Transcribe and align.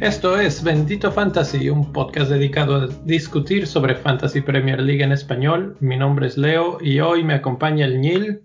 Esto 0.00 0.38
es 0.38 0.62
Bendito 0.62 1.10
Fantasy, 1.12 1.70
un 1.70 1.92
podcast 1.92 2.30
dedicado 2.30 2.76
a 2.76 2.86
discutir 3.04 3.66
sobre 3.66 3.94
Fantasy 3.94 4.42
Premier 4.42 4.80
League 4.80 5.02
en 5.02 5.12
español. 5.12 5.76
Mi 5.80 5.96
nombre 5.96 6.26
es 6.26 6.36
Leo 6.36 6.78
y 6.80 7.00
hoy 7.00 7.24
me 7.24 7.34
acompaña 7.34 7.86
el 7.86 8.00
Ñil 8.00 8.42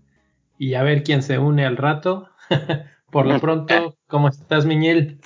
y 0.58 0.76
a 0.76 0.84
ver 0.84 1.04
quién 1.04 1.22
se 1.22 1.38
une 1.38 1.66
al 1.66 1.78
rato. 1.78 2.30
Por 3.12 3.26
lo 3.26 3.40
pronto, 3.42 3.98
¿cómo 4.08 4.30
estás, 4.30 4.66
Miñil? 4.66 5.20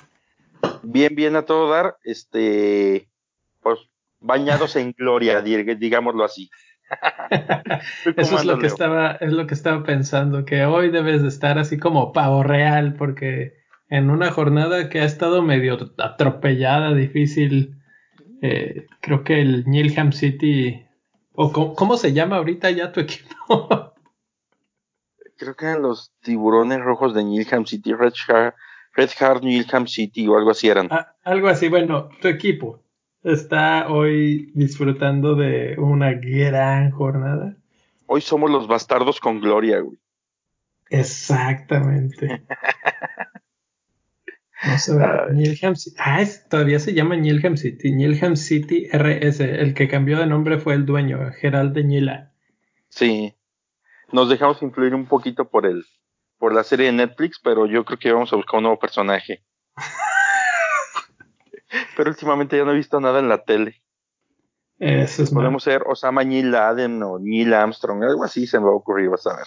Bien, 0.82 1.14
bien 1.14 1.36
a 1.36 1.42
todo 1.42 1.70
dar. 1.70 1.98
Este, 2.02 3.08
pues 3.60 3.78
bañados 4.24 4.74
en 4.76 4.92
gloria, 4.92 5.40
digámoslo 5.42 6.24
así. 6.24 6.50
Eso 8.16 8.36
es 8.36 8.44
lo 8.44 8.58
que 8.58 8.66
estaba, 8.66 9.12
es 9.12 9.32
lo 9.32 9.46
que 9.46 9.54
estaba 9.54 9.84
pensando, 9.84 10.44
que 10.44 10.64
hoy 10.64 10.90
debes 10.90 11.22
de 11.22 11.28
estar 11.28 11.58
así 11.58 11.78
como 11.78 12.12
pavo 12.12 12.42
real, 12.42 12.94
porque 12.94 13.54
en 13.88 14.10
una 14.10 14.30
jornada 14.30 14.88
que 14.88 15.00
ha 15.00 15.04
estado 15.04 15.42
medio 15.42 15.78
atropellada, 15.98 16.94
difícil. 16.94 17.80
Eh, 18.42 18.86
creo 19.00 19.24
que 19.24 19.40
el 19.40 19.64
Nilham 19.66 20.12
City, 20.12 20.84
o 21.32 21.50
cómo, 21.74 21.96
se 21.96 22.12
llama 22.12 22.36
ahorita 22.36 22.70
ya 22.70 22.92
tu 22.92 23.00
equipo. 23.06 23.94
creo 25.38 25.56
que 25.56 25.64
eran 25.64 25.82
los 25.82 26.12
tiburones 26.20 26.80
rojos 26.80 27.14
de 27.14 27.24
Nilham 27.24 27.64
City, 27.64 27.94
Red 27.94 28.12
Heart, 28.28 28.54
Red 28.92 29.10
Heart 29.18 29.42
Nilham 29.42 29.86
City 29.86 30.28
o 30.28 30.36
algo 30.36 30.50
así 30.50 30.68
eran. 30.68 30.88
Ah, 30.90 31.14
algo 31.24 31.48
así, 31.48 31.68
bueno, 31.68 32.10
tu 32.20 32.28
equipo 32.28 32.83
está 33.24 33.88
hoy 33.88 34.52
disfrutando 34.54 35.34
de 35.34 35.76
una 35.78 36.12
gran 36.12 36.90
jornada. 36.90 37.56
Hoy 38.06 38.20
somos 38.20 38.50
los 38.50 38.68
bastardos 38.68 39.18
con 39.18 39.40
gloria, 39.40 39.80
güey. 39.80 39.98
Exactamente. 40.90 42.44
No 44.66 44.78
sé, 44.78 44.92
Nielham 45.32 45.76
City. 45.76 45.96
Ah, 45.98 46.24
todavía 46.48 46.78
se 46.78 46.94
llama 46.94 47.16
Nielham 47.16 47.58
City. 47.58 47.92
Nielham 47.92 48.34
City 48.34 48.88
RS. 48.90 49.40
El 49.40 49.74
que 49.74 49.88
cambió 49.88 50.18
de 50.18 50.26
nombre 50.26 50.58
fue 50.58 50.72
el 50.72 50.86
dueño, 50.86 51.18
Gerald 51.38 51.74
de 51.74 51.84
Nila. 51.84 52.32
Sí. 52.88 53.34
Nos 54.10 54.30
dejamos 54.30 54.62
influir 54.62 54.94
un 54.94 55.04
poquito 55.04 55.50
por 55.50 55.66
el, 55.66 55.84
por 56.38 56.54
la 56.54 56.64
serie 56.64 56.86
de 56.86 56.92
Netflix, 56.92 57.38
pero 57.42 57.66
yo 57.66 57.84
creo 57.84 57.98
que 57.98 58.12
vamos 58.12 58.32
a 58.32 58.36
buscar 58.36 58.56
un 58.56 58.62
nuevo 58.62 58.78
personaje. 58.78 59.44
pero 61.96 62.10
últimamente 62.10 62.56
ya 62.56 62.64
no 62.64 62.72
he 62.72 62.76
visto 62.76 63.00
nada 63.00 63.18
en 63.18 63.28
la 63.28 63.44
tele. 63.44 63.82
Eso 64.78 65.22
es 65.22 65.30
Podemos 65.30 65.62
ser 65.62 65.82
Osama 65.86 66.24
Neil 66.24 66.50
Laden 66.50 67.02
o 67.02 67.18
Neil 67.18 67.54
Armstrong, 67.54 68.02
algo 68.02 68.24
así 68.24 68.46
se 68.46 68.58
me 68.58 68.66
va 68.66 68.72
a 68.72 68.76
ocurrir, 68.76 69.08
vas 69.08 69.26
a 69.26 69.36
ver. 69.36 69.46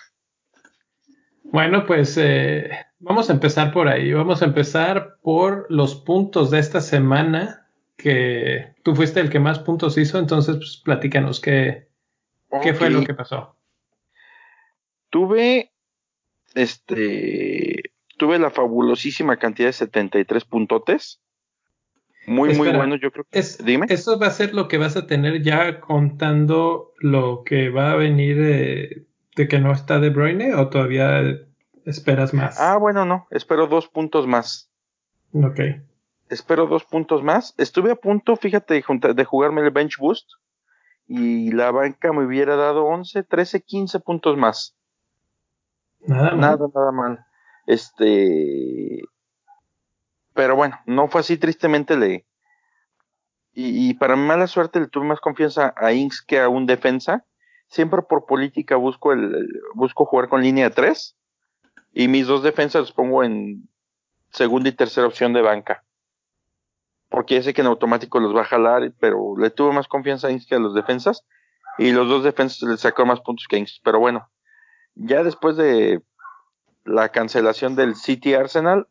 Bueno, 1.44 1.86
pues 1.86 2.18
eh, 2.18 2.70
vamos 3.00 3.30
a 3.30 3.34
empezar 3.34 3.72
por 3.72 3.88
ahí. 3.88 4.14
Vamos 4.14 4.42
a 4.42 4.46
empezar 4.46 5.18
por 5.22 5.66
los 5.70 5.96
puntos 5.96 6.52
de 6.52 6.60
esta 6.60 6.82
semana, 6.82 7.68
que 7.96 8.74
tú 8.84 8.96
fuiste 8.96 9.20
el 9.20 9.30
que 9.30 9.40
más 9.40 9.60
puntos 9.60 9.98
hizo, 9.98 10.20
entonces 10.20 10.58
pues 10.58 10.82
platícanos 10.84 11.40
qué, 11.40 11.88
qué 12.62 12.74
fue 12.74 12.90
lo 12.90 13.04
que 13.04 13.14
pasó. 13.14 13.56
Tuve, 15.10 15.72
este, 16.54 17.92
tuve 18.18 18.40
la 18.40 18.52
fabulosísima 18.52 19.38
cantidad 19.38 19.70
de 19.70 19.74
73 19.74 20.46
puntotes. 20.46 21.22
Muy, 22.28 22.54
muy 22.56 22.74
bueno, 22.74 22.98
yo 22.98 23.10
creo 23.10 23.26
que. 23.32 23.42
Dime. 23.64 23.86
¿Eso 23.90 24.20
va 24.20 24.28
a 24.28 24.32
ser 24.32 24.54
lo 24.54 24.68
que 24.68 24.78
vas 24.78 24.98
a 24.98 25.08
tener 25.08 25.42
ya 25.44 25.80
contando 25.80 26.92
lo 27.00 27.44
que 27.46 27.70
va 27.70 27.92
a 27.92 27.96
venir 27.96 28.38
de, 28.38 29.06
de 29.38 29.48
que 29.48 29.60
no 29.60 29.72
está 29.72 30.00
De 30.00 30.10
Bruyne 30.10 30.54
o 30.54 30.68
todavía 30.68 31.22
esperas 31.86 32.34
más? 32.34 32.60
Ah, 32.60 32.76
bueno, 32.76 33.06
no, 33.06 33.28
espero 33.32 33.68
dos 33.68 33.88
puntos 33.88 34.28
más. 34.28 34.70
Ok. 35.32 35.62
Espero 36.28 36.68
dos 36.68 36.84
puntos 36.84 37.24
más. 37.24 37.56
Estuve 37.58 37.92
a 37.92 37.96
punto, 37.96 38.36
fíjate, 38.36 38.84
de 38.84 39.26
jugarme 39.26 39.62
el 39.62 39.72
bench 39.72 39.98
boost 39.98 40.30
y 41.08 41.52
la 41.54 41.72
banca 41.72 42.12
me 42.12 42.26
hubiera 42.26 42.58
dado 42.58 42.84
11, 42.84 43.24
13, 43.24 43.62
15 43.62 44.02
puntos 44.02 44.36
más. 44.36 44.76
Nada 46.02 46.32
mal. 46.32 46.40
Nada, 46.42 46.68
nada 46.76 46.92
mal. 46.92 47.26
Este. 47.66 49.02
Pero 50.38 50.56
bueno, 50.56 50.80
no 50.86 51.08
fue 51.08 51.22
así, 51.22 51.38
tristemente 51.38 51.98
le. 51.98 52.28
Y, 53.54 53.96
para 53.96 54.16
mala 54.16 54.46
suerte 54.46 54.80
le 54.80 54.86
tuve 54.86 55.06
más 55.06 55.20
confianza 55.20 55.74
a 55.76 55.94
Inks 55.94 56.22
que 56.22 56.40
a 56.40 56.48
un 56.48 56.68
defensa 56.68 57.26
siempre 57.70 58.04
por 58.04 58.28
política 58.28 58.76
busco 58.76 59.14
el, 59.14 59.50
busco 59.74 60.06
jugar 60.06 60.30
con 60.30 60.44
línea 60.44 60.70
3 60.70 61.18
y 61.92 62.08
mis 62.08 62.28
dos 62.28 62.44
defensas 62.44 62.82
los 62.82 62.92
pongo 62.92 63.24
en 63.24 63.68
segunda 64.30 64.70
y 64.70 64.74
tercera 64.74 65.08
opción 65.08 65.34
de 65.34 65.42
banca. 65.42 65.84
Porque 67.10 67.34
ya 67.34 67.42
sé 67.42 67.56
que 67.56 67.62
en 67.62 67.68
automático 67.68 68.20
los 68.20 68.36
va 68.36 68.42
a 68.42 68.46
jalar, 68.46 68.94
pero 69.00 69.36
le 69.40 69.50
tuve 69.50 69.74
más 69.74 69.88
confianza 69.88 70.28
a 70.28 70.32
Inks 70.32 70.46
que 70.46 70.54
a 70.54 70.60
los 70.60 70.76
defensas 70.76 71.26
y 71.80 71.94
los 71.94 72.08
dos 72.08 72.24
defensas 72.24 72.70
le 72.70 72.78
sacó 72.78 73.08
más 73.08 73.22
puntos 73.22 73.48
que 73.50 73.58
Inks. 73.58 73.82
Pero 73.84 74.00
bueno, 74.00 74.30
ya 74.94 75.24
después 75.24 75.58
de 75.58 76.04
la 76.86 77.10
cancelación 77.10 77.76
del 77.76 77.96
City 77.96 78.36
Arsenal, 78.36 78.88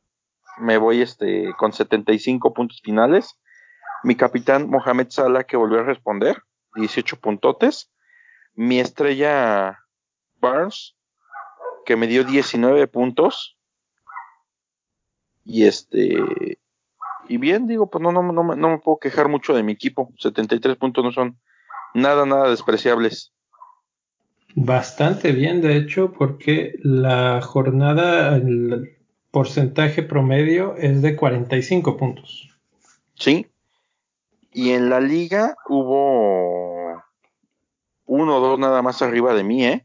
me 0.58 0.78
voy 0.78 1.02
este 1.02 1.52
con 1.58 1.72
75 1.72 2.54
puntos 2.54 2.80
finales. 2.82 3.38
Mi 4.02 4.14
capitán 4.14 4.68
Mohamed 4.68 5.08
Salah 5.10 5.44
que 5.44 5.56
volvió 5.56 5.80
a 5.80 5.84
responder, 5.84 6.42
18 6.74 7.16
puntotes 7.20 7.90
mi 8.56 8.80
estrella 8.80 9.78
Barnes, 10.40 10.96
que 11.84 11.96
me 11.96 12.08
dio 12.08 12.24
19 12.24 12.88
puntos. 12.88 13.56
Y 15.44 15.64
este. 15.64 16.58
Y 17.28 17.38
bien, 17.38 17.66
digo, 17.66 17.88
pues 17.88 18.02
no, 18.02 18.10
no, 18.10 18.22
no, 18.22 18.42
no 18.42 18.68
me 18.68 18.78
puedo 18.78 18.98
quejar 18.98 19.28
mucho 19.28 19.54
de 19.54 19.62
mi 19.62 19.72
equipo. 19.72 20.12
73 20.18 20.76
puntos 20.76 21.04
no 21.04 21.12
son 21.12 21.38
nada, 21.94 22.26
nada 22.26 22.50
despreciables. 22.50 23.32
Bastante 24.54 25.32
bien, 25.32 25.60
de 25.60 25.76
hecho, 25.76 26.12
porque 26.12 26.74
la 26.82 27.42
jornada, 27.42 28.40
porcentaje 29.36 30.02
promedio 30.02 30.76
es 30.78 31.02
de 31.02 31.14
45 31.14 31.98
puntos. 31.98 32.48
Sí. 33.16 33.46
Y 34.50 34.70
en 34.70 34.88
la 34.88 34.98
liga 34.98 35.54
hubo 35.68 37.02
uno 38.06 38.36
o 38.38 38.40
dos 38.40 38.58
nada 38.58 38.80
más 38.80 39.02
arriba 39.02 39.34
de 39.34 39.44
mí, 39.44 39.66
¿eh? 39.66 39.84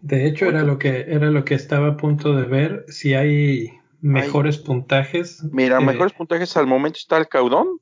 De 0.00 0.26
hecho, 0.26 0.46
era 0.46 0.64
lo 0.64 0.76
que 0.76 1.06
era 1.06 1.30
lo 1.30 1.44
que 1.44 1.54
estaba 1.54 1.90
a 1.90 1.96
punto 1.96 2.34
de 2.34 2.46
ver. 2.46 2.84
Si 2.88 3.14
hay 3.14 3.70
mejores 4.00 4.58
puntajes. 4.58 5.44
Mira, 5.52 5.78
mejores 5.78 6.12
puntajes 6.12 6.56
al 6.56 6.66
momento 6.66 6.98
está 6.98 7.18
el 7.18 7.28
caudón. 7.28 7.78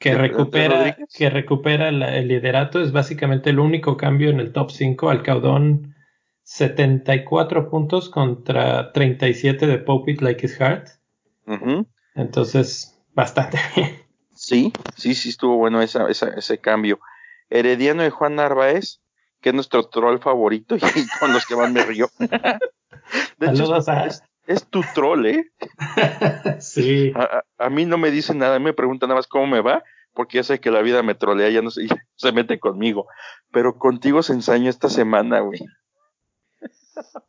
Que 0.00 0.16
recupera, 0.16 0.96
que 1.16 1.30
recupera 1.30 1.90
el 1.90 2.26
liderato. 2.26 2.82
Es 2.82 2.90
básicamente 2.90 3.50
el 3.50 3.60
único 3.60 3.96
cambio 3.96 4.30
en 4.30 4.40
el 4.40 4.50
top 4.50 4.72
5. 4.72 5.10
Al 5.10 5.22
caudón 5.22 5.94
74 6.48 7.68
puntos 7.68 8.08
contra 8.08 8.90
37 8.92 9.66
de 9.66 9.78
Pope 9.78 10.12
It 10.12 10.22
Like 10.22 10.46
His 10.46 10.56
Heart. 10.56 10.88
Entonces, 12.14 12.98
bastante 13.12 13.58
bien. 13.76 13.98
Sí, 14.34 14.72
sí, 14.96 15.14
sí 15.14 15.28
estuvo 15.28 15.58
bueno 15.58 15.82
esa, 15.82 16.08
ese 16.08 16.58
cambio. 16.58 17.00
Herediano 17.50 18.02
de 18.02 18.08
Juan 18.08 18.36
Narváez, 18.36 19.02
que 19.42 19.50
es 19.50 19.54
nuestro 19.54 19.88
troll 19.90 20.20
favorito 20.20 20.74
y 20.76 20.80
con 21.20 21.34
los 21.34 21.44
que 21.44 21.54
más 21.54 21.70
me 21.70 21.84
río. 21.84 22.08
De 23.38 23.46
hecho, 23.46 23.76
es, 24.46 24.66
tu 24.70 24.80
troll, 24.94 25.26
¿eh? 25.26 25.50
sí. 26.60 27.12
A, 27.58 27.68
mí 27.68 27.84
no 27.84 27.98
me 27.98 28.10
dice 28.10 28.34
nada, 28.34 28.58
me 28.58 28.72
pregunta 28.72 29.06
nada 29.06 29.18
más 29.18 29.26
cómo 29.26 29.46
me 29.46 29.60
va, 29.60 29.84
porque 30.14 30.38
ya 30.38 30.44
sé 30.44 30.60
que 30.60 30.70
la 30.70 30.80
vida 30.80 31.02
me 31.02 31.14
trolea, 31.14 31.50
ya 31.50 31.60
no 31.60 31.70
se, 31.70 31.86
se 32.16 32.32
mete 32.32 32.58
conmigo. 32.58 33.06
Pero 33.52 33.76
contigo 33.76 34.22
se 34.22 34.32
ensañó 34.32 34.70
esta 34.70 34.88
semana, 34.88 35.40
güey. 35.40 35.60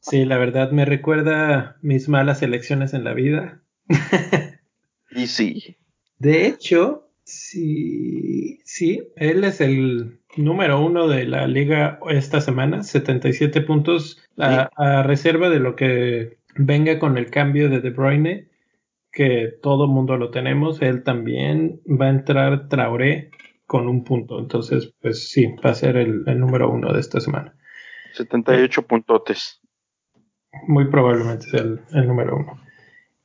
Sí, 0.02 0.26
la 0.26 0.38
verdad 0.38 0.72
me 0.72 0.86
recuerda 0.86 1.78
mis 1.82 2.10
malas 2.10 2.42
elecciones 2.42 2.94
en 2.94 3.04
la 3.04 3.14
vida. 3.14 3.62
y 5.12 5.28
sí. 5.28 5.78
De 6.18 6.48
hecho, 6.48 7.10
Sí, 7.30 8.60
sí, 8.66 9.04
él 9.16 9.44
es 9.44 9.62
el 9.62 10.20
número 10.36 10.84
uno 10.84 11.08
de 11.08 11.26
la 11.26 11.46
liga 11.46 12.00
esta 12.10 12.42
semana, 12.42 12.82
77 12.82 13.62
puntos 13.62 14.20
a, 14.40 15.04
reserva 15.04 15.52
de 15.52 15.60
lo 15.60 15.76
que 15.76 16.40
venga 16.56 16.98
con 16.98 17.20
el 17.20 17.30
cambio 17.30 17.70
de 17.70 17.82
De 17.82 17.92
Bruyne, 17.92 18.50
que 19.12 19.54
todo 19.62 19.88
mundo 19.88 20.18
lo 20.18 20.32
tenemos, 20.32 20.82
él 20.82 21.04
también 21.04 21.82
va 21.86 22.08
a 22.08 22.10
entrar 22.10 22.68
Traoré 22.68 23.30
con 23.68 23.88
un 23.88 24.04
punto, 24.04 24.40
entonces 24.40 24.92
pues 25.00 25.30
sí, 25.30 25.54
va 25.64 25.70
a 25.70 25.76
ser 25.76 25.98
el, 25.98 26.24
número 26.40 26.72
uno 26.72 26.92
de 26.92 27.00
esta 27.00 27.20
semana. 27.20 27.54
78 28.14 28.88
puntotes. 28.88 29.59
Muy 30.68 30.86
probablemente 30.86 31.48
es 31.48 31.54
el, 31.54 32.08
número 32.08 32.38
uno. 32.38 32.60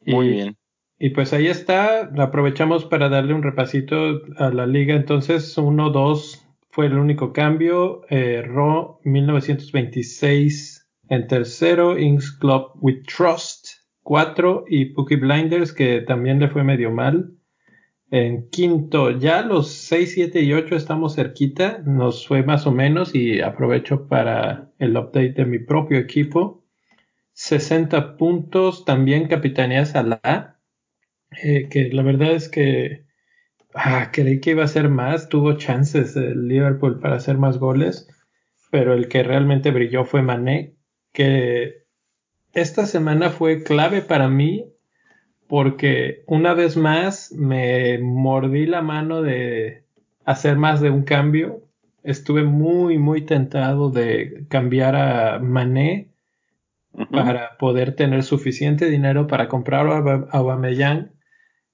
Muy 0.07 0.31
bien. 0.31 0.57
Y 0.99 1.11
pues 1.11 1.33
ahí 1.33 1.49
está, 1.49 2.11
aprovechamos 2.19 2.85
para 2.85 3.09
darle 3.09 3.35
un 3.35 3.43
repasito 3.43 4.23
a 4.39 4.51
la 4.51 4.67
liga. 4.67 4.95
Entonces, 4.95 5.57
1, 5.59 5.91
2 5.91 6.47
fue 6.71 6.87
el 6.87 6.99
único 6.99 7.33
cambio. 7.33 8.03
Eh, 8.11 8.43
Raw 8.43 9.01
1926 9.05 10.89
en 11.09 11.27
tercero. 11.27 11.99
Inks 11.99 12.33
Club 12.33 12.73
with 12.81 13.03
Trust 13.05 13.85
4 14.03 14.65
y 14.69 14.87
Pookie 14.87 15.17
Blinders 15.17 15.73
que 15.73 16.01
también 16.03 16.39
le 16.39 16.49
fue 16.49 16.63
medio 16.63 16.91
mal. 16.91 17.33
En 18.11 18.49
quinto, 18.51 19.11
ya 19.11 19.43
los 19.43 19.73
6, 19.73 20.13
7 20.15 20.41
y 20.43 20.53
8 20.53 20.77
estamos 20.77 21.17
cerquita, 21.17 21.83
nos 21.85 22.29
fue 22.29 22.45
más 22.45 22.67
o 22.67 22.71
menos 22.71 23.15
y 23.15 23.41
aprovecho 23.41 24.07
para 24.07 24.71
el 24.79 24.97
update 24.97 25.33
de 25.33 25.45
mi 25.47 25.59
propio 25.59 25.99
equipo. 25.99 26.64
60 27.35 28.17
puntos, 28.17 28.85
también 28.85 29.29
capitanía 29.29 29.85
Salah, 29.85 30.59
eh, 31.43 31.69
que 31.69 31.91
la 31.93 32.03
verdad 32.03 32.33
es 32.33 32.49
que 32.49 33.05
ah, 33.75 34.11
creí 34.13 34.41
que 34.41 34.53
iba 34.53 34.65
a 34.65 34.69
ser 34.69 34.89
más, 34.89 35.29
tuvo 35.29 35.55
chances 35.55 36.17
el 36.17 36.49
Liverpool 36.49 37.01
para 37.01 37.17
hacer 37.17 37.37
más 37.37 37.59
goles, 37.59 38.09
pero 38.71 38.95
el 38.95 39.09
que 39.09 39.23
realmente 39.23 39.71
brilló 39.71 40.05
fue 40.05 40.23
Mané, 40.23 40.77
que 41.13 41.85
esta 42.53 42.87
semana 42.87 43.31
fue 43.31 43.65
clave 43.65 44.01
para 44.01 44.29
mí 44.29 44.71
porque 45.49 46.23
una 46.27 46.55
vez 46.55 46.77
más 46.77 47.33
me 47.33 47.99
mordí 47.99 48.67
la 48.67 48.81
mano 48.81 49.23
de 49.23 49.85
hacer 50.25 50.57
más 50.57 50.81
de 50.81 50.91
un 50.91 51.03
cambio. 51.03 51.63
Estuve 52.03 52.45
muy, 52.45 52.99
muy 52.99 53.23
tentado 53.23 53.91
de 53.91 54.47
cambiar 54.49 54.97
a 54.97 55.39
Mané 55.41 56.14
para 57.11 57.57
poder 57.59 57.97
tener 57.97 58.23
suficiente 58.23 58.89
dinero 58.89 59.27
para 59.27 59.49
comprar 59.49 59.87
a 59.87 60.29
Aubameyang 60.31 61.13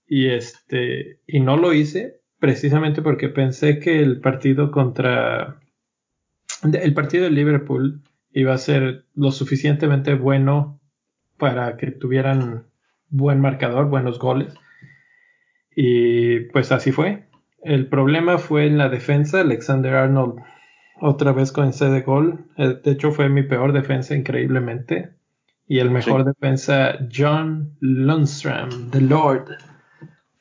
y 0.07 0.29
este 0.29 1.21
y 1.27 1.41
no 1.41 1.57
lo 1.57 1.73
hice 1.73 2.21
precisamente 2.39 3.03
porque 3.03 3.29
pensé 3.29 3.79
que 3.79 4.01
el 4.03 4.21
partido 4.21 4.71
contra 4.71 5.61
el 6.63 6.95
partido 6.95 7.25
de 7.25 7.31
Liverpool 7.31 8.03
iba 8.33 8.55
a 8.55 8.59
ser 8.59 9.05
lo 9.15 9.31
suficientemente 9.31 10.15
bueno 10.15 10.81
para 11.37 11.77
que 11.77 11.91
tuvieran 11.91 12.67
buen 13.09 13.41
marcador, 13.41 13.89
buenos 13.89 14.19
goles. 14.19 14.55
Y 15.75 16.41
pues 16.51 16.73
así 16.73 16.93
fue. 16.93 17.27
El 17.63 17.89
problema 17.89 18.39
fue 18.39 18.67
en 18.67 18.79
la 18.79 18.89
defensa. 18.89 19.41
Alexander 19.41 19.95
Arnold 19.95 20.41
otra 21.01 21.33
vez 21.33 21.53
con 21.53 21.69
ese 21.69 21.87
de 21.87 22.03
gol. 22.03 22.45
Eh, 22.57 22.81
de 22.83 22.93
hecho 22.93 23.13
fue 23.13 23.29
mi 23.29 23.43
peor 23.43 23.73
defensa 23.73 24.15
increíblemente. 24.15 25.15
Y 25.67 25.79
el 25.79 25.91
mejor 25.91 26.25
defensa 26.25 26.99
John 27.15 27.77
Lundstrom, 27.81 28.91
The 28.91 29.01
Lord, 29.01 29.57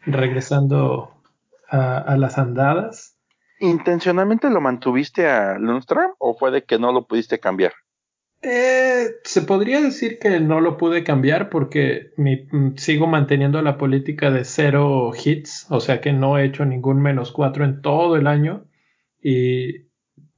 regresando 0.06 1.22
a, 1.70 2.16
las 2.18 2.40
andadas. 2.40 3.16
¿Intencionalmente 3.60 4.50
lo 4.50 4.60
mantuviste 4.60 5.28
a 5.28 5.60
Lundstrom 5.60 6.14
o 6.18 6.36
fue 6.36 6.50
de 6.50 6.64
que 6.64 6.80
no 6.80 6.92
lo 6.92 7.06
pudiste 7.06 7.40
cambiar? 7.40 7.74
Eh, 8.42 9.08
se 9.24 9.42
podría 9.42 9.82
decir 9.82 10.18
que 10.18 10.40
no 10.40 10.62
lo 10.62 10.78
pude 10.78 11.04
cambiar 11.04 11.50
porque 11.50 12.14
mm, 12.18 12.78
sigo 12.78 13.06
manteniendo 13.06 13.62
la 13.62 13.78
política 13.78 14.32
de 14.32 14.46
cero 14.46 15.12
hits, 15.14 15.68
o 15.70 15.80
sea 15.80 16.00
que 16.00 16.14
no 16.14 16.38
he 16.38 16.46
hecho 16.46 16.66
ningún 16.66 17.02
menos 17.02 17.32
cuatro 17.32 17.66
en 17.66 17.82
todo 17.82 18.16
el 18.16 18.28
año 18.28 18.66
y 19.22 19.89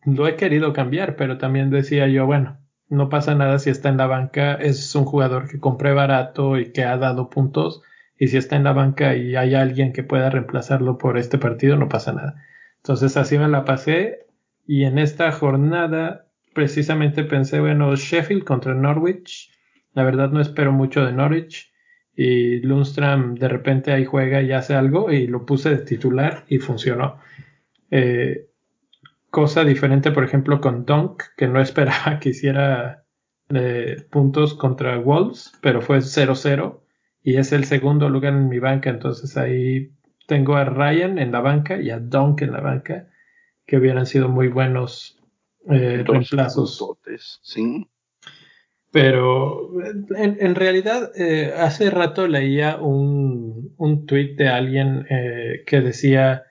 lo 0.06 0.28
he 0.28 0.36
querido 0.36 0.74
cambiar, 0.74 1.16
pero 1.16 1.38
también 1.38 1.70
decía 1.70 2.08
yo, 2.08 2.26
bueno, 2.26 2.60
no 2.90 3.10
pasa 3.10 3.36
nada 3.36 3.60
si 3.60 3.70
está 3.70 3.90
en 3.90 3.98
la 3.98 4.08
banca, 4.08 4.56
es 4.56 4.94
un 4.96 5.06
jugador 5.06 5.48
que 5.48 5.60
compré 5.60 5.94
barato 5.94 6.58
y 6.58 6.72
que 6.72 6.84
ha 6.84 6.98
dado 6.98 7.30
puntos, 7.30 7.82
y 8.18 8.28
si 8.28 8.38
está 8.38 8.56
en 8.56 8.64
la 8.64 8.74
banca 8.74 9.16
y 9.16 9.36
hay 9.36 9.56
alguien 9.56 9.94
que 9.94 10.04
pueda 10.04 10.30
reemplazarlo 10.30 10.98
por 10.98 11.18
este 11.18 11.38
partido, 11.38 11.76
no 11.76 11.90
pasa 11.90 12.14
nada. 12.14 12.36
Entonces 12.78 13.18
así 13.18 13.38
me 13.38 13.48
la 13.48 13.66
pasé 13.66 14.28
y 14.68 14.84
en 14.84 15.00
esta 15.00 15.32
jornada 15.32 16.28
precisamente 16.54 17.24
pensé, 17.24 17.60
bueno, 17.60 17.96
Sheffield 17.96 18.44
contra 18.44 18.74
Norwich. 18.74 19.52
La 19.94 20.04
verdad 20.04 20.30
no 20.30 20.40
espero 20.40 20.72
mucho 20.72 21.04
de 21.04 21.14
Norwich. 21.14 21.72
Y 22.16 22.60
Lundstrom 22.60 23.36
de 23.36 23.48
repente 23.48 23.92
ahí 23.92 24.06
juega 24.06 24.42
y 24.42 24.52
hace 24.52 24.76
algo 24.76 25.12
y 25.12 25.28
lo 25.28 25.46
puse 25.46 25.70
de 25.70 25.78
titular 25.78 26.44
y 26.48 26.60
funcionó. 26.60 27.20
Eh, 27.90 28.51
cosa 29.32 29.64
diferente, 29.64 30.12
por 30.12 30.24
ejemplo, 30.24 30.62
con 30.62 30.86
Dunk, 30.86 31.24
que 31.36 31.48
no 31.48 31.60
esperaba 31.60 32.20
que 32.22 32.30
hiciera 32.30 33.06
eh, 33.50 34.06
puntos 34.12 34.54
contra 34.54 35.00
Wolves, 35.00 35.54
pero 35.62 35.82
fue 35.82 35.98
0-0 35.98 36.80
y 37.24 37.38
es 37.38 37.52
el 37.52 37.64
segundo 37.64 38.10
lugar 38.10 38.34
en 38.34 38.50
mi 38.50 38.60
banca. 38.60 38.92
Entonces 38.92 39.36
ahí 39.38 39.94
tengo 40.28 40.56
a 40.56 40.66
Ryan 40.66 41.18
en 41.18 41.32
la 41.32 41.40
banca 41.40 41.82
y 41.82 41.90
a 41.90 42.00
Dunk 42.00 42.42
en 42.42 42.52
la 42.52 42.62
banca, 42.62 43.08
que 43.66 43.78
hubieran 43.78 44.06
sido 44.06 44.30
muy 44.30 44.50
buenos 44.50 45.18
eh, 45.70 46.04
reemplazos. 46.06 46.84
sí. 47.42 47.88
Pero 48.94 49.70
en, 50.18 50.54
realidad, 50.54 51.12
eh, 51.16 51.54
hace 51.58 51.90
rato 51.90 52.28
leía 52.28 52.76
un, 52.76 53.74
un 53.78 54.06
tweet 54.06 54.36
de 54.36 54.50
alguien 54.50 55.08
que 55.66 55.80
decía, 55.80 56.44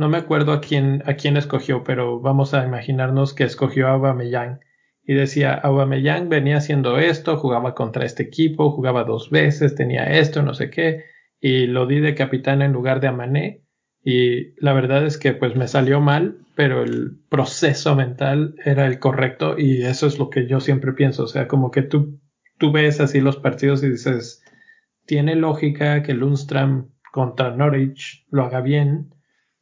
no 0.00 0.08
me 0.08 0.16
acuerdo 0.16 0.52
a 0.52 0.62
quién, 0.62 1.02
a 1.04 1.14
quién 1.14 1.36
escogió, 1.36 1.84
pero 1.84 2.20
vamos 2.20 2.54
a 2.54 2.64
imaginarnos 2.64 3.34
que 3.34 3.44
escogió 3.44 3.86
a 3.86 3.90
Aubameyang. 3.92 4.60
Y 5.04 5.12
decía, 5.12 5.52
Aubameyang 5.52 6.30
venía 6.30 6.56
haciendo 6.56 6.98
esto, 6.98 7.36
jugaba 7.36 7.74
contra 7.74 8.06
este 8.06 8.22
equipo, 8.22 8.70
jugaba 8.70 9.04
dos 9.04 9.28
veces, 9.28 9.74
tenía 9.74 10.04
esto, 10.18 10.42
no 10.42 10.54
sé 10.54 10.70
qué, 10.70 11.04
y 11.38 11.66
lo 11.66 11.86
di 11.86 12.00
de 12.00 12.14
capitán 12.14 12.62
en 12.62 12.72
lugar 12.72 13.00
de 13.00 13.08
Amané. 13.08 13.62
Y 14.02 14.54
la 14.58 14.72
verdad 14.72 15.04
es 15.04 15.18
que 15.18 15.34
pues 15.34 15.54
me 15.54 15.68
salió 15.68 16.00
mal, 16.00 16.38
pero 16.54 16.82
el 16.82 17.18
proceso 17.28 17.94
mental 17.94 18.54
era 18.64 18.86
el 18.86 19.00
correcto 19.00 19.58
y 19.58 19.82
eso 19.82 20.06
es 20.06 20.18
lo 20.18 20.30
que 20.30 20.46
yo 20.46 20.60
siempre 20.60 20.94
pienso. 20.94 21.24
O 21.24 21.28
sea, 21.28 21.46
como 21.46 21.70
que 21.70 21.82
tú, 21.82 22.18
tú 22.56 22.72
ves 22.72 23.00
así 23.00 23.20
los 23.20 23.36
partidos 23.36 23.82
y 23.82 23.90
dices, 23.90 24.42
tiene 25.04 25.34
lógica 25.34 26.02
que 26.02 26.14
Lundstrom 26.14 26.88
contra 27.12 27.54
Norwich 27.54 28.24
lo 28.30 28.44
haga 28.44 28.62
bien 28.62 29.10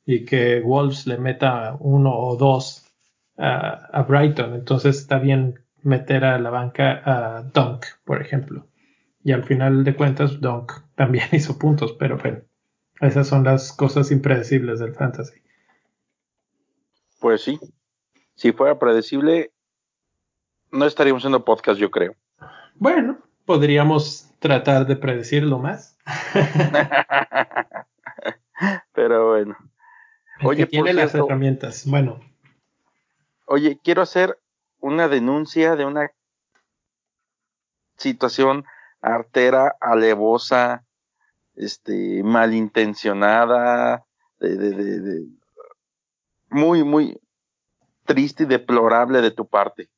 y 0.09 0.25
que 0.25 0.61
Wolves 0.61 1.07
le 1.07 1.19
meta 1.19 1.77
uno 1.79 2.19
o 2.19 2.37
dos 2.37 2.91
a, 3.37 3.87
a 3.93 4.03
Brighton. 4.03 4.55
Entonces 4.55 4.97
está 4.97 5.19
bien 5.19 5.61
meter 5.83 6.25
a 6.25 6.39
la 6.39 6.51
banca 6.51 7.03
a 7.05 7.43
Dunk, 7.43 7.85
por 8.05 8.21
ejemplo. 8.21 8.67
Y 9.23 9.33
al 9.33 9.45
final 9.45 9.85
de 9.85 9.95
cuentas, 9.95 10.41
Dunk 10.41 10.73
también 10.95 11.29
hizo 11.33 11.59
puntos, 11.59 11.93
pero 11.93 12.17
bueno 12.17 12.41
esas 13.01 13.29
son 13.29 13.45
las 13.45 13.73
cosas 13.73 14.11
impredecibles 14.11 14.81
del 14.81 14.95
fantasy. 14.95 15.41
Pues 17.21 17.43
sí. 17.43 17.59
Si 18.35 18.53
fuera 18.53 18.79
predecible, 18.79 19.53
no 20.71 20.85
estaríamos 20.85 21.21
haciendo 21.21 21.45
podcast, 21.45 21.79
yo 21.81 21.91
creo. 21.91 22.15
Bueno, 22.75 23.19
podríamos 23.45 24.31
tratar 24.39 24.87
de 24.87 24.97
predecirlo 24.97 25.59
más. 25.59 25.97
Pero 28.93 29.29
bueno. 29.29 29.57
Oye, 30.43 30.67
tiene 30.67 30.93
las 30.93 31.15
herramientas. 31.15 31.85
Bueno. 31.87 32.21
Oye, 33.47 33.79
quiero 33.83 34.03
hacer 34.03 34.39
una 34.81 35.09
denuncia 35.09 35.75
de 35.77 35.85
una 35.85 36.11
situación 37.97 38.65
artera, 39.01 39.77
alevosa, 39.81 40.85
este, 41.57 42.23
malintencionada, 42.23 44.05
de, 44.39 44.57
de, 44.57 45.01
de, 45.01 45.27
muy, 46.51 46.85
muy 46.85 47.21
triste 48.05 48.45
y 48.45 48.47
deplorable 48.47 49.21
de 49.21 49.31
tu 49.31 49.47
parte. 49.49 49.89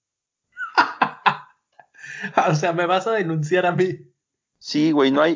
o 2.49 2.55
sea, 2.55 2.73
me 2.73 2.87
vas 2.87 3.07
a 3.07 3.13
denunciar 3.13 3.67
a 3.67 3.73
mí. 3.73 3.99
Sí, 4.59 4.93
güey, 4.93 5.11
no 5.11 5.23
hay, 5.23 5.35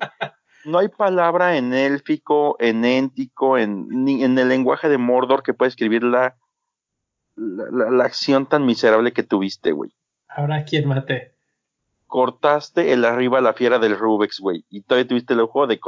no 0.64 0.78
hay 0.78 0.88
palabra 0.88 1.56
en 1.56 1.72
élfico, 1.72 2.56
en 2.58 2.84
éntico, 2.84 3.58
en, 3.58 3.88
ni 3.88 4.24
en 4.24 4.38
el 4.38 4.48
lenguaje 4.48 4.88
de 4.88 4.98
Mordor 4.98 5.42
que 5.42 5.54
pueda 5.54 5.68
escribir 5.68 6.02
la, 6.02 6.36
la, 7.36 7.90
la, 7.90 8.04
acción 8.04 8.46
tan 8.46 8.64
miserable 8.66 9.12
que 9.12 9.22
tuviste, 9.22 9.72
güey. 9.72 9.90
Ahora, 10.28 10.64
¿quién 10.64 10.88
maté? 10.88 11.34
cortaste 12.14 12.92
el 12.92 13.04
arriba 13.04 13.40
la 13.40 13.54
fiera 13.54 13.80
del 13.80 13.98
Rubex, 13.98 14.38
güey, 14.38 14.64
y 14.70 14.82
todavía 14.82 15.08
tuviste 15.08 15.34
el 15.34 15.40
ojo 15.40 15.66
de... 15.66 15.80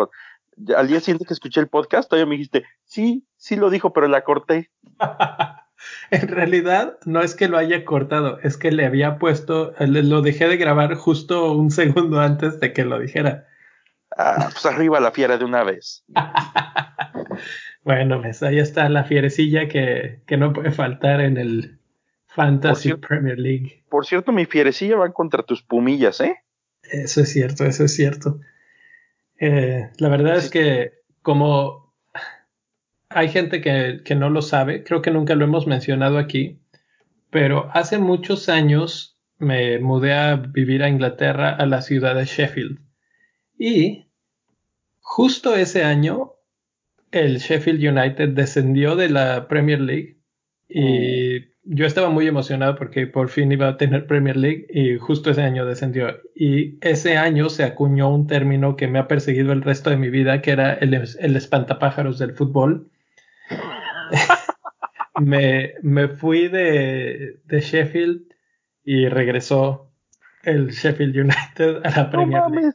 Al 0.76 0.88
día 0.88 0.99
siguiente 0.99 1.25
que 1.25 1.35
escuché 1.35 1.61
el 1.61 1.68
podcast, 1.68 2.11
todavía 2.11 2.26
me 2.26 2.35
dijiste, 2.35 2.64
sí, 2.85 3.25
sí 3.37 3.54
lo 3.54 3.71
dijo, 3.71 3.92
pero 3.92 4.09
la 4.09 4.25
corté. 4.25 4.73
en 6.11 6.26
realidad, 6.26 6.99
no 7.04 7.21
es 7.21 7.37
que 7.37 7.47
lo 7.47 7.59
haya 7.59 7.85
cortado, 7.85 8.40
es 8.40 8.56
que 8.56 8.73
le 8.73 8.85
había 8.85 9.21
puesto, 9.21 9.73
lo 9.78 10.21
dejé 10.21 10.49
de 10.49 10.56
grabar 10.56 10.97
justo 10.97 11.52
un 11.52 11.71
segundo 11.71 12.18
antes 12.18 12.59
de 12.59 12.73
que 12.73 12.85
lo 12.85 12.99
dijera. 12.99 13.47
Ah, 14.16 14.49
pues 14.50 14.64
arriba 14.66 14.99
la 14.99 15.12
fiera 15.12 15.37
de 15.37 15.44
una 15.44 15.62
vez. 15.62 16.04
bueno, 17.85 18.20
pues 18.23 18.42
ahí 18.42 18.58
está 18.58 18.88
la 18.88 19.04
fierecilla 19.04 19.68
que, 19.68 20.23
que 20.26 20.37
no 20.37 20.52
puede 20.52 20.73
faltar 20.73 21.20
en 21.20 21.37
el, 21.37 21.78
Fantasy 22.37 22.92
Premier 22.94 23.38
League. 23.38 23.82
Por 23.88 24.04
cierto, 24.04 24.30
mi 24.30 24.44
fierecilla 24.44 24.96
va 24.96 25.11
contra 25.12 25.42
tus 25.42 25.62
pumillas, 25.62 26.20
¿eh? 26.20 26.37
Eso 26.82 27.23
es 27.23 27.32
cierto, 27.32 27.64
eso 27.64 27.85
es 27.85 27.94
cierto. 27.94 28.40
Eh, 29.40 29.90
la 29.99 30.08
verdad 30.11 30.37
es 30.37 30.50
que 30.50 30.92
como 31.23 31.94
hay 33.08 33.30
gente 33.30 33.62
que, 33.62 34.02
que 34.04 34.14
no 34.14 34.28
lo 34.28 34.42
sabe, 34.42 34.85
creo 34.85 35.00
que 35.00 35.11
nunca 35.11 35.35
lo 35.35 35.46
hemos 35.46 35.66
mencionado 35.66 36.18
aquí, 36.18 36.61
pero 37.30 37.70
hace 37.73 37.96
muchos 37.96 38.50
años 38.50 39.18
me 39.38 39.78
mudé 39.78 40.12
a 40.12 40.37
vivir 40.37 40.82
a 40.82 40.90
Inglaterra, 40.90 41.56
a 41.56 41.64
la 41.64 41.80
ciudad 41.80 42.16
de 42.16 42.26
Sheffield. 42.26 42.78
Y 43.58 44.05
justo 45.06 45.54
ese 45.54 45.84
año, 45.84 46.32
el 47.12 47.38
Sheffield 47.38 47.96
United 47.96 48.30
descendió 48.30 48.96
de 48.96 49.08
la 49.08 49.46
Premier 49.46 49.80
League 49.80 50.18
y 50.68 51.38
mm. 51.38 51.75
yo 51.76 51.86
estaba 51.86 52.10
muy 52.10 52.26
emocionado 52.26 52.75
porque 52.75 53.06
por 53.06 53.28
fin 53.28 53.52
iba 53.52 53.68
a 53.68 53.76
tener 53.76 54.08
Premier 54.08 54.36
League 54.36 54.66
y 54.68 54.98
justo 54.98 55.30
ese 55.30 55.42
año 55.42 55.64
descendió. 55.64 56.08
Y 56.34 56.76
ese 56.84 57.16
año 57.16 57.48
se 57.48 57.62
acuñó 57.62 58.12
un 58.12 58.26
término 58.26 58.75
que 58.75 58.88
me 58.88 58.98
ha 58.98 59.06
perseguido 59.06 59.52
el 59.52 59.62
resto 59.62 59.90
de 59.90 59.96
mi 59.96 60.10
vida, 60.10 60.42
que 60.42 60.50
era 60.50 60.75
el, 60.75 60.92
el 60.92 61.36
espantapájaros 61.36 62.18
del 62.18 62.34
fútbol. 62.34 62.90
me, 65.20 65.75
me, 65.82 66.08
fui 66.08 66.48
de, 66.48 67.38
de, 67.44 67.60
Sheffield 67.60 68.22
y 68.84 69.08
regresó 69.08 69.92
el 70.42 70.70
Sheffield 70.70 71.16
United 71.16 71.86
a 71.86 71.90
la 71.90 72.10
Premier 72.10 72.42
League. 72.50 72.72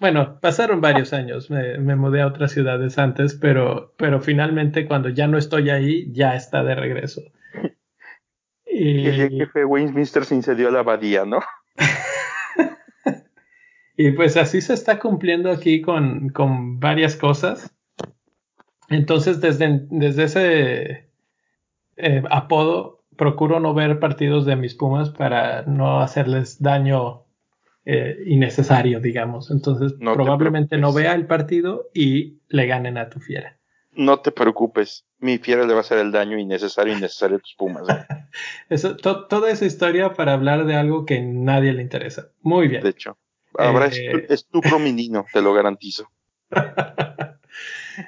Bueno, 0.00 0.40
pasaron 0.40 0.80
varios 0.80 1.12
años, 1.12 1.50
me, 1.50 1.78
me, 1.78 1.96
mudé 1.96 2.22
a 2.22 2.26
otras 2.26 2.52
ciudades 2.52 2.98
antes, 2.98 3.34
pero, 3.34 3.94
pero 3.96 4.20
finalmente 4.20 4.86
cuando 4.86 5.08
ya 5.08 5.28
no 5.28 5.38
estoy 5.38 5.70
ahí, 5.70 6.12
ya 6.12 6.34
está 6.34 6.64
de 6.64 6.74
regreso. 6.74 7.22
Y... 8.66 9.06
El 9.06 9.16
día 9.16 9.28
que 9.28 9.46
fue 9.46 9.64
Westminster 9.64 10.24
se 10.24 10.34
incendió 10.34 10.68
la 10.68 10.80
abadía, 10.80 11.24
¿no? 11.24 11.38
y 13.96 14.10
pues 14.10 14.36
así 14.36 14.60
se 14.60 14.74
está 14.74 14.98
cumpliendo 14.98 15.52
aquí 15.52 15.80
con, 15.80 16.30
con 16.30 16.80
varias 16.80 17.14
cosas. 17.14 17.72
Entonces, 18.88 19.40
desde, 19.40 19.86
desde 19.90 20.24
ese 20.24 21.08
eh, 21.96 22.22
apodo, 22.30 23.04
procuro 23.16 23.60
no 23.60 23.74
ver 23.74 24.00
partidos 24.00 24.44
de 24.44 24.56
mis 24.56 24.74
Pumas 24.74 25.10
para 25.10 25.62
no 25.62 26.00
hacerles 26.00 26.60
daño 26.60 27.23
eh, 27.86 28.22
innecesario, 28.26 29.00
digamos. 29.00 29.50
Entonces, 29.50 29.94
probablemente 29.98 30.78
no 30.78 30.92
vea 30.92 31.14
el 31.14 31.26
partido 31.26 31.90
y 31.92 32.38
le 32.48 32.66
ganen 32.66 32.98
a 32.98 33.10
tu 33.10 33.20
fiera. 33.20 33.58
No 33.92 34.20
te 34.20 34.32
preocupes, 34.32 35.04
mi 35.18 35.38
fiera 35.38 35.64
le 35.64 35.72
va 35.72 35.78
a 35.78 35.82
hacer 35.82 35.98
el 35.98 36.10
daño 36.10 36.38
innecesario, 36.38 36.96
innecesario 36.96 37.36
a 37.36 37.40
tus 37.40 37.54
Pumas. 37.54 37.88
¿eh? 37.88 38.06
Eso, 38.68 38.96
toda 38.96 39.50
esa 39.50 39.66
historia 39.66 40.14
para 40.14 40.32
hablar 40.32 40.66
de 40.66 40.74
algo 40.74 41.06
que 41.06 41.20
nadie 41.20 41.72
le 41.72 41.82
interesa. 41.82 42.28
Muy 42.42 42.68
bien. 42.68 42.82
De 42.82 42.90
hecho, 42.90 43.16
ahora 43.56 43.86
es, 43.86 43.98
es 44.28 44.46
tu 44.46 44.60
prominino, 44.60 45.26
te 45.32 45.40
lo 45.40 45.54
garantizo. 45.54 46.10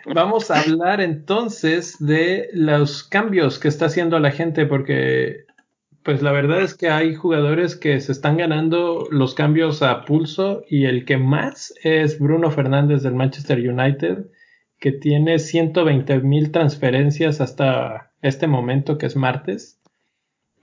Vamos 0.06 0.50
a 0.50 0.60
hablar 0.60 1.00
entonces 1.00 1.96
de 2.00 2.48
los 2.52 3.04
cambios 3.04 3.58
que 3.58 3.68
está 3.68 3.86
haciendo 3.86 4.18
la 4.18 4.32
gente, 4.32 4.66
porque 4.66 5.45
pues 6.06 6.22
la 6.22 6.30
verdad 6.30 6.62
es 6.62 6.76
que 6.76 6.88
hay 6.88 7.16
jugadores 7.16 7.74
que 7.74 8.00
se 8.00 8.12
están 8.12 8.36
ganando 8.36 9.08
los 9.10 9.34
cambios 9.34 9.82
a 9.82 10.04
pulso 10.04 10.62
y 10.68 10.84
el 10.84 11.04
que 11.04 11.16
más 11.16 11.74
es 11.82 12.20
Bruno 12.20 12.52
Fernández 12.52 13.02
del 13.02 13.16
Manchester 13.16 13.58
United, 13.58 14.30
que 14.78 14.92
tiene 14.92 15.40
120 15.40 16.20
mil 16.20 16.52
transferencias 16.52 17.40
hasta 17.40 18.12
este 18.22 18.46
momento 18.46 18.98
que 18.98 19.06
es 19.06 19.16
martes. 19.16 19.80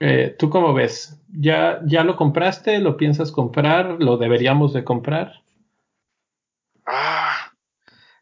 Eh, 0.00 0.34
¿Tú 0.38 0.48
cómo 0.48 0.72
ves? 0.72 1.22
¿Ya, 1.28 1.82
¿Ya 1.84 2.04
lo 2.04 2.16
compraste? 2.16 2.78
¿Lo 2.78 2.96
piensas 2.96 3.30
comprar? 3.30 4.02
¿Lo 4.02 4.16
deberíamos 4.16 4.72
de 4.72 4.82
comprar? 4.82 5.42
Ah, 6.86 7.52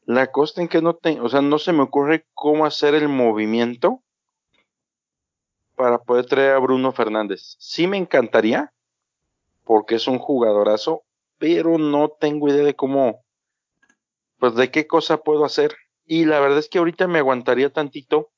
la 0.07 0.27
cosa 0.33 0.61
en 0.61 0.67
que 0.67 0.83
no 0.83 0.95
tengo, 0.97 1.25
o 1.25 1.29
sea, 1.29 1.41
no 1.41 1.61
se 1.61 1.73
me 1.73 1.83
ocurre 1.83 2.27
cómo 2.35 2.67
hacer 2.67 2.97
el 2.97 3.09
movimiento 3.09 4.03
para 5.83 5.99
poder 5.99 6.27
traer 6.27 6.53
a 6.53 6.59
Bruno 6.61 6.93
Fernández. 6.93 7.57
Sí 7.59 7.89
me 7.89 7.97
encantaría, 7.97 8.73
porque 9.65 9.97
es 9.97 10.07
un 10.07 10.21
jugadorazo, 10.21 11.03
pero 11.39 11.77
no 11.77 12.09
tengo 12.09 12.49
idea 12.49 12.63
de 12.63 12.77
cómo, 12.77 13.25
pues 14.39 14.55
de 14.55 14.71
qué 14.71 14.87
cosa 14.87 15.17
puedo 15.17 15.45
hacer. 15.45 15.75
Y 16.07 16.25
la 16.25 16.39
verdad 16.39 16.59
es 16.59 16.69
que 16.69 16.79
ahorita 16.79 17.09
me 17.09 17.19
aguantaría 17.19 17.73
tantito, 17.73 18.31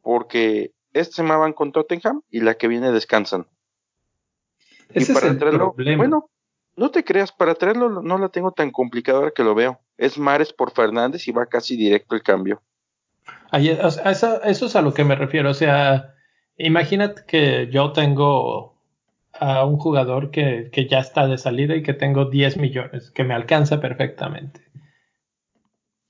porque 0.00 0.72
este 0.94 1.16
se 1.16 1.22
me 1.22 1.36
van 1.36 1.52
con 1.52 1.72
Tottenham 1.72 2.22
y 2.30 2.40
la 2.40 2.54
que 2.54 2.68
viene 2.68 2.90
descansan. 2.90 3.46
Ese 4.88 5.12
y 5.12 5.14
para 5.14 5.26
es 5.26 5.32
el 5.32 5.38
traerlo, 5.38 5.74
bueno, 5.98 6.30
no 6.74 6.90
te 6.90 7.04
creas, 7.04 7.32
para 7.32 7.54
traerlo 7.54 8.00
no 8.00 8.16
la 8.16 8.30
tengo 8.30 8.52
tan 8.52 8.70
complicada 8.70 9.18
ahora 9.18 9.32
que 9.32 9.44
lo 9.44 9.54
veo 9.54 9.78
es 9.98 10.16
Mares 10.16 10.54
por 10.54 10.70
Fernández 10.70 11.28
y 11.28 11.32
va 11.32 11.44
casi 11.44 11.76
directo 11.76 12.14
el 12.14 12.22
cambio. 12.22 12.62
eso, 13.52 14.42
es 14.44 14.76
a 14.76 14.80
lo 14.80 14.94
que 14.94 15.04
me 15.04 15.16
refiero. 15.16 15.50
O 15.50 15.54
sea, 15.54 16.14
imagínate 16.58 17.22
que 17.26 17.68
yo 17.70 17.92
tengo 17.92 18.74
a 19.32 19.64
un 19.64 19.78
jugador 19.78 20.30
que, 20.30 20.70
ya 20.90 20.98
está 20.98 21.26
de 21.26 21.38
salida 21.38 21.76
y 21.76 21.82
que 21.82 21.94
tengo 21.94 22.26
10 22.26 22.56
millones, 22.56 23.10
que 23.10 23.24
me 23.24 23.34
alcanza 23.34 23.80
perfectamente. 23.80 24.60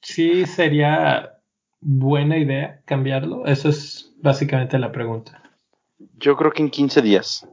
Sí 0.00 0.46
sería 0.46 1.38
buena 1.80 2.38
idea 2.38 2.80
cambiarlo. 2.84 3.46
Eso 3.46 3.68
es 3.68 4.12
básicamente 4.22 4.78
la 4.78 4.92
pregunta. 4.92 5.42
Yo 6.16 6.36
creo 6.36 6.52
que 6.52 6.62
en 6.62 6.70
15 6.70 7.02
días. 7.02 7.46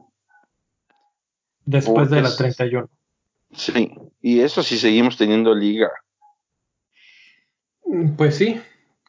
Después 1.64 2.10
de 2.10 2.22
la 2.22 2.34
31. 2.34 2.88
Sí, 3.52 3.92
y 4.22 4.40
eso 4.40 4.62
si 4.62 4.78
seguimos 4.78 5.16
teniendo 5.16 5.54
liga. 5.54 5.90
Pues 8.16 8.36
sí, 8.36 8.60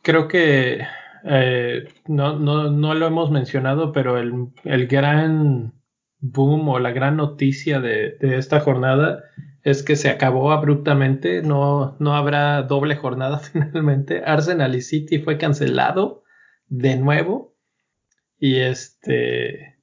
creo 0.02 0.28
que 0.28 0.86
eh, 1.24 1.88
no, 2.08 2.38
no, 2.40 2.70
no, 2.70 2.94
lo 2.94 3.08
hemos 3.08 3.32
mencionado, 3.32 3.92
pero 3.92 4.18
el, 4.18 4.50
el, 4.64 4.88
gran 4.88 5.74
boom 6.20 6.70
o 6.70 6.80
la 6.80 6.92
gran 6.92 7.18
noticia 7.18 7.80
de, 7.80 8.18
de, 8.20 8.38
esta 8.38 8.60
jornada 8.60 9.24
es 9.64 9.84
que 9.84 9.96
se 9.96 10.10
acabó 10.10 10.52
abruptamente, 10.52 11.42
no, 11.42 11.96
no 12.00 12.16
habrá 12.16 12.64
doble 12.64 12.96
jornada 12.96 13.40
finalmente. 13.52 14.24
Arsenal 14.26 14.76
y 14.76 14.82
City 14.82 15.20
fue 15.20 15.38
cancelado 15.38 16.24
de 16.68 16.98
nuevo 16.98 17.56
y 18.40 18.58
este, 18.58 19.78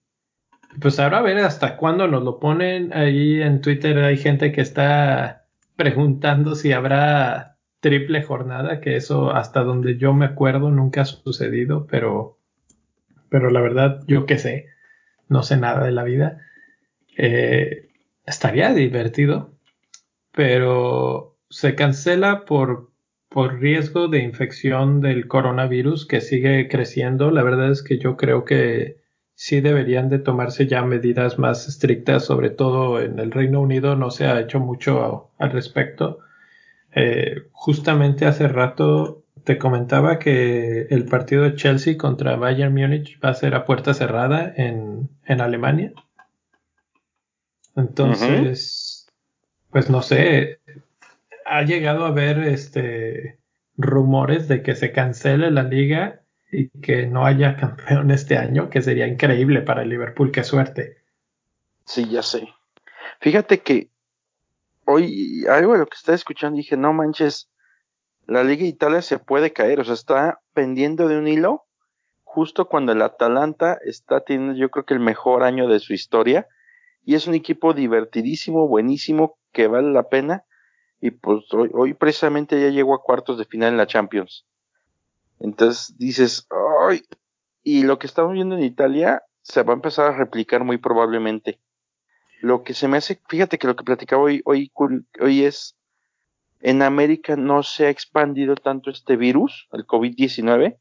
pues 0.80 0.98
ahora 1.00 1.18
a 1.18 1.22
ver 1.22 1.38
hasta 1.38 1.76
cuándo 1.76 2.08
nos 2.08 2.22
lo 2.22 2.38
ponen. 2.38 2.92
Ahí 2.92 3.40
en 3.40 3.60
Twitter 3.60 3.98
hay 3.98 4.16
gente 4.16 4.52
que 4.52 4.60
está 4.60 5.46
preguntando 5.76 6.54
si 6.54 6.72
habrá 6.72 7.53
triple 7.84 8.22
jornada, 8.22 8.80
que 8.80 8.96
eso 8.96 9.30
hasta 9.30 9.62
donde 9.62 9.98
yo 9.98 10.14
me 10.14 10.24
acuerdo 10.24 10.70
nunca 10.70 11.02
ha 11.02 11.04
sucedido, 11.04 11.86
pero, 11.86 12.38
pero 13.28 13.50
la 13.50 13.60
verdad 13.60 14.00
yo 14.06 14.24
qué 14.24 14.38
sé, 14.38 14.68
no 15.28 15.42
sé 15.42 15.58
nada 15.58 15.84
de 15.84 15.92
la 15.92 16.02
vida. 16.02 16.40
Eh, 17.18 17.90
estaría 18.24 18.72
divertido, 18.72 19.52
pero 20.32 21.36
se 21.50 21.74
cancela 21.74 22.46
por, 22.46 22.90
por 23.28 23.60
riesgo 23.60 24.08
de 24.08 24.20
infección 24.20 25.02
del 25.02 25.28
coronavirus 25.28 26.06
que 26.06 26.22
sigue 26.22 26.68
creciendo. 26.68 27.30
La 27.30 27.42
verdad 27.42 27.70
es 27.70 27.82
que 27.82 27.98
yo 27.98 28.16
creo 28.16 28.46
que 28.46 28.96
sí 29.34 29.60
deberían 29.60 30.08
de 30.08 30.20
tomarse 30.20 30.66
ya 30.66 30.80
medidas 30.80 31.38
más 31.38 31.68
estrictas, 31.68 32.24
sobre 32.24 32.48
todo 32.48 32.98
en 33.02 33.18
el 33.18 33.30
Reino 33.30 33.60
Unido 33.60 33.94
no 33.94 34.10
se 34.10 34.24
ha 34.24 34.40
hecho 34.40 34.58
mucho 34.58 35.32
al 35.38 35.50
respecto. 35.50 36.20
Eh, 36.94 37.48
justamente 37.52 38.26
hace 38.26 38.46
rato 38.48 39.24
te 39.44 39.58
comentaba 39.58 40.18
que 40.18 40.82
el 40.90 41.06
partido 41.06 41.42
de 41.42 41.54
Chelsea 41.54 41.98
contra 41.98 42.36
Bayern 42.36 42.72
Múnich 42.72 43.18
va 43.22 43.30
a 43.30 43.34
ser 43.34 43.54
a 43.54 43.64
puerta 43.64 43.92
cerrada 43.92 44.52
en, 44.56 45.10
Alemania. 45.26 45.92
Entonces, 47.76 49.08
pues 49.70 49.90
no 49.90 50.00
sé, 50.02 50.60
ha 51.44 51.62
llegado 51.62 52.04
a 52.04 52.08
haber 52.08 52.38
este 52.38 53.38
rumores 53.76 54.46
de 54.46 54.62
que 54.62 54.76
se 54.76 54.92
cancele 54.92 55.50
la 55.50 55.64
liga 55.64 56.22
y 56.50 56.68
que 56.68 57.06
no 57.06 57.26
haya 57.26 57.56
campeón 57.60 58.10
este 58.10 58.38
año, 58.38 58.70
que 58.70 58.82
sería 58.82 59.06
increíble 59.06 59.62
para 59.62 59.82
el 59.82 59.88
Liverpool, 59.90 60.30
qué 60.30 60.44
suerte. 60.44 60.98
Sí, 61.84 62.08
ya 62.08 62.22
sé. 62.22 62.48
Fíjate 63.20 63.60
que 63.60 63.88
hoy 64.86 65.44
algo 65.48 65.72
de 65.72 65.78
lo 65.80 65.86
que 65.86 65.96
estaba 65.96 66.16
escuchando 66.16 66.56
dije, 66.56 66.76
no 66.76 66.92
manches, 66.92 67.50
la 68.26 68.44
Liga 68.44 68.64
Italia 68.64 69.02
se 69.02 69.18
puede 69.18 69.52
caer, 69.52 69.80
o 69.80 69.84
sea, 69.84 69.94
está 69.94 70.40
pendiendo 70.52 71.08
de 71.08 71.18
un 71.18 71.28
hilo 71.28 71.66
justo 72.22 72.68
cuando 72.68 72.92
el 72.92 73.02
Atalanta 73.02 73.78
está 73.84 74.20
teniendo 74.20 74.54
yo 74.58 74.70
creo 74.70 74.84
que 74.84 74.94
el 74.94 75.00
mejor 75.00 75.44
año 75.44 75.68
de 75.68 75.78
su 75.78 75.92
historia 75.92 76.48
y 77.04 77.14
es 77.14 77.26
un 77.26 77.34
equipo 77.34 77.74
divertidísimo, 77.74 78.66
buenísimo, 78.66 79.38
que 79.52 79.68
vale 79.68 79.92
la 79.92 80.08
pena 80.08 80.44
y 81.00 81.10
pues 81.10 81.44
hoy, 81.52 81.70
hoy 81.74 81.94
precisamente 81.94 82.60
ya 82.60 82.70
llegó 82.70 82.94
a 82.94 83.02
cuartos 83.02 83.38
de 83.38 83.44
final 83.44 83.72
en 83.72 83.76
la 83.76 83.86
Champions. 83.86 84.46
Entonces 85.38 85.94
dices, 85.98 86.48
ay, 86.88 87.02
y 87.62 87.82
lo 87.82 87.98
que 87.98 88.06
estamos 88.06 88.32
viendo 88.32 88.56
en 88.56 88.64
Italia 88.64 89.22
se 89.42 89.62
va 89.62 89.74
a 89.74 89.76
empezar 89.76 90.06
a 90.06 90.16
replicar 90.16 90.64
muy 90.64 90.78
probablemente. 90.78 91.60
Lo 92.44 92.62
que 92.62 92.74
se 92.74 92.88
me 92.88 92.98
hace, 92.98 93.22
fíjate 93.26 93.56
que 93.56 93.66
lo 93.66 93.74
que 93.74 93.84
platicaba 93.84 94.22
hoy, 94.22 94.42
hoy, 94.44 94.70
hoy 95.18 95.44
es 95.44 95.78
en 96.60 96.82
América 96.82 97.36
no 97.36 97.62
se 97.62 97.86
ha 97.86 97.88
expandido 97.88 98.54
tanto 98.54 98.90
este 98.90 99.16
virus, 99.16 99.66
el 99.72 99.86
COVID-19, 99.86 100.76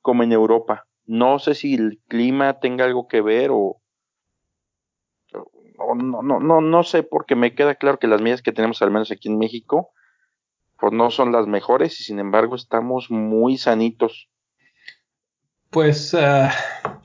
como 0.00 0.24
en 0.24 0.32
Europa. 0.32 0.88
No 1.06 1.38
sé 1.38 1.54
si 1.54 1.74
el 1.74 2.00
clima 2.08 2.58
tenga 2.58 2.84
algo 2.84 3.06
que 3.06 3.20
ver 3.20 3.50
o, 3.52 3.80
no, 5.94 6.20
no, 6.22 6.40
no, 6.40 6.60
no 6.60 6.82
sé, 6.82 7.04
porque 7.04 7.36
me 7.36 7.54
queda 7.54 7.76
claro 7.76 8.00
que 8.00 8.08
las 8.08 8.20
medidas 8.20 8.42
que 8.42 8.50
tenemos, 8.52 8.82
al 8.82 8.90
menos 8.90 9.12
aquí 9.12 9.28
en 9.28 9.38
México, 9.38 9.90
pues 10.80 10.92
no 10.92 11.12
son 11.12 11.30
las 11.30 11.46
mejores 11.46 12.00
y 12.00 12.02
sin 12.02 12.18
embargo 12.18 12.56
estamos 12.56 13.08
muy 13.08 13.56
sanitos. 13.56 14.28
Pues 15.70 16.12
uh, 16.12 16.48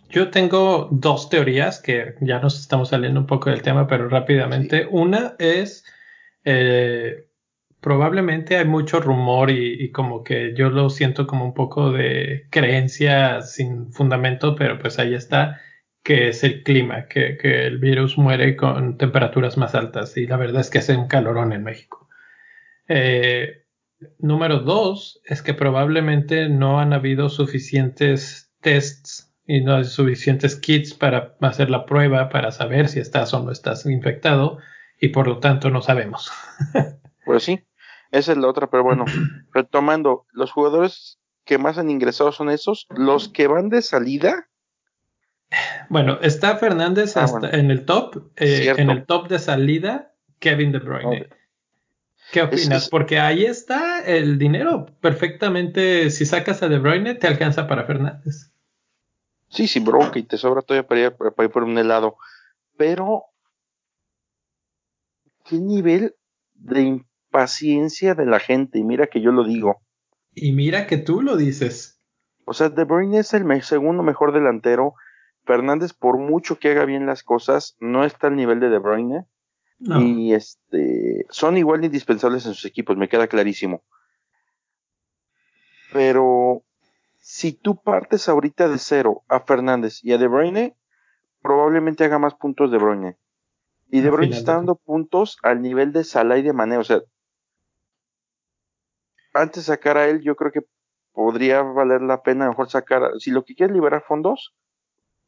yo 0.10 0.32
tengo 0.32 0.90
dos 0.92 1.30
teorías 1.30 1.80
que 1.82 2.16
ya 2.22 2.40
nos 2.40 2.60
estamos 2.60 2.90
saliendo 2.90 3.20
un 3.20 3.28
poco 3.28 3.50
del 3.50 3.62
tema, 3.62 3.88
pero 3.88 4.10
rápidamente. 4.10 4.88
Una 4.90 5.36
es 5.40 5.86
eh, 6.44 7.28
probablemente 7.80 8.58
hay 8.58 8.66
mucho 8.66 9.00
rumor 9.00 9.52
y, 9.52 9.92
como 9.92 10.24
que 10.24 10.54
yo 10.56 10.70
lo 10.70 10.90
siento 10.90 11.28
como 11.28 11.46
un 11.46 11.54
poco 11.54 11.92
de 11.92 12.48
creencia 12.50 13.42
sin 13.42 13.92
fundamento, 13.92 14.56
pero 14.56 14.80
pues 14.80 15.00
ahí 15.00 15.14
está, 15.14 15.62
que 16.04 16.30
es 16.30 16.44
el 16.44 16.64
clima, 16.64 17.08
que, 17.08 17.38
el 17.42 17.78
virus 17.78 18.18
muere 18.18 18.56
con 18.56 18.98
temperaturas 18.98 19.58
más 19.58 19.76
altas 19.76 20.18
y 20.18 20.28
la 20.28 20.38
verdad 20.38 20.62
es 20.62 20.70
que 20.70 20.80
hace 20.80 20.96
un 20.96 21.08
calorón 21.08 21.54
en 21.54 21.64
México. 21.64 22.10
Eh, 22.88 23.66
número 24.18 24.60
dos 24.60 25.22
es 25.26 25.42
que 25.42 25.54
probablemente 25.54 26.50
no 26.50 26.80
han 26.80 26.94
habido 26.94 27.30
suficientes 27.30 28.52
tests 28.62 29.29
y 29.50 29.62
no 29.62 29.78
hay 29.78 29.84
suficientes 29.84 30.56
kits 30.56 30.94
para 30.94 31.36
hacer 31.42 31.72
la 31.72 31.88
prueba 31.88 32.30
para 32.30 32.52
saber 32.52 32.88
si 32.88 33.00
estás 33.00 33.34
o 33.34 33.42
no 33.42 33.52
estás 33.52 33.84
infectado 33.88 34.60
y 35.02 35.08
por 35.08 35.28
lo 35.28 35.40
tanto 35.40 35.72
no 35.72 35.82
sabemos. 35.82 36.32
pues 37.26 37.46
sí, 37.46 37.66
esa 38.12 38.34
es 38.34 38.38
la 38.38 38.48
otra, 38.48 38.70
pero 38.70 38.84
bueno, 38.84 39.06
retomando, 39.52 40.28
los 40.34 40.52
jugadores 40.52 41.18
que 41.46 41.58
más 41.58 41.80
han 41.80 41.90
ingresado 41.90 42.32
son 42.32 42.52
esos, 42.52 42.86
los 42.92 43.28
que 43.28 43.48
van 43.48 43.70
de 43.70 43.82
salida. 43.82 44.50
Bueno, 45.90 46.20
está 46.22 46.58
Fernández 46.58 47.18
ah, 47.18 47.24
hasta 47.24 47.50
en 47.50 47.72
el 47.72 47.86
top, 47.86 48.30
eh, 48.36 48.72
en 48.78 48.92
el 48.92 49.08
top 49.08 49.30
de 49.30 49.40
salida, 49.40 50.14
Kevin 50.38 50.72
De 50.72 50.78
Bruyne. 50.78 51.28
¿Qué 52.32 52.44
opinas? 52.44 52.88
Porque 52.88 53.20
ahí 53.20 53.46
está 53.46 54.06
el 54.06 54.38
dinero 54.38 54.86
perfectamente. 55.02 56.12
Si 56.12 56.28
sacas 56.28 56.62
a 56.62 56.70
De 56.70 56.78
Bruyne, 56.78 57.16
te 57.16 57.26
alcanza 57.26 57.66
para 57.66 57.86
Fernández. 57.86 58.52
Sí, 59.50 59.68
sin 59.68 59.84
bronca 59.84 60.20
y 60.20 60.24
te 60.24 60.38
sobra 60.38 60.62
todavía 60.62 60.88
para 60.88 61.02
ir, 61.02 61.16
para 61.16 61.46
ir 61.46 61.52
por 61.52 61.64
un 61.64 61.78
helado. 61.78 62.18
Pero, 62.78 63.24
¿qué 65.46 65.58
nivel 65.58 66.16
de 66.54 67.04
paciencia 67.30 68.16
de 68.16 68.26
la 68.26 68.40
gente, 68.40 68.80
y 68.80 68.84
mira 68.84 69.08
que 69.08 69.22
yo 69.22 69.32
lo 69.32 69.44
digo. 69.44 69.82
Y 70.34 70.52
mira 70.52 70.88
que 70.88 70.98
tú 70.98 71.22
lo 71.22 71.38
dices. 71.38 72.00
O 72.46 72.54
sea, 72.54 72.70
De 72.70 72.84
Bruyne 72.84 73.20
es 73.20 73.34
el 73.34 73.64
segundo 73.64 74.04
mejor 74.04 74.34
delantero. 74.34 74.94
Fernández, 75.46 75.94
por 75.94 76.18
mucho 76.18 76.60
que 76.60 76.72
haga 76.72 76.86
bien 76.86 77.06
las 77.06 77.24
cosas, 77.24 77.76
no 77.80 78.04
está 78.04 78.28
al 78.28 78.36
nivel 78.36 78.60
de 78.60 78.70
De 78.70 78.80
Bruyne. 78.80 79.26
Y 79.80 80.34
este, 80.34 81.26
son 81.30 81.58
igual 81.58 81.86
indispensables 81.86 82.46
en 82.46 82.54
sus 82.54 82.66
equipos, 82.66 82.98
me 82.98 83.08
queda 83.08 83.28
clarísimo. 83.28 83.84
Pero 85.94 86.64
si 87.32 87.54
tú 87.54 87.80
partes 87.80 88.28
ahorita 88.28 88.68
de 88.70 88.80
cero 88.80 89.24
a 89.28 89.42
Fernández 89.42 90.04
y 90.04 90.14
a 90.14 90.18
De 90.18 90.28
Bruyne, 90.28 90.76
probablemente 91.44 92.04
haga 92.04 92.18
más 92.18 92.34
puntos 92.34 92.72
De 92.72 92.80
Bruyne. 92.80 93.20
Y 93.92 94.02
De 94.02 94.10
Bruyne 94.10 94.36
está 94.36 94.56
dando 94.56 94.74
puntos 94.74 95.38
al 95.44 95.62
nivel 95.62 95.94
de 95.94 96.04
Salah 96.04 96.40
y 96.40 96.42
de 96.42 96.54
Mané. 96.54 96.80
O 96.80 96.84
sea, 96.84 97.04
antes 99.36 99.68
de 99.68 99.74
sacar 99.76 99.98
a 99.98 100.08
él, 100.08 100.22
yo 100.22 100.36
creo 100.36 100.52
que 100.52 100.66
podría 101.12 101.62
valer 101.62 102.02
la 102.02 102.24
pena 102.24 102.50
mejor 102.50 102.68
sacar, 102.68 103.12
si 103.20 103.30
lo 103.30 103.46
que 103.46 103.54
quieres 103.54 103.76
liberar 103.76 104.04
fondos, 104.08 104.56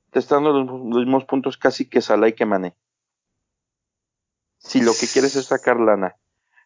te 0.09 0.17
están 0.17 0.43
dando 0.43 0.63
los, 0.63 1.05
mismos 1.05 1.25
puntos 1.25 1.55
casi 1.55 1.87
que 1.87 2.01
Salah 2.01 2.29
y 2.29 2.33
que 2.33 2.47
Mané. 2.47 2.75
Si 4.57 4.81
lo 4.81 4.93
que 4.99 5.05
quieres 5.05 5.35
es 5.35 5.45
sacar 5.45 5.79
lana. 5.79 6.15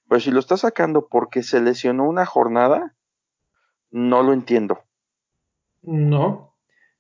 Pero 0.08 0.22
si 0.22 0.32
lo 0.32 0.40
estás 0.40 0.62
sacando 0.62 1.10
porque 1.10 1.44
se 1.44 1.60
lesionó 1.60 2.06
una 2.06 2.26
jornada, 2.26 2.96
no 3.92 4.24
lo 4.24 4.32
entiendo. 4.32 4.85
No, 5.86 6.56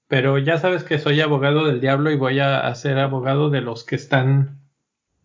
pero 0.07 0.37
ya 0.37 0.57
sabes 0.57 0.83
que 0.83 0.99
soy 0.99 1.21
abogado 1.21 1.65
del 1.65 1.81
diablo 1.81 2.11
y 2.11 2.17
voy 2.17 2.39
a 2.39 2.73
ser 2.75 2.99
abogado 2.99 3.49
de 3.49 3.61
los 3.61 3.83
que 3.83 3.95
están 3.95 4.61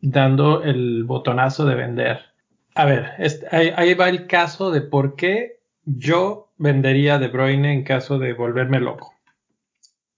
dando 0.00 0.62
el 0.62 1.04
botonazo 1.04 1.66
de 1.66 1.74
vender 1.74 2.30
a 2.74 2.84
ver, 2.84 3.10
ahí, 3.50 3.94
va 3.94 4.08
el 4.08 4.26
caso 4.26 4.70
de 4.70 4.80
por 4.80 5.16
qué 5.16 5.60
yo 5.84 6.52
vendería 6.56 7.18
De 7.18 7.28
Bruyne 7.28 7.72
en 7.72 7.84
caso 7.84 8.18
de 8.18 8.32
volverme 8.32 8.80
loco. 8.80 9.14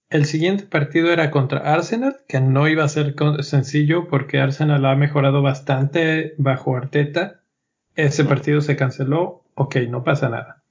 El 0.09 0.25
siguiente 0.25 0.65
partido 0.65 1.11
era 1.11 1.31
contra 1.31 1.73
Arsenal, 1.73 2.17
que 2.27 2.39
no 2.39 2.67
iba 2.67 2.83
a 2.83 2.89
ser 2.89 3.15
sencillo 3.39 4.07
porque 4.07 4.39
Arsenal 4.39 4.85
ha 4.85 4.95
mejorado 4.95 5.41
bastante 5.41 6.35
bajo 6.37 6.77
Arteta. 6.77 7.41
Ese 7.95 8.23
partido 8.23 8.61
se 8.61 8.75
canceló, 8.75 9.43
ok, 9.55 9.77
no 9.89 10.03
pasa 10.03 10.29
nada. 10.29 10.62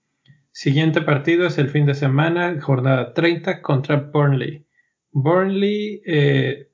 Siguiente 0.53 1.01
partido 1.01 1.47
es 1.47 1.57
el 1.57 1.71
fin 1.71 1.87
de 1.87 1.95
semana, 1.95 2.61
jornada 2.61 3.15
30 3.15 3.63
contra 3.63 3.97
Burnley. 3.97 4.67
Burnley 5.11 6.03
eh, 6.05 6.69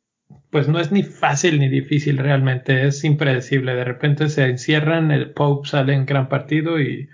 pues 0.50 0.68
no 0.68 0.80
es 0.80 0.90
ni 0.90 1.04
fácil 1.04 1.60
ni 1.60 1.68
difícil 1.68 2.18
realmente, 2.18 2.86
es 2.86 3.04
impredecible. 3.04 3.74
De 3.74 3.84
repente 3.84 4.28
se 4.28 4.46
encierran, 4.46 5.12
el 5.12 5.30
Pope 5.32 5.68
sale 5.68 5.94
en 5.94 6.06
gran 6.06 6.28
partido 6.28 6.80
y, 6.80 7.08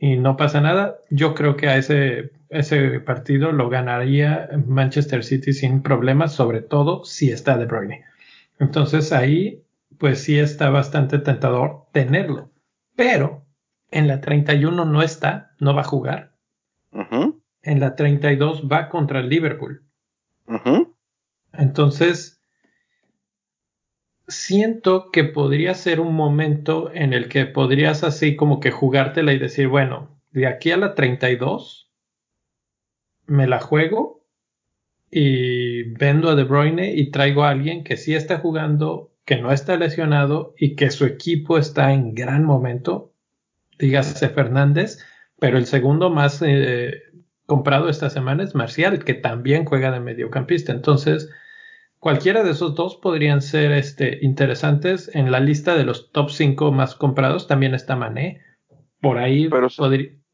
no 0.00 0.36
pasa 0.36 0.60
nada. 0.60 0.98
Yo 1.08 1.34
creo 1.34 1.56
que 1.56 1.68
a 1.68 1.78
ese, 1.78 2.32
ese 2.50 3.00
partido 3.00 3.52
lo 3.52 3.70
ganaría 3.70 4.50
Manchester 4.66 5.24
City 5.24 5.54
sin 5.54 5.82
problemas, 5.82 6.34
sobre 6.34 6.60
todo 6.60 7.04
si 7.06 7.30
está 7.30 7.56
De 7.56 7.64
Bruyne. 7.64 8.04
Entonces 8.58 9.12
ahí, 9.12 9.62
pues 9.98 10.20
sí 10.20 10.38
está 10.38 10.68
bastante 10.68 11.18
tentador 11.18 11.86
tenerlo. 11.92 12.50
Pero 12.94 13.43
en 13.94 14.08
la 14.08 14.20
31 14.20 14.84
no 14.84 15.02
está, 15.02 15.54
no 15.60 15.72
va 15.74 15.82
a 15.82 15.84
jugar. 15.84 16.34
En 17.62 17.80
la 17.80 17.94
32 17.94 18.68
va 18.70 18.88
contra 18.88 19.20
el 19.20 19.28
Liverpool. 19.28 19.84
Entonces, 21.52 22.42
siento 24.26 25.10
que 25.12 25.22
podría 25.22 25.74
ser 25.74 26.00
un 26.00 26.14
momento 26.14 26.90
en 26.92 27.12
el 27.12 27.28
que 27.28 27.46
podrías 27.46 28.02
así 28.02 28.34
como 28.34 28.58
que 28.58 28.72
jugártela 28.72 29.32
y 29.32 29.38
decir, 29.38 29.68
bueno, 29.68 30.20
de 30.32 30.48
aquí 30.48 30.72
a 30.72 30.76
la 30.76 30.96
32 30.96 31.92
me 33.26 33.46
la 33.46 33.60
juego 33.60 34.26
y 35.08 35.84
vendo 35.84 36.30
a 36.30 36.34
De 36.34 36.42
Bruyne 36.42 36.94
y 36.96 37.12
traigo 37.12 37.44
a 37.44 37.50
alguien 37.50 37.84
que 37.84 37.96
sí 37.96 38.16
está 38.16 38.38
jugando, 38.40 39.12
que 39.24 39.36
no 39.36 39.52
está 39.52 39.76
lesionado 39.76 40.52
y 40.58 40.74
que 40.74 40.90
su 40.90 41.06
equipo 41.06 41.58
está 41.58 41.92
en 41.92 42.14
gran 42.14 42.44
momento, 42.44 43.13
dígase 43.78 44.28
Fernández, 44.28 44.98
pero 45.38 45.58
el 45.58 45.66
segundo 45.66 46.10
más 46.10 46.42
eh, 46.42 47.02
comprado 47.46 47.88
esta 47.88 48.10
semana 48.10 48.44
es 48.44 48.54
Marcial, 48.54 49.04
que 49.04 49.14
también 49.14 49.64
juega 49.64 49.90
de 49.90 50.00
mediocampista. 50.00 50.72
Entonces, 50.72 51.30
Cualquiera 52.04 52.42
de 52.42 52.50
esos 52.50 52.74
dos 52.74 52.96
podrían 52.96 53.40
ser 53.40 53.72
este, 53.72 54.18
interesantes. 54.20 55.10
En 55.14 55.32
la 55.32 55.40
lista 55.40 55.74
de 55.74 55.84
los 55.84 56.12
top 56.12 56.28
5 56.28 56.70
más 56.70 56.94
comprados 56.94 57.46
también 57.46 57.72
está 57.72 57.96
Mané. 57.96 58.42
Por 59.00 59.16
ahí 59.16 59.48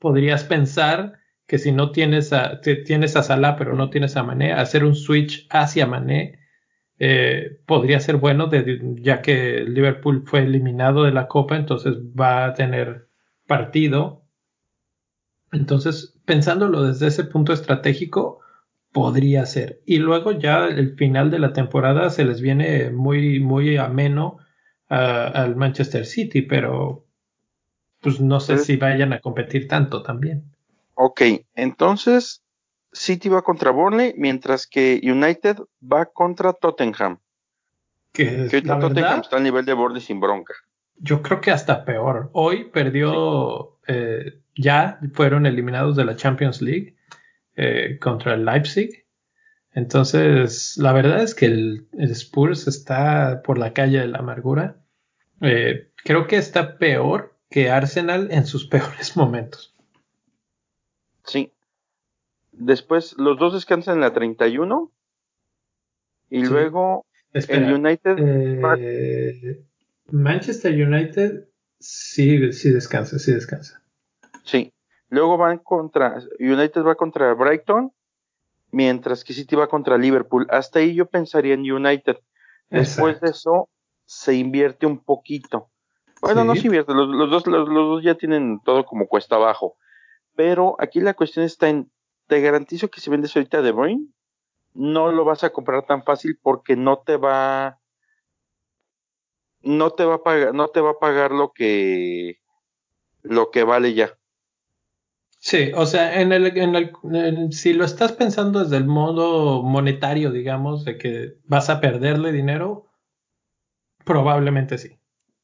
podrías 0.00 0.42
pensar 0.42 1.20
que 1.46 1.58
si 1.58 1.70
no 1.70 1.92
tienes 1.92 2.32
a, 2.32 2.60
tienes 2.60 3.14
a 3.14 3.22
Salah 3.22 3.54
pero 3.54 3.76
no 3.76 3.88
tienes 3.88 4.16
a 4.16 4.24
Mané, 4.24 4.52
hacer 4.52 4.84
un 4.84 4.96
switch 4.96 5.46
hacia 5.48 5.86
Mané 5.86 6.40
eh, 6.98 7.60
podría 7.66 8.00
ser 8.00 8.16
bueno, 8.16 8.50
ya 8.96 9.22
que 9.22 9.60
Liverpool 9.60 10.24
fue 10.26 10.40
eliminado 10.40 11.04
de 11.04 11.12
la 11.12 11.28
Copa, 11.28 11.54
entonces 11.54 11.94
va 11.98 12.46
a 12.46 12.54
tener 12.54 13.09
partido. 13.50 14.22
Entonces, 15.50 16.16
pensándolo 16.24 16.84
desde 16.84 17.08
ese 17.08 17.24
punto 17.24 17.52
estratégico, 17.52 18.38
podría 18.92 19.44
ser. 19.44 19.82
Y 19.84 19.98
luego 19.98 20.30
ya 20.30 20.66
el 20.66 20.94
final 20.94 21.32
de 21.32 21.40
la 21.40 21.52
temporada 21.52 22.10
se 22.10 22.24
les 22.24 22.40
viene 22.40 22.90
muy, 22.90 23.40
muy 23.40 23.76
ameno 23.76 24.38
al 24.86 25.56
Manchester 25.56 26.06
City, 26.06 26.42
pero 26.42 27.06
pues 28.00 28.20
no 28.20 28.38
sé 28.38 28.58
si 28.58 28.76
vayan 28.76 29.12
a 29.12 29.20
competir 29.20 29.66
tanto 29.66 30.04
también. 30.04 30.44
Ok, 30.94 31.22
entonces 31.54 32.44
City 32.92 33.28
va 33.28 33.42
contra 33.42 33.72
Burnley, 33.72 34.14
mientras 34.16 34.68
que 34.68 35.00
United 35.02 35.56
va 35.82 36.06
contra 36.06 36.52
Tottenham. 36.52 37.18
Que, 38.12 38.48
Tottenham 38.64 39.20
está 39.20 39.36
al 39.36 39.42
nivel 39.42 39.64
de 39.64 39.74
Burnley 39.74 40.00
sin 40.00 40.20
bronca. 40.20 40.54
Yo 41.02 41.22
creo 41.22 41.40
que 41.40 41.50
hasta 41.50 41.84
peor. 41.84 42.30
Hoy 42.32 42.64
perdió, 42.70 43.78
eh, 43.86 44.40
ya 44.54 45.00
fueron 45.14 45.46
eliminados 45.46 45.96
de 45.96 46.04
la 46.04 46.16
Champions 46.16 46.60
League 46.60 46.94
eh, 47.56 47.98
contra 47.98 48.34
el 48.34 48.44
Leipzig. 48.44 49.06
Entonces, 49.72 50.76
la 50.76 50.92
verdad 50.92 51.22
es 51.22 51.34
que 51.34 51.46
el, 51.46 51.88
Spurs 51.92 52.68
está 52.68 53.40
por 53.42 53.56
la 53.56 53.72
calle 53.72 54.00
de 54.00 54.08
la 54.08 54.18
amargura. 54.18 54.76
Eh, 55.40 55.90
creo 56.04 56.26
que 56.26 56.36
está 56.36 56.76
peor 56.76 57.34
que 57.48 57.70
Arsenal 57.70 58.28
en 58.30 58.46
sus 58.46 58.66
peores 58.68 59.16
momentos. 59.16 59.74
Sí. 61.24 61.52
Después 62.52 63.16
los 63.16 63.38
dos 63.38 63.54
descansan 63.54 63.94
en 63.96 64.00
la 64.02 64.12
31 64.12 64.92
y 66.28 66.44
luego 66.44 67.06
el 67.32 67.72
United... 67.72 68.18
Manchester 70.12 70.72
United 70.72 71.48
sí, 71.78 72.52
sí 72.52 72.70
descansa, 72.70 73.18
sí 73.18 73.32
descansa. 73.32 73.82
Sí. 74.44 74.72
Luego 75.08 75.36
van 75.36 75.58
contra... 75.58 76.22
United 76.38 76.82
va 76.82 76.94
contra 76.94 77.34
Brighton, 77.34 77.92
mientras 78.70 79.24
que 79.24 79.32
City 79.32 79.56
va 79.56 79.68
contra 79.68 79.98
Liverpool. 79.98 80.46
Hasta 80.50 80.78
ahí 80.78 80.94
yo 80.94 81.06
pensaría 81.06 81.54
en 81.54 81.70
United. 81.70 82.16
Después 82.68 83.20
de 83.20 83.30
eso 83.30 83.68
se 84.04 84.34
invierte 84.34 84.86
un 84.86 85.02
poquito. 85.02 85.70
Bueno, 86.20 86.44
no 86.44 86.54
se 86.54 86.66
invierte, 86.66 86.92
los, 86.92 87.08
dos, 87.30 87.46
los, 87.46 87.68
dos 87.68 88.04
ya 88.04 88.14
tienen 88.14 88.60
todo 88.64 88.84
como 88.84 89.08
cuesta 89.08 89.36
abajo. 89.36 89.76
Pero 90.36 90.76
aquí 90.78 91.00
la 91.00 91.14
cuestión 91.14 91.44
está 91.44 91.68
en, 91.68 91.90
te 92.26 92.40
garantizo 92.40 92.88
que 92.88 93.00
si 93.00 93.10
vendes 93.10 93.34
ahorita 93.34 93.62
De 93.62 93.72
Bruyne, 93.72 94.06
no 94.74 95.10
lo 95.10 95.24
vas 95.24 95.42
a 95.42 95.50
comprar 95.50 95.84
tan 95.86 96.04
fácil 96.04 96.38
porque 96.40 96.76
no 96.76 96.98
te 96.98 97.16
va 97.16 97.79
no 99.62 99.90
te 99.90 100.04
va 100.04 100.16
a 100.16 100.22
pagar 100.22 100.54
no 100.54 100.68
te 100.68 100.80
va 100.80 100.90
a 100.90 100.98
pagar 100.98 101.32
lo 101.32 101.52
que 101.52 102.38
lo 103.22 103.50
que 103.50 103.64
vale 103.64 103.94
ya. 103.94 104.16
Sí, 105.42 105.72
o 105.74 105.86
sea, 105.86 106.20
en 106.20 106.32
el, 106.32 106.58
en 106.58 106.74
el, 106.74 107.52
si 107.52 107.72
lo 107.72 107.86
estás 107.86 108.12
pensando 108.12 108.62
desde 108.62 108.76
el 108.76 108.84
modo 108.84 109.62
monetario, 109.62 110.30
digamos, 110.32 110.84
de 110.84 110.98
que 110.98 111.36
vas 111.46 111.70
a 111.70 111.80
perderle 111.80 112.30
dinero, 112.30 112.86
probablemente 114.04 114.76
sí. 114.76 114.98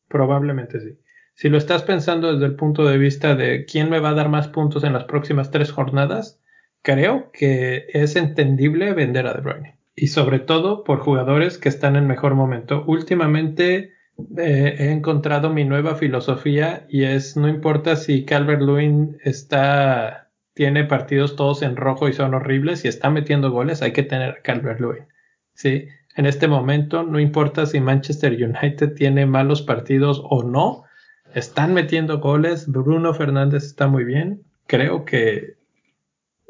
Probablemente 0.09 0.81
sí. 0.81 0.99
Si 1.35 1.49
lo 1.49 1.57
estás 1.57 1.83
pensando 1.83 2.33
desde 2.33 2.45
el 2.45 2.57
punto 2.57 2.85
de 2.85 2.99
vista 2.99 3.35
de 3.35 3.65
quién 3.65 3.89
me 3.89 3.99
va 3.99 4.11
a 4.11 4.15
dar 4.15 4.29
más 4.29 4.49
puntos 4.49 4.85
en 4.85 4.93
las 4.93 5.05
próximas 5.05 5.51
tres 5.51 5.73
jornadas, 5.73 6.41
creo 6.83 7.31
que 7.33 7.87
es 7.95 8.17
entendible 8.17 8.93
vender 8.93 9.27
a 9.27 9.33
De 9.33 9.41
Bruyne. 9.41 9.79
Y 9.95 10.09
sobre 10.09 10.41
todo 10.41 10.85
por 10.85 11.01
jugadores 11.01 11.57
que 11.57 11.71
están 11.71 11.97
en 11.97 12.07
mejor 12.07 12.35
momento. 12.35 12.85
Últimamente 12.87 13.96
eh, 14.39 14.77
he 14.79 14.91
encontrado 14.91 15.51
mi 15.51 15.65
nueva 15.65 15.95
filosofía 15.97 16.87
y 16.89 17.05
es 17.05 17.37
no 17.37 17.49
importa 17.49 17.97
si 17.97 18.25
Calvert 18.25 18.63
Lewin 18.63 19.19
está 19.23 20.31
tiene 20.55 20.85
partidos 20.85 21.37
todos 21.37 21.61
en 21.61 21.77
rojo 21.77 22.09
y 22.09 22.15
son 22.15 22.33
horribles 22.33 22.85
y 22.85 22.89
está 22.89 23.11
metiendo 23.11 23.51
goles, 23.51 23.83
hay 23.83 23.93
que 23.93 24.03
tener 24.03 24.31
a 24.31 24.43
Calvert 24.43 24.81
Lewin. 24.81 25.05
Sí, 25.53 25.87
en 26.17 26.25
este 26.25 26.49
momento 26.49 27.03
no 27.03 27.21
importa 27.21 27.67
si 27.67 27.79
Manchester 27.79 28.33
United 28.33 28.95
tiene 28.95 29.27
malos 29.27 29.61
partidos 29.61 30.23
o 30.25 30.43
no, 30.43 30.85
están 31.35 31.75
metiendo 31.75 32.21
goles, 32.21 32.67
Bruno 32.67 33.13
Fernández 33.13 33.65
está 33.65 33.87
muy 33.87 34.05
bien, 34.05 34.45
creo 34.67 35.05
que 35.05 35.57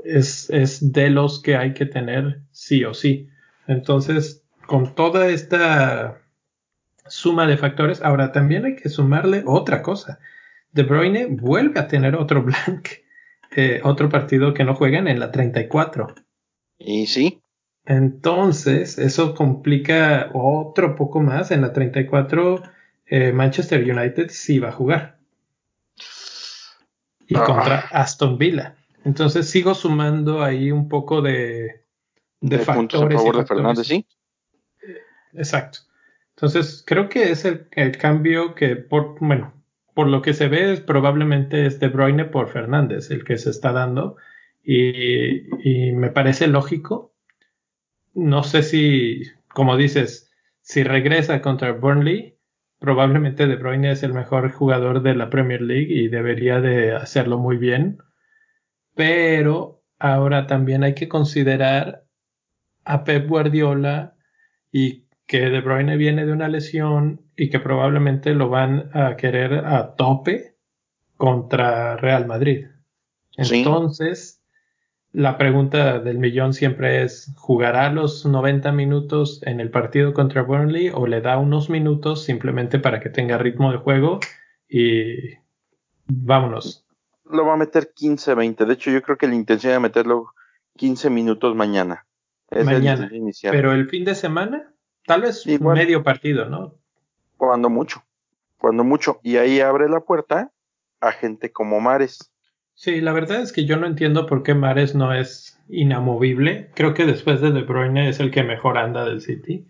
es, 0.05 0.51
es 0.51 0.93
de 0.93 1.11
los 1.11 1.43
que 1.43 1.57
hay 1.57 1.75
que 1.75 1.87
tener 1.87 2.43
sí 2.53 2.85
o 2.85 2.95
sí. 2.95 3.29
Entonces, 3.67 4.45
con 4.69 4.95
toda 4.95 5.29
esta 5.31 6.21
suma 7.09 7.47
de 7.47 7.57
factores. 7.57 8.03
Ahora 8.03 8.33
también 8.33 8.65
hay 8.65 8.77
que 8.77 8.89
sumarle 8.89 9.43
otra 9.47 9.83
cosa. 9.83 10.19
De 10.73 10.83
Bruyne 10.83 11.27
vuelve 11.27 11.81
a 11.81 11.89
tener 11.89 12.17
otro 12.17 12.43
blank, 12.45 12.89
eh, 13.55 13.81
otro 13.85 14.09
partido 14.09 14.55
que 14.55 14.65
no 14.65 14.75
juegan 14.75 15.09
en 15.09 15.21
la 15.21 15.31
34. 15.31 16.15
Y 16.79 17.07
sí. 17.07 17.41
Entonces, 17.85 18.99
eso 18.99 19.35
complica 19.35 20.31
otro 20.35 20.97
poco 20.97 21.21
más. 21.21 21.51
En 21.51 21.63
la 21.63 21.73
34, 21.73 22.63
eh, 23.07 23.33
Manchester 23.33 23.81
United 23.83 24.29
sí 24.31 24.59
va 24.59 24.71
a 24.71 24.73
jugar. 24.73 25.19
Y 27.29 27.37
ah. 27.37 27.45
contra 27.45 27.79
Aston 27.93 28.39
Villa. 28.39 28.77
Entonces, 29.05 29.49
sigo 29.49 29.75
sumando 29.75 30.43
ahí 30.43 30.73
un 30.73 30.89
poco 30.89 31.23
de, 31.23 31.85
de, 32.41 32.59
factores. 32.59 33.17
a 33.17 33.19
favor 33.19 33.37
de 33.39 33.47
Fernández, 33.47 33.87
sí. 33.87 34.05
Exacto. 35.33 35.81
Entonces, 36.37 36.85
creo 36.87 37.09
que 37.09 37.31
es 37.31 37.47
el, 37.47 37.97
cambio 37.97 38.55
que, 38.55 38.77
por, 38.77 39.19
bueno, 39.21 39.55
por 39.95 40.07
lo 40.07 40.21
que 40.21 40.35
se 40.35 40.49
ve, 40.49 40.77
probablemente 40.77 41.65
es 41.65 41.81
De 41.81 41.89
Bruyne 41.89 42.27
por 42.27 42.51
Fernández 42.51 43.11
el 43.11 43.25
que 43.25 43.39
se 43.39 43.49
está 43.49 43.73
dando. 43.73 44.17
Y, 44.63 45.49
y, 45.67 45.93
me 45.93 46.11
parece 46.11 46.47
lógico. 46.47 47.15
No 48.13 48.43
sé 48.43 48.63
si, 48.63 49.23
como 49.49 49.79
dices, 49.79 50.31
si 50.61 50.83
regresa 50.83 51.41
contra 51.41 51.73
Burnley, 51.73 52.37
probablemente 52.79 53.47
De 53.47 53.57
Bruyne 53.57 53.93
es 53.93 54.03
el 54.03 54.13
mejor 54.13 54.51
jugador 54.53 55.03
de 55.03 55.15
la 55.15 55.31
Premier 55.31 55.63
League 55.63 55.89
y 55.89 56.09
debería 56.09 56.61
de 56.61 56.95
hacerlo 56.95 57.39
muy 57.39 57.57
bien. 57.57 57.99
Pero 58.95 59.83
ahora 59.99 60.47
también 60.47 60.85
hay 60.85 60.95
que 60.95 61.09
considerar 61.09 62.05
a 62.85 63.05
Pep 63.05 63.27
Guardiola 63.27 64.17
y 64.71 65.06
que 65.27 65.51
De 65.51 65.61
Bruyne 65.61 65.97
viene 65.97 66.25
de 66.25 66.33
una 66.33 66.49
lesión 66.49 67.21
y 67.37 67.51
que 67.51 67.61
probablemente 67.61 68.35
lo 68.35 68.49
van 68.49 68.91
a 68.93 69.17
querer 69.17 69.67
a 69.67 69.95
tope 69.97 70.55
contra 71.17 71.97
Real 71.97 72.27
Madrid. 72.27 72.67
Entonces, 73.37 74.41
la 75.13 75.37
pregunta 75.37 75.99
del 75.99 76.19
millón 76.19 76.53
siempre 76.53 77.03
es, 77.03 77.33
¿jugará 77.37 77.91
los 77.91 78.25
90 78.25 78.71
minutos 78.73 79.43
en 79.45 79.61
el 79.61 79.71
partido 79.71 80.15
contra 80.15 80.43
Burnley 80.43 80.91
o 80.95 81.07
le 81.07 81.21
da 81.21 81.39
unos 81.39 81.71
minutos 81.71 82.25
simplemente 82.25 82.79
para 82.79 83.01
que 83.01 83.11
tenga 83.11 83.39
ritmo 83.39 83.73
de 83.73 83.79
juego 83.79 84.21
y 84.69 85.35
vámonos? 86.07 86.87
Lo 87.25 87.45
va 87.45 87.55
a 87.55 87.57
meter 87.57 87.93
15-20. 87.93 88.65
De 88.65 88.75
hecho, 88.75 88.91
yo 88.91 89.03
creo 89.03 89.19
que 89.19 89.27
la 89.27 89.35
intención 89.35 89.73
de 89.73 89.81
meterlo 89.81 90.29
15 90.77 91.11
minutos 91.11 91.57
mañana. 91.57 92.07
mañana. 92.51 93.11
Pero 93.51 93.73
el 93.73 93.89
fin 93.89 94.05
de 94.05 94.15
semana 94.15 94.73
Tal 95.07 95.23
vez 95.23 95.47
medio 95.47 96.03
partido, 96.03 96.47
¿no? 96.47 96.75
Cuando 97.37 97.71
mucho, 97.71 98.03
cuando 98.59 98.85
mucho. 98.85 99.21
Y 99.23 99.37
ahí 99.37 99.61
abre 99.61 99.89
la 99.89 100.01
puerta 100.01 100.53
a 101.01 101.13
gente 101.13 101.53
como 101.53 101.81
Mares. 101.81 102.33
Sí, 102.75 103.01
la 103.01 103.13
verdad 103.13 103.41
es 103.41 103.53
que 103.53 103.65
yo 103.65 103.77
no 103.77 103.87
entiendo 103.87 104.27
por 104.27 104.43
qué 104.43 104.55
Mares 104.55 104.95
no 104.95 105.15
es 105.15 105.59
inamovible. 105.69 106.71
Creo 106.75 106.93
que 106.93 107.07
después 107.07 107.41
de 107.41 107.51
De 107.51 107.63
Bruyne 107.63 108.09
es 108.09 108.21
el 108.21 108.31
que 108.31 108.43
mejor 108.43 108.79
anda 108.79 109.05
del 109.05 109.23
City. 109.23 109.67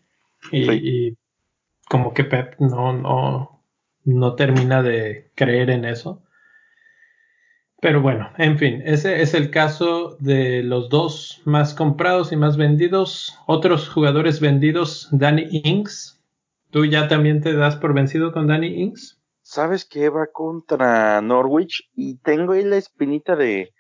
Y, 0.51 1.17
como 1.89 2.15
que 2.15 2.25
Pep 2.25 2.57
no, 2.59 2.93
no, 2.93 3.63
no 4.05 4.35
termina 4.35 4.83
de 4.83 5.31
creer 5.35 5.71
en 5.71 5.85
eso. 5.85 6.23
Pero 7.87 8.03
bueno, 8.03 8.29
en 8.37 8.59
fin, 8.59 8.83
ese 8.85 9.23
es 9.23 9.33
el 9.33 9.53
caso 9.53 10.17
de 10.19 10.65
los 10.65 10.89
dos 10.89 11.41
más 11.45 11.73
comprados 11.73 12.33
y 12.33 12.37
más 12.37 12.57
vendidos. 12.57 13.39
Otros 13.47 13.89
jugadores 13.89 14.41
vendidos, 14.41 15.09
Danny 15.13 15.47
Inks. 15.53 16.21
¿Tú 16.73 16.85
ya 16.85 17.07
también 17.07 17.41
te 17.43 17.53
das 17.53 17.77
por 17.77 17.95
vencido 17.95 18.33
con 18.33 18.49
Danny 18.49 18.83
Inks? 18.83 19.21
Sabes 19.43 19.85
que 19.85 20.09
va 20.09 20.27
contra 20.27 21.21
Norwich 21.21 21.89
y 21.95 22.17
tengo 22.17 22.55
ahí 22.55 22.65
la 22.65 22.77
espinita 22.77 23.37
de 23.37 23.73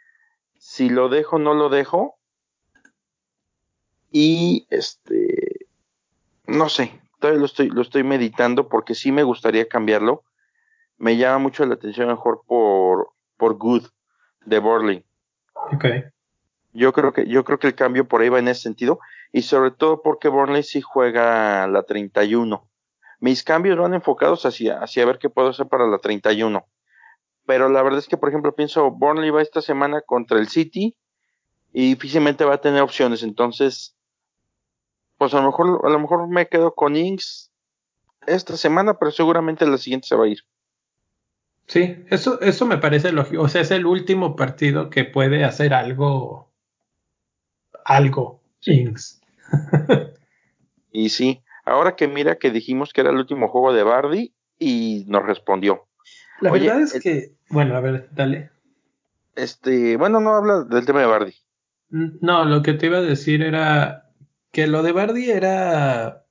si 0.57 0.89
lo 0.89 1.09
dejo 1.09 1.41
no 1.41 1.55
lo 1.55 1.69
dejo. 1.69 2.15
Y 4.13 4.69
este, 4.71 5.67
no 6.47 6.69
sé, 6.69 7.01
todavía 7.19 7.41
lo 7.41 7.47
estoy, 7.47 7.71
lo 7.71 7.83
estoy 7.83 8.05
meditando 8.05 8.69
porque 8.69 8.95
sí 8.95 9.11
me 9.11 9.25
gustaría 9.25 9.67
cambiarlo. 9.67 10.23
Me 10.97 11.17
llama 11.17 11.39
mucho 11.39 11.67
la 11.67 11.75
atención 11.75 12.07
mejor 12.07 12.43
por 12.47 13.09
por 13.37 13.59
Good 13.59 13.87
de 14.47 14.59
Borley. 14.59 15.05
Okay. 15.75 16.05
Yo 16.73 16.93
creo 16.93 17.13
que 17.13 17.27
yo 17.27 17.45
creo 17.45 17.59
que 17.59 17.67
el 17.67 17.75
cambio 17.75 18.07
por 18.07 18.21
ahí 18.21 18.29
va 18.29 18.39
en 18.39 18.49
ese 18.49 18.63
sentido 18.63 19.01
y 19.33 19.43
sobre 19.43 19.71
todo 19.71 20.03
porque 20.03 20.29
Burnley 20.29 20.63
sí 20.63 20.81
juega 20.81 21.67
la 21.67 21.83
31. 21.83 22.69
Mis 23.19 23.43
cambios 23.43 23.79
van 23.79 23.95
enfocados 23.95 24.47
hacia 24.47 24.79
hacia 24.79 25.07
ver 25.07 25.19
qué 25.19 25.29
puedo 25.31 25.49
hacer 25.49 25.67
para 25.67 25.87
la 25.87 25.99
31. 25.99 26.67
Pero 27.47 27.69
la 27.69 27.83
verdad 27.83 27.99
es 27.99 28.09
que 28.09 28.17
por 28.17 28.29
ejemplo 28.29 28.55
pienso 28.55 28.91
Burnley 28.91 29.31
va 29.31 29.43
esta 29.43 29.63
semana 29.63 30.01
contra 30.03 30.39
el 30.39 30.49
City 30.49 30.97
y 31.73 31.95
difícilmente 31.95 32.45
va 32.45 32.55
a 32.55 32.61
tener 32.61 32.83
opciones, 32.83 33.23
entonces 33.23 33.95
pues 35.19 35.33
a 35.35 35.41
lo 35.41 35.47
mejor 35.47 35.81
a 35.85 35.91
lo 35.91 35.99
mejor 35.99 36.29
me 36.29 36.49
quedo 36.49 36.75
con 36.75 36.97
Inks 36.97 37.51
esta 38.27 38.57
semana, 38.57 38.99
pero 38.99 39.11
seguramente 39.11 39.67
la 39.67 39.79
siguiente 39.79 40.09
se 40.09 40.17
va 40.17 40.25
a 40.25 40.29
ir. 40.29 40.41
Sí, 41.67 42.05
eso, 42.11 42.41
eso 42.41 42.65
me 42.67 42.79
parece 42.79 43.13
lógico. 43.13 43.43
O 43.43 43.49
sea, 43.49 43.61
es 43.61 43.71
el 43.71 43.87
último 43.87 44.37
partido 44.37 44.89
que 44.89 45.05
puede 45.05 45.45
hacer 45.45 45.75
algo. 45.75 46.53
Algo, 47.85 48.43
Jinx. 48.61 49.21
y 50.93 51.09
sí, 51.09 51.43
ahora 51.65 51.97
que 51.97 52.09
mira 52.09 52.37
que 52.37 52.51
dijimos 52.51 52.93
que 52.93 53.01
era 53.01 53.11
el 53.11 53.17
último 53.17 53.49
juego 53.49 53.73
de 53.73 53.83
Bardi 53.83 54.35
y 54.59 55.05
nos 55.09 55.25
respondió. 55.25 55.87
La 56.41 56.53
verdad 56.53 56.81
es 56.81 57.01
que. 57.01 57.33
Bueno, 57.51 57.77
a 57.77 57.81
ver, 57.81 58.09
dale. 58.13 58.51
Este, 59.35 59.97
bueno, 59.97 60.21
no 60.21 60.35
habla 60.35 60.65
del 60.65 60.87
tema 60.87 61.01
de 61.01 61.07
Bardi. 61.07 61.35
No, 61.89 62.45
lo 62.45 62.63
que 62.63 62.73
te 62.73 62.87
iba 62.87 62.99
a 62.99 63.03
decir 63.03 63.43
era 63.43 64.11
que 64.53 64.67
lo 64.67 64.83
de 64.83 64.93
Bardi 64.93 65.31
era. 65.31 66.25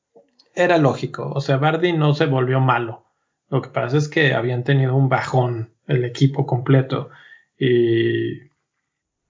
Era 0.54 0.78
lógico. 0.78 1.32
O 1.34 1.42
sea, 1.42 1.58
Bardi 1.58 1.92
no 1.92 2.14
se 2.14 2.26
volvió 2.26 2.62
malo 2.62 3.05
Lo 3.50 3.62
que 3.62 3.70
pasa 3.70 3.98
es 3.98 4.10
que 4.10 4.34
habían 4.34 4.64
tenido 4.64 4.96
un 4.96 5.10
bajón 5.10 5.74
el 5.88 6.04
equipo 6.04 6.46
completo 6.46 7.10
y 7.58 8.40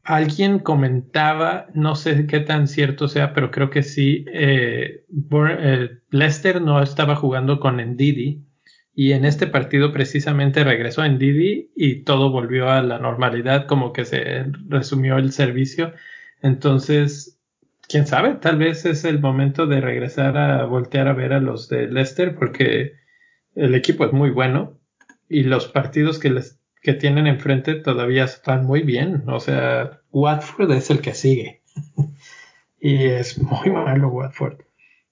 alguien 0.03 0.59
comentaba, 0.59 1.67
no 1.73 1.95
sé 1.95 2.27
qué 2.27 2.39
tan 2.39 2.67
cierto 2.67 3.07
sea, 3.07 3.33
pero 3.33 3.51
creo 3.51 3.69
que 3.69 3.83
sí, 3.83 4.25
eh, 4.31 5.05
eh, 5.09 5.89
Leicester 6.11 6.61
no 6.61 6.81
estaba 6.81 7.15
jugando 7.15 7.59
con 7.59 7.77
Ndidi 7.77 8.45
y 8.93 9.11
en 9.11 9.25
este 9.25 9.47
partido 9.47 9.91
precisamente 9.91 10.63
regresó 10.63 11.05
Ndidi 11.05 11.71
y 11.75 12.03
todo 12.03 12.31
volvió 12.31 12.69
a 12.69 12.81
la 12.81 12.99
normalidad, 12.99 13.65
como 13.65 13.91
que 13.93 14.05
se 14.05 14.45
resumió 14.69 15.17
el 15.17 15.31
servicio. 15.31 15.91
Entonces, 16.41 17.39
quién 17.89 18.07
sabe, 18.07 18.35
tal 18.35 18.57
vez 18.57 18.85
es 18.85 19.05
el 19.05 19.19
momento 19.19 19.65
de 19.67 19.81
regresar 19.81 20.37
a 20.37 20.65
voltear 20.65 21.07
a 21.07 21.13
ver 21.13 21.33
a 21.33 21.39
los 21.39 21.67
de 21.67 21.87
Leicester 21.87 22.35
porque 22.35 22.93
el 23.55 23.75
equipo 23.75 24.05
es 24.05 24.13
muy 24.13 24.29
bueno 24.29 24.77
y 25.27 25.43
los 25.43 25.67
partidos 25.67 26.19
que 26.19 26.29
les 26.29 26.59
que 26.85 26.93
tienen 26.93 27.25
enfrente 27.25 27.73
todavía 27.73 28.25
están 28.25 28.63
muy 28.63 28.83
bien. 28.83 29.23
O 29.27 29.39
sea, 29.39 30.01
Watford 30.11 30.71
es 30.71 30.91
el 30.91 31.01
que 31.01 31.15
sigue. 31.15 31.63
y 32.79 33.05
es 33.05 33.39
muy 33.39 33.71
malo 33.71 34.09
Watford. 34.09 34.59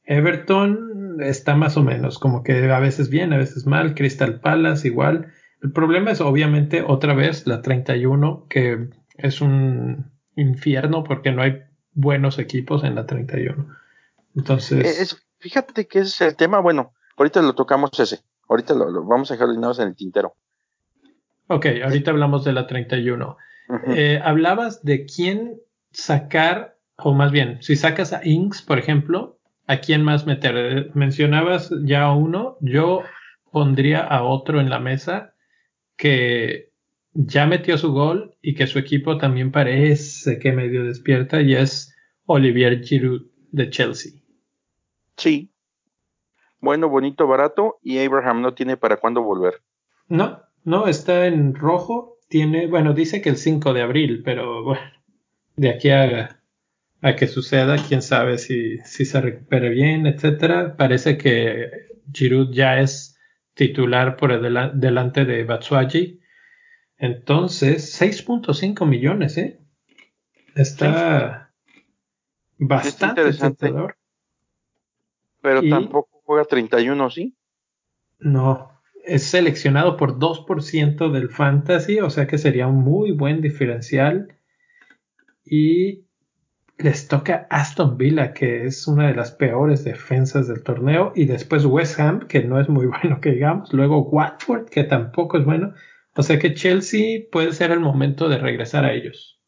Everton 0.06 1.18
está 1.22 1.56
más 1.56 1.76
o 1.76 1.82
menos, 1.82 2.20
como 2.20 2.44
que 2.44 2.72
a 2.72 2.80
veces 2.80 3.10
bien, 3.10 3.34
a 3.34 3.38
veces 3.38 3.66
mal. 3.66 3.96
Crystal 3.96 4.40
Palace 4.40 4.88
igual. 4.88 5.34
El 5.64 5.72
problema 5.72 6.12
es 6.12 6.22
obviamente 6.22 6.84
otra 6.86 7.16
vez 7.16 7.48
la 7.48 7.64
31, 7.64 8.46
que 8.50 8.90
es 9.18 9.42
un 9.42 10.12
infierno 10.36 11.04
porque 11.04 11.32
no 11.32 11.42
hay 11.42 11.64
buenos 11.94 12.38
equipos 12.38 12.84
en 12.84 12.94
la 12.94 13.08
31. 13.08 13.68
Entonces... 14.36 15.18
fíjate 15.40 15.88
que 15.88 16.00
ese 16.00 16.10
es 16.10 16.22
el 16.22 16.36
tema, 16.36 16.60
bueno, 16.60 16.94
ahorita 17.18 17.42
lo 17.42 17.56
tocamos 17.56 18.00
ese. 18.00 18.20
Ahorita 18.48 18.74
lo, 18.74 19.04
vamos 19.06 19.32
a 19.32 19.36
dejar 19.36 19.50
en 19.50 19.88
el 19.88 19.96
tintero. 19.96 20.36
Ok, 21.48 21.68
ahorita 21.84 22.12
hablamos 22.12 22.44
de 22.44 22.54
la 22.54 22.68
31. 22.68 23.38
Eh, 23.88 24.20
hablabas 24.24 24.84
de 24.84 25.06
quién 25.06 25.60
sacar, 25.92 26.78
o 26.98 27.14
más 27.14 27.32
bien, 27.32 27.62
si 27.62 27.76
sacas 27.76 28.14
a 28.14 28.26
Inks, 28.26 28.62
por 28.62 28.80
ejemplo, 28.80 29.40
¿a 29.68 29.78
quién 29.78 30.04
más 30.04 30.26
meter? 30.26 30.92
Mencionabas 30.94 31.72
ya 31.84 32.04
a 32.04 32.14
uno, 32.14 32.58
yo 32.62 33.04
pondría 33.52 34.02
a 34.02 34.24
otro 34.24 34.60
en 34.60 34.70
la 34.70 34.80
mesa 34.80 35.34
que 35.96 36.72
ya 37.14 37.46
metió 37.46 37.78
su 37.78 37.94
gol 37.94 38.36
y 38.42 38.56
que 38.56 38.68
su 38.68 38.80
equipo 38.80 39.18
también 39.18 39.52
parece 39.52 40.40
que 40.40 40.52
medio 40.52 40.84
despierta 40.84 41.42
y 41.42 41.54
es 41.56 41.96
Olivier 42.26 42.84
Giroud 42.84 43.28
de 43.52 43.70
Chelsea. 43.70 44.14
Sí. 45.18 45.53
Bueno, 46.64 46.88
bonito, 46.88 47.28
barato 47.28 47.78
y 47.84 48.00
Abraham 48.00 48.42
no 48.42 48.54
tiene 48.54 48.78
para 48.78 48.96
cuándo 48.96 49.22
volver. 49.22 49.62
No, 50.08 50.44
no, 50.64 50.88
está 50.88 51.28
en 51.28 51.56
rojo. 51.56 52.20
Tiene, 52.30 52.68
bueno, 52.68 52.94
dice 52.94 53.22
que 53.22 53.28
el 53.28 53.36
5 53.36 53.74
de 53.74 53.82
abril, 53.82 54.22
pero 54.24 54.64
bueno, 54.64 54.82
de 55.58 55.70
aquí 55.72 55.90
a, 55.90 56.40
a 57.02 57.16
que 57.18 57.28
suceda, 57.28 57.76
quién 57.86 58.02
sabe 58.02 58.38
si, 58.38 58.78
si 58.86 59.04
se 59.04 59.20
recupere 59.20 59.72
bien, 59.72 60.08
etcétera. 60.08 60.78
Parece 60.78 61.18
que 61.18 61.70
Giroud 62.14 62.54
ya 62.54 62.80
es 62.80 63.20
titular 63.56 64.16
por 64.16 64.32
el 64.32 64.42
delante 64.76 65.26
de 65.26 65.44
Batsuagi. 65.44 66.22
Entonces, 66.98 68.02
6.5 68.02 68.88
millones, 68.88 69.38
¿eh? 69.38 69.60
Está 70.56 71.52
bastante 72.58 73.22
interesante. 73.22 73.74
Pero 75.42 75.62
tampoco 75.70 76.13
juega 76.24 76.46
31, 76.46 77.10
¿sí? 77.10 77.36
No, 78.20 78.72
es 79.04 79.24
seleccionado 79.24 79.98
por 79.98 80.18
2% 80.18 81.12
del 81.12 81.30
fantasy, 81.30 82.00
o 82.00 82.10
sea 82.10 82.28
que 82.28 82.38
sería 82.38 82.68
un 82.68 82.84
muy 82.84 83.12
buen 83.12 83.42
diferencial. 83.42 84.36
Y 85.46 86.06
les 86.78 87.08
toca 87.08 87.48
Aston 87.50 87.98
Villa, 87.98 88.34
que 88.34 88.66
es 88.66 88.88
una 88.88 89.08
de 89.08 89.16
las 89.16 89.32
peores 89.32 89.84
defensas 89.84 90.48
del 90.48 90.64
torneo, 90.64 91.12
y 91.16 91.26
después 91.26 91.66
West 91.66 92.00
Ham, 92.00 92.28
que 92.28 92.44
no 92.44 92.60
es 92.60 92.70
muy 92.70 92.88
bueno 93.02 93.20
que 93.22 93.32
digamos, 93.32 93.74
luego 93.74 94.04
Watford, 94.10 94.70
que 94.70 94.84
tampoco 94.84 95.38
es 95.38 95.46
bueno. 95.46 95.74
O 96.16 96.24
sea 96.24 96.40
que 96.40 96.54
Chelsea 96.54 97.22
puede 97.32 97.54
ser 97.54 97.72
el 97.72 97.80
momento 97.80 98.30
de 98.30 98.38
regresar 98.38 98.86
a 98.86 98.94
ellos. 98.94 99.42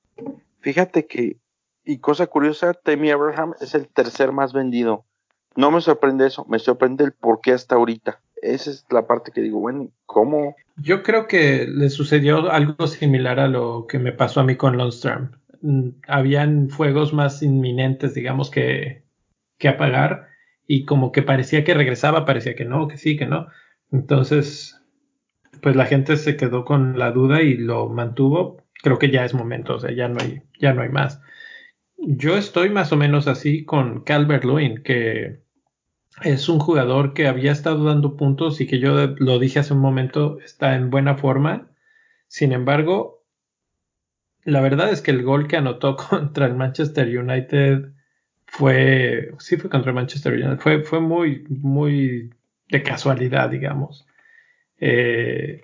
Fíjate 0.61 1.05
que, 1.05 1.37
y 1.83 1.99
cosa 1.99 2.25
curiosa, 2.25 2.73
Temi 2.73 3.11
Abraham 3.11 3.53
es 3.61 3.75
el 3.75 3.87
tercer 3.87 4.31
más 4.31 4.51
vendido. 4.51 5.05
No 5.55 5.71
me 5.71 5.81
sorprende 5.81 6.27
eso, 6.27 6.45
me 6.49 6.59
sorprende 6.59 7.03
el 7.05 7.13
por 7.13 7.41
qué 7.41 7.53
hasta 7.53 7.75
ahorita 7.75 8.19
esa 8.45 8.69
es 8.71 8.85
la 8.89 9.07
parte 9.07 9.31
que 9.31 9.41
digo, 9.41 9.59
bueno, 9.59 9.89
¿cómo? 10.05 10.55
Yo 10.77 11.03
creo 11.03 11.27
que 11.27 11.67
le 11.67 11.89
sucedió 11.89 12.51
algo 12.51 12.87
similar 12.87 13.39
a 13.39 13.47
lo 13.47 13.87
que 13.87 13.99
me 13.99 14.11
pasó 14.11 14.41
a 14.41 14.43
mí 14.43 14.55
con 14.55 14.77
Lundstrom. 14.77 15.31
Mm, 15.61 15.89
habían 16.07 16.69
fuegos 16.69 17.13
más 17.13 17.41
inminentes, 17.41 18.13
digamos, 18.13 18.49
que, 18.49 19.03
que 19.57 19.67
apagar 19.67 20.27
y 20.67 20.85
como 20.85 21.11
que 21.11 21.21
parecía 21.23 21.63
que 21.63 21.73
regresaba, 21.73 22.25
parecía 22.25 22.55
que 22.55 22.65
no, 22.65 22.87
que 22.87 22.97
sí, 22.97 23.17
que 23.17 23.25
no. 23.25 23.47
Entonces, 23.91 24.81
pues 25.61 25.75
la 25.75 25.85
gente 25.85 26.17
se 26.17 26.37
quedó 26.37 26.65
con 26.65 26.99
la 26.99 27.11
duda 27.11 27.41
y 27.41 27.55
lo 27.55 27.89
mantuvo. 27.89 28.63
Creo 28.83 28.99
que 28.99 29.09
ya 29.09 29.25
es 29.25 29.33
momento, 29.33 29.75
o 29.75 29.79
sea, 29.79 29.91
ya 29.91 30.07
no 30.07 30.17
hay, 30.21 30.41
ya 30.59 30.73
no 30.73 30.81
hay 30.81 30.89
más. 30.89 31.21
Yo 31.97 32.35
estoy 32.37 32.69
más 32.69 32.91
o 32.91 32.97
menos 32.97 33.27
así 33.27 33.63
con 33.63 34.03
Calvert 34.03 34.43
Lewin, 34.43 34.83
que 34.83 35.44
es 36.21 36.49
un 36.49 36.59
jugador 36.59 37.13
que 37.13 37.27
había 37.27 37.51
estado 37.51 37.83
dando 37.85 38.15
puntos 38.15 38.61
y 38.61 38.67
que 38.67 38.79
yo 38.79 39.07
lo 39.17 39.39
dije 39.39 39.59
hace 39.59 39.73
un 39.73 39.79
momento, 39.79 40.39
está 40.39 40.75
en 40.75 40.89
buena 40.89 41.15
forma. 41.15 41.67
Sin 42.27 42.53
embargo, 42.53 43.23
la 44.43 44.61
verdad 44.61 44.91
es 44.91 45.01
que 45.01 45.11
el 45.11 45.23
gol 45.23 45.47
que 45.47 45.57
anotó 45.57 45.95
contra 46.09 46.45
el 46.45 46.55
Manchester 46.55 47.17
United 47.17 47.91
fue, 48.45 49.31
sí 49.39 49.57
fue 49.57 49.69
contra 49.69 49.91
el 49.91 49.95
Manchester 49.95 50.33
United, 50.33 50.59
fue, 50.59 50.83
fue 50.83 51.01
muy, 51.01 51.45
muy 51.49 52.33
de 52.69 52.83
casualidad, 52.83 53.49
digamos. 53.49 54.07
Eh, 54.79 55.61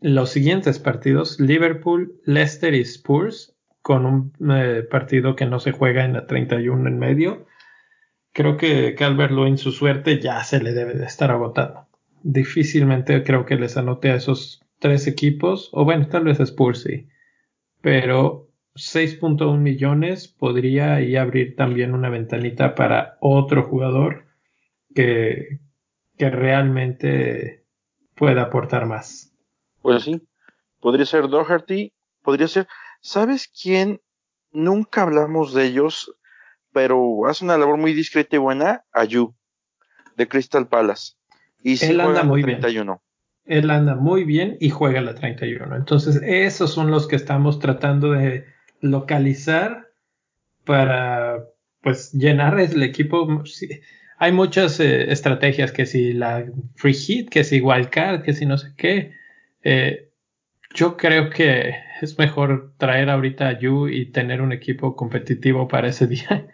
los 0.00 0.30
siguientes 0.30 0.78
partidos, 0.78 1.40
Liverpool, 1.40 2.20
Leicester 2.24 2.74
y 2.74 2.80
Spurs, 2.82 3.56
con 3.82 4.06
un 4.06 4.32
eh, 4.52 4.82
partido 4.88 5.34
que 5.34 5.46
no 5.46 5.58
se 5.58 5.72
juega 5.72 6.04
en 6.04 6.12
la 6.12 6.26
31 6.26 6.88
en 6.88 6.98
medio 6.98 7.47
creo 8.38 8.56
que 8.56 8.94
Calvert 8.94 9.32
Lewin 9.32 9.58
su 9.58 9.72
suerte 9.72 10.20
ya 10.20 10.44
se 10.44 10.62
le 10.62 10.72
debe 10.72 10.94
de 10.94 11.06
estar 11.06 11.32
agotando. 11.32 11.88
Difícilmente 12.22 13.24
creo 13.24 13.44
que 13.44 13.56
les 13.56 13.76
anote 13.76 14.12
a 14.12 14.14
esos 14.14 14.62
tres 14.78 15.08
equipos, 15.08 15.70
o 15.72 15.84
bueno, 15.84 16.06
tal 16.06 16.22
vez 16.22 16.38
Spurs 16.38 16.82
sí, 16.82 17.08
pero 17.80 18.48
6.1 18.76 19.58
millones 19.58 20.28
podría 20.28 20.94
ahí 20.94 21.16
abrir 21.16 21.56
también 21.56 21.94
una 21.94 22.10
ventanita 22.10 22.76
para 22.76 23.18
otro 23.20 23.64
jugador 23.64 24.26
que, 24.94 25.58
que 26.16 26.30
realmente 26.30 27.64
pueda 28.14 28.42
aportar 28.42 28.86
más. 28.86 29.34
Pues 29.82 30.04
sí, 30.04 30.22
podría 30.78 31.06
ser 31.06 31.26
Doherty, 31.26 31.92
podría 32.22 32.46
ser, 32.46 32.68
¿sabes 33.00 33.48
quién? 33.48 34.00
Nunca 34.52 35.02
hablamos 35.02 35.54
de 35.54 35.66
ellos, 35.66 36.14
pero 36.72 37.26
hace 37.26 37.44
una 37.44 37.58
labor 37.58 37.78
muy 37.78 37.94
discreta 37.94 38.36
y 38.36 38.38
buena, 38.38 38.84
Ayu, 38.92 39.34
de 40.16 40.28
Crystal 40.28 40.68
Palace. 40.68 41.14
Y 41.62 41.82
Él 41.84 42.00
anda 42.00 42.22
muy 42.22 42.42
31. 42.42 43.02
bien. 43.46 43.58
Él 43.58 43.70
anda 43.70 43.94
muy 43.94 44.24
bien 44.24 44.56
y 44.60 44.70
juega 44.70 45.00
la 45.00 45.14
31. 45.14 45.74
Entonces, 45.74 46.20
esos 46.22 46.72
son 46.72 46.90
los 46.90 47.08
que 47.08 47.16
estamos 47.16 47.58
tratando 47.58 48.12
de 48.12 48.46
localizar 48.80 49.88
para 50.64 51.44
pues 51.80 52.12
llenar 52.12 52.60
el 52.60 52.82
equipo. 52.82 53.42
Hay 54.18 54.32
muchas 54.32 54.78
eh, 54.80 55.10
estrategias, 55.10 55.72
que 55.72 55.86
si 55.86 56.12
la 56.12 56.44
free 56.74 56.94
hit, 56.94 57.30
que 57.30 57.44
si 57.44 57.60
wildcard, 57.60 58.22
que 58.22 58.34
si 58.34 58.44
no 58.44 58.58
sé 58.58 58.74
qué. 58.76 59.12
Eh, 59.62 60.10
yo 60.74 60.96
creo 60.96 61.30
que 61.30 61.74
es 62.02 62.18
mejor 62.18 62.74
traer 62.76 63.08
ahorita 63.08 63.48
a 63.48 63.58
Yu 63.58 63.88
y 63.88 64.06
tener 64.06 64.42
un 64.42 64.52
equipo 64.52 64.94
competitivo 64.94 65.68
para 65.68 65.88
ese 65.88 66.06
día 66.08 66.48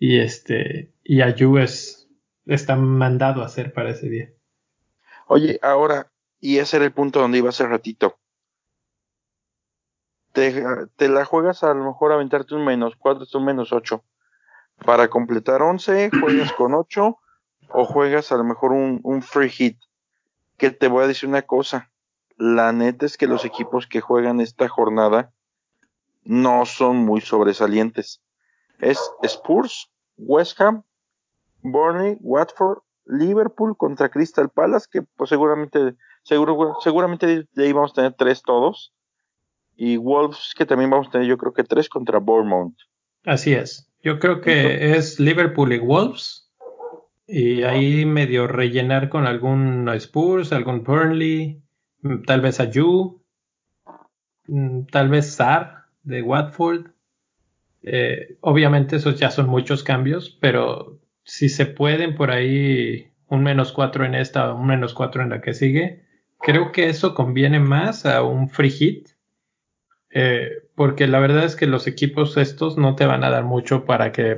y 0.00 0.18
este 0.18 0.92
y 1.04 1.20
Ayu 1.20 1.58
es, 1.58 2.08
está 2.46 2.74
mandado 2.74 3.42
a 3.42 3.46
hacer 3.46 3.72
para 3.72 3.90
ese 3.90 4.08
día. 4.08 4.30
Oye, 5.26 5.60
ahora, 5.62 6.10
y 6.40 6.56
ese 6.56 6.78
era 6.78 6.86
el 6.86 6.92
punto 6.92 7.20
donde 7.20 7.38
iba 7.38 7.50
hace 7.50 7.66
ratito. 7.66 8.18
Te, 10.32 10.64
te 10.96 11.08
la 11.08 11.24
juegas 11.24 11.62
a 11.62 11.74
lo 11.74 11.84
mejor 11.84 12.12
aventarte 12.12 12.54
un 12.54 12.64
menos 12.64 12.94
cuatro, 12.96 13.26
un 13.34 13.44
menos 13.44 13.72
ocho. 13.72 14.04
Para 14.84 15.08
completar 15.08 15.60
once, 15.60 16.10
juegas 16.18 16.52
con 16.54 16.72
ocho 16.72 17.18
o 17.68 17.84
juegas 17.84 18.32
a 18.32 18.36
lo 18.36 18.44
mejor 18.44 18.72
un, 18.72 19.00
un 19.02 19.22
free 19.22 19.50
hit. 19.50 19.78
Que 20.56 20.70
te 20.70 20.88
voy 20.88 21.04
a 21.04 21.08
decir 21.08 21.28
una 21.28 21.42
cosa. 21.42 21.92
La 22.36 22.72
neta 22.72 23.04
es 23.04 23.18
que 23.18 23.26
los 23.26 23.44
equipos 23.44 23.86
que 23.86 24.00
juegan 24.00 24.40
esta 24.40 24.68
jornada 24.68 25.32
no 26.22 26.64
son 26.64 26.96
muy 26.96 27.20
sobresalientes 27.20 28.22
es 28.80 28.98
Spurs, 29.22 29.90
West 30.16 30.60
Ham, 30.60 30.84
Burnley, 31.62 32.16
Watford, 32.20 32.78
Liverpool 33.06 33.76
contra 33.76 34.08
Crystal 34.08 34.48
Palace, 34.48 34.86
que 34.90 35.02
pues 35.16 35.30
seguramente, 35.30 35.94
seguro, 36.22 36.76
seguramente 36.82 37.46
de 37.52 37.64
ahí 37.64 37.72
vamos 37.72 37.92
a 37.92 37.94
tener 37.94 38.14
tres 38.14 38.42
todos. 38.42 38.92
Y 39.76 39.96
Wolves, 39.96 40.54
que 40.56 40.66
también 40.66 40.90
vamos 40.90 41.08
a 41.08 41.10
tener 41.10 41.26
yo 41.26 41.38
creo 41.38 41.52
que 41.52 41.64
tres 41.64 41.88
contra 41.88 42.18
Bournemouth. 42.18 42.74
Así 43.24 43.54
es. 43.54 43.90
Yo 44.02 44.18
creo 44.18 44.40
que 44.40 44.96
es 44.96 45.18
Liverpool 45.18 45.72
y 45.72 45.78
Wolves. 45.78 46.50
Y 47.26 47.62
ahí 47.62 48.04
medio 48.04 48.46
rellenar 48.46 49.08
con 49.08 49.26
algún 49.26 49.88
Spurs, 49.90 50.52
algún 50.52 50.82
Burnley, 50.82 51.62
mm, 52.02 52.22
tal 52.22 52.40
vez 52.40 52.60
Ayu, 52.60 53.22
mm, 54.48 54.86
tal 54.90 55.08
vez 55.10 55.34
Sar 55.34 55.84
de 56.02 56.22
Watford. 56.22 56.90
Eh, 57.82 58.36
obviamente 58.40 58.96
esos 58.96 59.18
ya 59.18 59.30
son 59.30 59.48
muchos 59.48 59.82
cambios, 59.82 60.36
pero 60.40 61.00
si 61.24 61.48
se 61.48 61.66
pueden 61.66 62.14
por 62.14 62.30
ahí 62.30 63.12
un 63.28 63.42
menos 63.42 63.72
cuatro 63.72 64.04
en 64.04 64.14
esta, 64.14 64.52
un 64.52 64.66
menos 64.66 64.94
cuatro 64.94 65.22
en 65.22 65.30
la 65.30 65.40
que 65.40 65.54
sigue, 65.54 66.04
creo 66.40 66.72
que 66.72 66.88
eso 66.88 67.14
conviene 67.14 67.60
más 67.60 68.06
a 68.06 68.22
un 68.22 68.48
free 68.48 68.70
hit. 68.70 69.08
Eh, 70.12 70.50
porque 70.74 71.06
la 71.06 71.20
verdad 71.20 71.44
es 71.44 71.54
que 71.54 71.66
los 71.66 71.86
equipos 71.86 72.36
estos 72.36 72.76
no 72.76 72.96
te 72.96 73.06
van 73.06 73.22
a 73.22 73.30
dar 73.30 73.44
mucho 73.44 73.84
para 73.84 74.10
que 74.10 74.34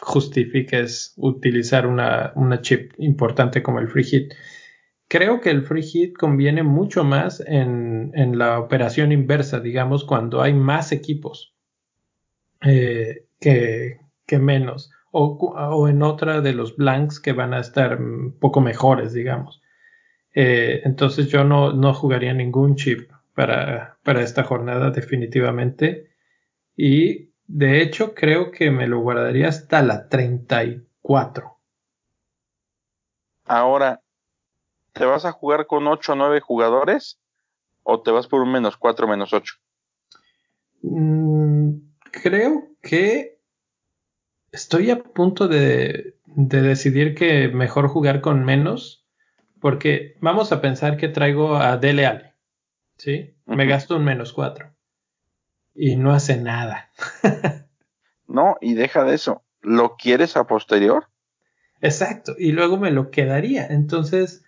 justifiques 0.00 1.14
utilizar 1.16 1.86
una, 1.86 2.32
una 2.34 2.60
chip 2.60 2.92
importante 2.98 3.62
como 3.62 3.78
el 3.78 3.88
free 3.88 4.04
hit. 4.04 4.34
Creo 5.08 5.40
que 5.40 5.50
el 5.50 5.62
free 5.62 5.82
hit 5.82 6.16
conviene 6.16 6.62
mucho 6.64 7.04
más 7.04 7.40
en, 7.46 8.10
en 8.14 8.38
la 8.38 8.58
operación 8.58 9.12
inversa, 9.12 9.60
digamos, 9.60 10.04
cuando 10.04 10.42
hay 10.42 10.54
más 10.54 10.90
equipos 10.90 11.51
eh, 12.64 13.26
que, 13.40 14.00
que, 14.26 14.38
menos, 14.38 14.90
o, 15.10 15.36
o, 15.36 15.88
en 15.88 16.02
otra 16.02 16.40
de 16.40 16.52
los 16.52 16.76
blanks 16.76 17.20
que 17.20 17.32
van 17.32 17.54
a 17.54 17.60
estar 17.60 18.00
un 18.00 18.38
poco 18.38 18.60
mejores, 18.60 19.12
digamos. 19.12 19.62
Eh, 20.34 20.80
entonces 20.84 21.28
yo 21.28 21.44
no, 21.44 21.72
no 21.72 21.92
jugaría 21.92 22.32
ningún 22.32 22.76
chip 22.76 23.10
para, 23.34 23.98
para 24.02 24.22
esta 24.22 24.44
jornada 24.44 24.90
definitivamente. 24.90 26.10
Y 26.76 27.32
de 27.46 27.82
hecho, 27.82 28.14
creo 28.14 28.50
que 28.50 28.70
me 28.70 28.86
lo 28.86 29.00
guardaría 29.00 29.48
hasta 29.48 29.82
la 29.82 30.08
34. 30.08 31.58
Ahora, 33.44 34.00
¿te 34.92 35.04
vas 35.04 35.24
a 35.24 35.32
jugar 35.32 35.66
con 35.66 35.86
8 35.86 36.12
o 36.12 36.16
9 36.16 36.40
jugadores? 36.40 37.18
¿O 37.82 38.00
te 38.00 38.10
vas 38.10 38.28
por 38.28 38.40
un 38.40 38.52
menos 38.52 38.76
4 38.76 39.06
menos 39.08 39.32
8? 39.32 39.54
Mm, 40.82 41.91
creo 42.12 42.68
que 42.80 43.40
estoy 44.52 44.90
a 44.90 45.02
punto 45.02 45.48
de, 45.48 46.16
de 46.26 46.62
decidir 46.62 47.16
que 47.16 47.48
mejor 47.48 47.88
jugar 47.88 48.20
con 48.20 48.44
menos. 48.44 49.04
Porque 49.60 50.16
vamos 50.20 50.52
a 50.52 50.60
pensar 50.60 50.96
que 50.96 51.08
traigo 51.08 51.56
a 51.56 51.76
Dele 51.76 52.06
Alli. 52.06 52.30
¿Sí? 52.96 53.34
Me 53.46 53.66
gasto 53.66 53.96
un 53.96 54.04
menos 54.04 54.32
4 54.32 54.72
y 55.74 55.96
no 55.96 56.12
hace 56.12 56.36
nada. 56.36 56.90
no, 58.26 58.56
y 58.60 58.74
deja 58.74 59.04
de 59.04 59.14
eso. 59.14 59.42
¿Lo 59.60 59.96
quieres 59.96 60.36
a 60.36 60.46
posterior? 60.46 61.06
Exacto, 61.80 62.34
y 62.38 62.52
luego 62.52 62.76
me 62.76 62.90
lo 62.90 63.10
quedaría. 63.10 63.66
Entonces, 63.66 64.44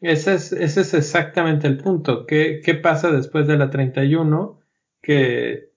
ese 0.00 0.34
es, 0.34 0.52
ese 0.52 0.82
es 0.82 0.94
exactamente 0.94 1.66
el 1.66 1.78
punto. 1.78 2.26
¿Qué, 2.26 2.60
¿Qué 2.64 2.74
pasa 2.74 3.10
después 3.10 3.46
de 3.46 3.56
la 3.56 3.70
31? 3.70 4.60
Que 5.00 5.70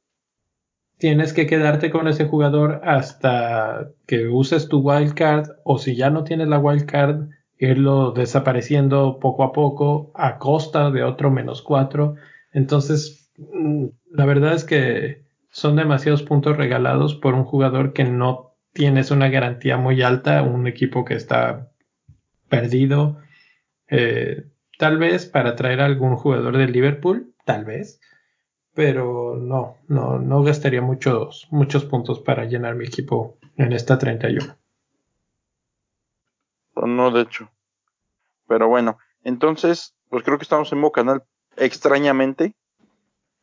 tienes 0.98 1.34
que 1.34 1.48
quedarte 1.48 1.90
con 1.90 2.08
ese 2.08 2.26
jugador 2.26 2.82
hasta 2.84 3.92
que 4.06 4.28
uses 4.28 4.68
tu 4.68 4.80
wildcard 4.80 5.50
o 5.64 5.78
si 5.78 5.96
ya 5.96 6.10
no 6.10 6.24
tienes 6.24 6.48
la 6.48 6.60
wildcard, 6.60 7.30
irlo 7.60 8.12
desapareciendo 8.12 9.20
poco 9.20 9.44
a 9.44 9.54
poco 9.54 10.12
a 10.16 10.38
costa 10.38 10.92
de 10.92 11.04
otro 11.04 11.32
menos 11.32 11.62
4. 11.62 12.16
Entonces, 12.52 13.32
mm, 13.38 13.86
la 14.12 14.26
verdad 14.26 14.54
es 14.54 14.64
que 14.64 15.24
son 15.50 15.76
demasiados 15.76 16.24
puntos 16.24 16.58
regalados 16.58 17.16
por 17.16 17.34
un 17.34 17.44
jugador 17.44 17.94
que 17.94 18.04
no 18.04 18.56
tienes 18.74 19.12
una 19.12 19.30
garantía 19.30 19.78
muy 19.78 20.02
alta, 20.02 20.44
un 20.44 20.68
equipo 20.68 21.06
que 21.06 21.16
está 21.16 21.72
perdido. 22.50 23.18
Eh, 23.90 24.46
tal 24.78 24.98
vez 24.98 25.26
para 25.26 25.56
traer 25.56 25.82
a 25.82 25.86
algún 25.86 26.16
jugador 26.16 26.58
de 26.58 26.68
Liverpool, 26.68 27.34
tal 27.46 27.66
vez, 27.66 28.00
pero 28.78 29.36
no, 29.36 29.78
no, 29.88 30.20
no 30.20 30.44
gastaría 30.44 30.84
muchos, 30.84 31.48
muchos 31.50 31.84
puntos 31.84 32.20
para 32.20 32.46
llenar 32.46 32.76
mi 32.76 32.86
equipo 32.86 33.40
en 33.56 33.74
esta 33.74 33.98
31. 33.98 34.56
No, 36.86 37.10
de 37.10 37.22
hecho. 37.22 37.50
Pero 38.48 38.68
bueno, 38.68 39.00
entonces, 39.24 39.96
pues 40.10 40.24
creo 40.24 40.38
que 40.38 40.44
estamos 40.44 40.72
en 40.72 40.78
modo 40.78 40.92
canal 40.92 41.24
extrañamente 41.56 42.54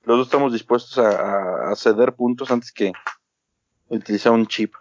los 0.04 0.18
dos 0.18 0.28
estamos 0.28 0.52
dispuestos 0.52 0.98
a, 0.98 1.74
ceder 1.74 2.14
puntos 2.14 2.52
antes 2.52 2.70
que 2.70 2.92
utilizar 3.88 4.30
un 4.30 4.46
chip. 4.46 4.74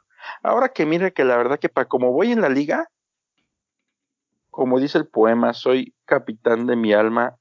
Ahora 0.44 0.70
que 0.70 0.86
mire 0.86 1.14
que 1.14 1.24
la 1.24 1.36
verdad 1.36 1.58
que 1.58 1.70
para 1.70 1.88
como 1.88 2.12
voy 2.12 2.32
en 2.32 2.42
la 2.42 2.50
liga, 2.50 2.92
como 4.52 4.80
dice 4.80 5.00
el 5.00 5.08
poema, 5.08 5.54
soy 5.54 5.96
capitán 6.06 6.68
de 6.68 6.76
mi 6.76 6.94
alma 6.94 7.40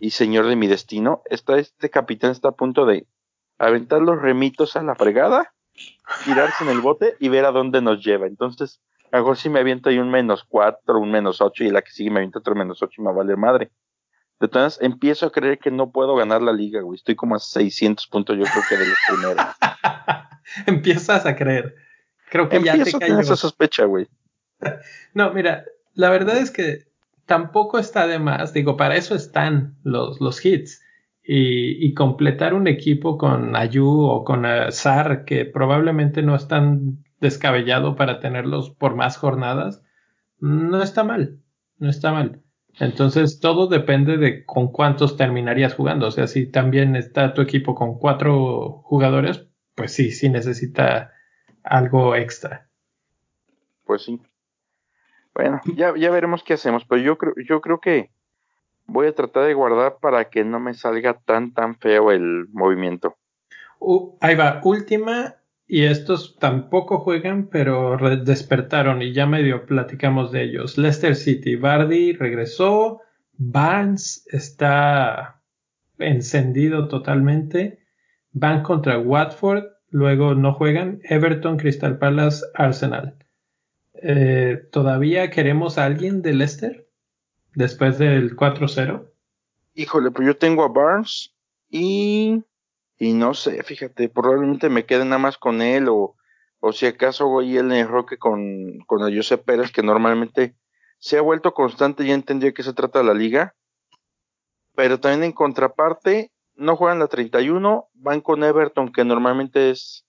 y 0.00 0.10
señor 0.10 0.46
de 0.46 0.56
mi 0.56 0.66
destino, 0.66 1.22
está, 1.26 1.58
este 1.58 1.90
capitán 1.90 2.30
está 2.30 2.48
a 2.48 2.52
punto 2.52 2.86
de 2.86 3.06
aventar 3.58 4.00
los 4.00 4.20
remitos 4.20 4.74
a 4.76 4.82
la 4.82 4.94
fregada, 4.94 5.52
tirarse 6.24 6.64
en 6.64 6.70
el 6.70 6.80
bote 6.80 7.16
y 7.20 7.28
ver 7.28 7.44
a 7.44 7.52
dónde 7.52 7.82
nos 7.82 8.02
lleva. 8.02 8.26
Entonces, 8.26 8.80
a 9.12 9.18
lo 9.18 9.22
mejor 9.22 9.36
si 9.36 9.50
me 9.50 9.60
aviento 9.60 9.90
ahí 9.90 9.98
un 9.98 10.10
menos 10.10 10.44
cuatro, 10.44 10.98
un 10.98 11.10
menos 11.10 11.40
ocho 11.40 11.64
y 11.64 11.70
la 11.70 11.82
que 11.82 11.90
sigue 11.90 12.10
me 12.10 12.20
avienta 12.20 12.38
otro 12.38 12.54
menos 12.54 12.82
ocho 12.82 13.02
y 13.02 13.04
me 13.04 13.12
vale 13.12 13.36
madre. 13.36 13.70
De 14.40 14.48
todas 14.48 14.80
empiezo 14.80 15.26
a 15.26 15.32
creer 15.32 15.58
que 15.58 15.70
no 15.70 15.90
puedo 15.90 16.16
ganar 16.16 16.40
la 16.40 16.54
liga, 16.54 16.80
güey. 16.80 16.96
Estoy 16.96 17.14
como 17.14 17.34
a 17.34 17.38
600 17.38 18.06
puntos, 18.06 18.38
yo 18.38 18.44
creo 18.44 18.64
que 18.66 18.76
de 18.78 18.86
los 18.86 18.98
primeros. 19.06 19.46
Empiezas 20.66 21.26
a 21.26 21.36
creer. 21.36 21.74
Creo 22.30 22.48
que 22.48 22.62
ya 22.62 22.82
te 22.82 22.92
cayó. 22.92 23.18
esa 23.18 23.36
sospecha, 23.36 23.84
güey. 23.84 24.08
no, 25.14 25.32
mira, 25.34 25.64
la 25.92 26.08
verdad 26.08 26.38
es 26.38 26.50
que 26.50 26.89
tampoco 27.30 27.78
está 27.78 28.08
de 28.08 28.18
más. 28.18 28.52
Digo, 28.52 28.76
para 28.76 28.96
eso 28.96 29.14
están 29.14 29.76
los, 29.84 30.20
los 30.20 30.44
hits. 30.44 30.82
Y, 31.22 31.86
y 31.86 31.94
completar 31.94 32.54
un 32.54 32.66
equipo 32.66 33.16
con 33.18 33.54
Ayu 33.54 33.86
o 33.86 34.24
con 34.24 34.44
Sar, 34.72 35.24
que 35.24 35.44
probablemente 35.44 36.22
no 36.22 36.34
es 36.34 36.48
tan 36.48 37.04
descabellado 37.20 37.94
para 37.94 38.18
tenerlos 38.18 38.70
por 38.70 38.96
más 38.96 39.16
jornadas, 39.16 39.84
no 40.40 40.82
está 40.82 41.04
mal. 41.04 41.38
No 41.78 41.88
está 41.88 42.10
mal. 42.10 42.42
Entonces 42.80 43.38
todo 43.38 43.68
depende 43.68 44.16
de 44.16 44.44
con 44.44 44.72
cuántos 44.72 45.16
terminarías 45.16 45.74
jugando. 45.74 46.08
O 46.08 46.10
sea, 46.10 46.26
si 46.26 46.50
también 46.50 46.96
está 46.96 47.32
tu 47.32 47.42
equipo 47.42 47.76
con 47.76 47.96
cuatro 47.96 48.82
jugadores, 48.82 49.46
pues 49.76 49.92
sí, 49.92 50.10
sí 50.10 50.28
necesita 50.30 51.12
algo 51.62 52.16
extra. 52.16 52.68
Pues 53.84 54.02
sí. 54.02 54.20
Bueno, 55.40 55.62
ya, 55.74 55.94
ya 55.96 56.10
veremos 56.10 56.44
qué 56.44 56.52
hacemos, 56.52 56.84
pero 56.84 57.00
yo 57.00 57.16
creo, 57.16 57.32
yo 57.48 57.62
creo 57.62 57.80
que 57.80 58.10
voy 58.84 59.06
a 59.06 59.14
tratar 59.14 59.46
de 59.46 59.54
guardar 59.54 59.96
para 59.98 60.28
que 60.28 60.44
no 60.44 60.60
me 60.60 60.74
salga 60.74 61.14
tan 61.14 61.54
tan 61.54 61.76
feo 61.76 62.10
el 62.10 62.46
movimiento. 62.52 63.16
Ahí 64.20 64.34
va, 64.34 64.60
última 64.64 65.36
y 65.66 65.84
estos 65.84 66.36
tampoco 66.38 66.98
juegan, 66.98 67.46
pero 67.46 67.96
despertaron 68.22 69.00
y 69.00 69.14
ya 69.14 69.24
medio 69.24 69.64
platicamos 69.64 70.30
de 70.30 70.42
ellos. 70.42 70.76
Leicester 70.76 71.16
City, 71.16 71.56
Bardi 71.56 72.12
regresó, 72.12 73.00
Barnes 73.38 74.26
está 74.26 75.40
encendido 75.96 76.86
totalmente, 76.88 77.78
van 78.32 78.62
contra 78.62 78.98
Watford, 78.98 79.64
luego 79.88 80.34
no 80.34 80.52
juegan, 80.52 81.00
Everton, 81.04 81.56
Crystal 81.56 81.96
Palace, 81.96 82.44
Arsenal. 82.52 83.16
Eh, 84.02 84.68
¿Todavía 84.72 85.30
queremos 85.30 85.78
a 85.78 85.84
alguien 85.84 86.22
de 86.22 86.34
Leicester 86.34 86.88
después 87.54 87.98
del 87.98 88.36
4-0? 88.36 89.10
Híjole, 89.74 90.10
pues 90.10 90.26
yo 90.26 90.36
tengo 90.36 90.64
a 90.64 90.68
Barnes 90.68 91.34
y 91.68 92.44
y 93.00 93.14
no 93.14 93.32
sé, 93.32 93.62
fíjate, 93.62 94.10
probablemente 94.10 94.68
me 94.68 94.84
quede 94.84 95.06
nada 95.06 95.16
más 95.16 95.38
con 95.38 95.62
él 95.62 95.88
o, 95.88 96.16
o 96.60 96.72
si 96.72 96.84
acaso 96.84 97.26
voy 97.26 97.56
el 97.56 97.72
enroque 97.72 98.18
con, 98.18 98.78
con 98.86 99.08
el 99.08 99.16
Josep 99.16 99.42
Pérez, 99.42 99.72
que 99.72 99.82
normalmente 99.82 100.54
se 100.98 101.16
ha 101.16 101.22
vuelto 101.22 101.54
constante, 101.54 102.04
ya 102.04 102.12
entendí 102.12 102.52
que 102.52 102.62
se 102.62 102.74
trata 102.74 102.98
de 102.98 103.06
la 103.06 103.14
liga. 103.14 103.54
Pero 104.74 105.00
también 105.00 105.24
en 105.24 105.32
contraparte, 105.32 106.30
no 106.56 106.76
juegan 106.76 106.98
la 106.98 107.06
31, 107.06 107.88
van 107.94 108.20
con 108.20 108.44
Everton, 108.44 108.92
que 108.92 109.02
normalmente 109.02 109.70
es, 109.70 110.06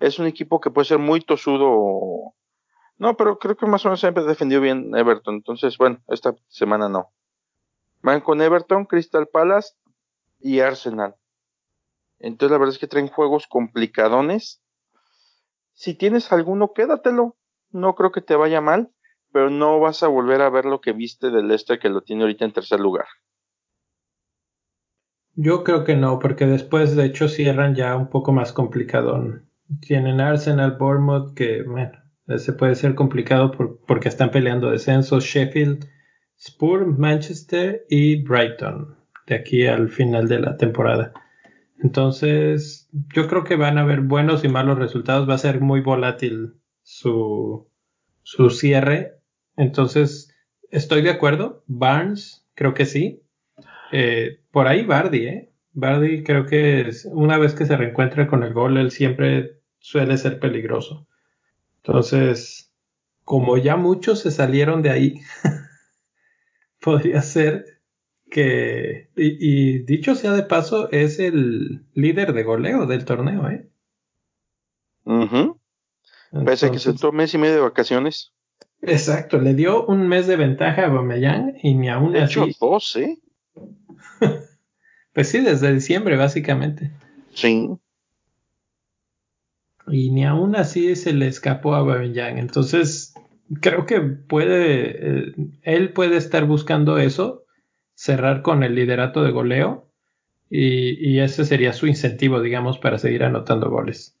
es 0.00 0.18
un 0.18 0.26
equipo 0.26 0.60
que 0.60 0.70
puede 0.70 0.86
ser 0.86 0.98
muy 0.98 1.20
tosudo. 1.20 2.34
No, 3.00 3.16
pero 3.16 3.38
creo 3.38 3.56
que 3.56 3.64
más 3.64 3.86
o 3.86 3.88
menos 3.88 4.00
siempre 4.00 4.24
defendió 4.24 4.60
bien 4.60 4.94
Everton. 4.94 5.36
Entonces, 5.36 5.78
bueno, 5.78 6.02
esta 6.08 6.34
semana 6.48 6.90
no. 6.90 7.08
Van 8.02 8.20
con 8.20 8.42
Everton, 8.42 8.84
Crystal 8.84 9.26
Palace 9.26 9.74
y 10.38 10.60
Arsenal. 10.60 11.16
Entonces 12.18 12.52
la 12.52 12.58
verdad 12.58 12.74
es 12.74 12.78
que 12.78 12.86
traen 12.86 13.08
juegos 13.08 13.46
complicadones. 13.46 14.62
Si 15.72 15.94
tienes 15.94 16.30
alguno, 16.30 16.74
quédatelo. 16.74 17.38
No 17.70 17.94
creo 17.94 18.12
que 18.12 18.20
te 18.20 18.36
vaya 18.36 18.60
mal. 18.60 18.92
pero 19.32 19.50
no 19.50 19.78
vas 19.80 20.02
a 20.02 20.08
volver 20.08 20.42
a 20.42 20.50
ver 20.50 20.64
lo 20.64 20.80
que 20.80 20.92
viste 20.92 21.30
del 21.30 21.50
este 21.50 21.78
que 21.78 21.88
lo 21.88 22.02
tiene 22.02 22.22
ahorita 22.22 22.44
en 22.44 22.52
tercer 22.52 22.80
lugar. 22.80 23.06
Yo 25.34 25.64
creo 25.64 25.84
que 25.84 25.96
no, 25.96 26.18
porque 26.18 26.46
después 26.46 26.96
de 26.96 27.06
hecho 27.06 27.28
cierran 27.28 27.74
ya 27.74 27.96
un 27.96 28.10
poco 28.10 28.32
más 28.32 28.52
complicado. 28.52 29.40
Tienen 29.80 30.20
Arsenal, 30.20 30.76
Bournemouth, 30.76 31.34
que 31.34 31.62
bueno, 31.62 31.99
se 32.38 32.52
puede 32.52 32.74
ser 32.74 32.94
complicado 32.94 33.52
porque 33.86 34.08
están 34.08 34.30
peleando 34.30 34.70
descensos, 34.70 35.24
Sheffield, 35.24 35.86
Spurs, 36.38 36.86
Manchester 36.98 37.84
y 37.88 38.22
Brighton, 38.22 38.96
de 39.26 39.34
aquí 39.34 39.66
al 39.66 39.88
final 39.88 40.28
de 40.28 40.40
la 40.40 40.56
temporada. 40.56 41.12
Entonces, 41.82 42.88
yo 43.14 43.26
creo 43.26 43.44
que 43.44 43.56
van 43.56 43.78
a 43.78 43.82
haber 43.82 44.00
buenos 44.00 44.44
y 44.44 44.48
malos 44.48 44.78
resultados, 44.78 45.28
va 45.28 45.34
a 45.34 45.38
ser 45.38 45.60
muy 45.60 45.80
volátil 45.80 46.54
su, 46.82 47.68
su 48.22 48.50
cierre. 48.50 49.18
Entonces, 49.56 50.34
estoy 50.70 51.02
de 51.02 51.10
acuerdo, 51.10 51.64
Barnes, 51.66 52.46
creo 52.54 52.74
que 52.74 52.86
sí. 52.86 53.22
Eh, 53.92 54.40
por 54.50 54.68
ahí 54.68 54.84
Bardi, 54.84 55.26
¿eh? 55.26 55.52
Bardi 55.72 56.22
creo 56.22 56.46
que 56.46 56.90
una 57.06 57.38
vez 57.38 57.54
que 57.54 57.64
se 57.64 57.76
reencuentra 57.76 58.26
con 58.26 58.42
el 58.42 58.52
gol, 58.52 58.76
él 58.76 58.90
siempre 58.90 59.60
suele 59.78 60.18
ser 60.18 60.38
peligroso. 60.38 61.06
Entonces, 61.82 62.70
como 63.24 63.56
ya 63.56 63.76
muchos 63.76 64.20
se 64.20 64.30
salieron 64.30 64.82
de 64.82 64.90
ahí, 64.90 65.20
podría 66.80 67.22
ser 67.22 67.80
que, 68.30 69.08
y, 69.16 69.80
dicho 69.80 70.14
sea 70.14 70.32
de 70.32 70.42
paso, 70.42 70.90
es 70.90 71.18
el 71.18 71.84
líder 71.94 72.32
de 72.32 72.42
goleo 72.42 72.86
del 72.86 73.04
torneo, 73.04 73.48
¿eh? 73.48 73.68
Pese 76.44 76.66
a 76.66 76.70
que 76.70 76.78
se 76.78 76.92
tomó 76.92 77.12
mes 77.12 77.34
y 77.34 77.38
medio 77.38 77.54
de 77.54 77.60
vacaciones. 77.60 78.32
Exacto, 78.82 79.40
le 79.40 79.54
dio 79.54 79.84
un 79.86 80.08
mes 80.08 80.26
de 80.26 80.36
ventaja 80.36 80.86
a 80.86 80.88
Bameyang 80.88 81.54
y 81.62 81.74
ni 81.74 81.88
aún 81.88 82.12
de 82.12 82.24
Hecho, 82.24 82.46
dos, 82.60 82.96
¿eh? 82.96 83.18
pues 85.12 85.28
sí, 85.28 85.40
desde 85.40 85.74
diciembre, 85.74 86.16
básicamente. 86.16 86.92
Sí. 87.34 87.68
Y 89.90 90.10
ni 90.10 90.24
aún 90.24 90.56
así 90.56 90.96
se 90.96 91.12
le 91.12 91.26
escapó 91.26 91.74
a 91.74 91.78
Aubameyang. 91.78 92.38
Entonces, 92.38 93.14
creo 93.60 93.86
que 93.86 94.00
puede, 94.00 95.28
eh, 95.28 95.34
él 95.62 95.92
puede 95.92 96.16
estar 96.16 96.44
buscando 96.44 96.98
eso, 96.98 97.44
cerrar 97.94 98.42
con 98.42 98.62
el 98.62 98.74
liderato 98.74 99.22
de 99.22 99.32
goleo. 99.32 99.86
Y, 100.48 101.08
y, 101.08 101.20
ese 101.20 101.44
sería 101.44 101.72
su 101.72 101.86
incentivo, 101.86 102.40
digamos, 102.40 102.78
para 102.78 102.98
seguir 102.98 103.22
anotando 103.22 103.70
goles. 103.70 104.16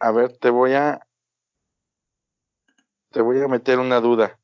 A 0.00 0.10
ver, 0.10 0.36
te 0.36 0.50
voy 0.50 0.72
a. 0.72 1.06
Te 3.10 3.22
voy 3.22 3.40
a 3.40 3.46
meter 3.46 3.78
una 3.78 4.00
duda. 4.00 4.38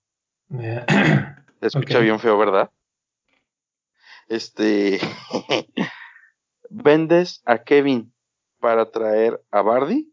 Te 0.48 1.66
escucha 1.66 1.98
bien 1.98 2.20
feo, 2.20 2.38
¿verdad? 2.38 2.70
Este. 4.28 5.00
¿Vendes 6.70 7.42
a 7.44 7.64
Kevin 7.64 8.13
para 8.64 8.90
traer 8.90 9.44
a 9.50 9.60
Bardi? 9.60 10.10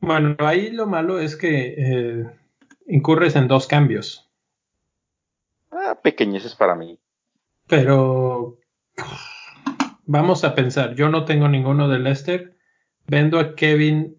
Bueno, 0.00 0.34
ahí 0.38 0.70
lo 0.70 0.86
malo 0.86 1.20
es 1.20 1.36
que 1.36 1.74
eh, 1.76 2.26
incurres 2.86 3.36
en 3.36 3.48
dos 3.48 3.66
cambios. 3.66 4.32
Ah, 5.70 6.00
pequeñeces 6.02 6.54
para 6.54 6.74
mí. 6.74 6.98
Pero 7.66 8.56
vamos 10.06 10.42
a 10.42 10.54
pensar, 10.54 10.94
yo 10.94 11.10
no 11.10 11.26
tengo 11.26 11.48
ninguno 11.48 11.86
de 11.86 11.98
Lester. 11.98 12.56
Vendo 13.06 13.38
a 13.38 13.54
Kevin 13.56 14.16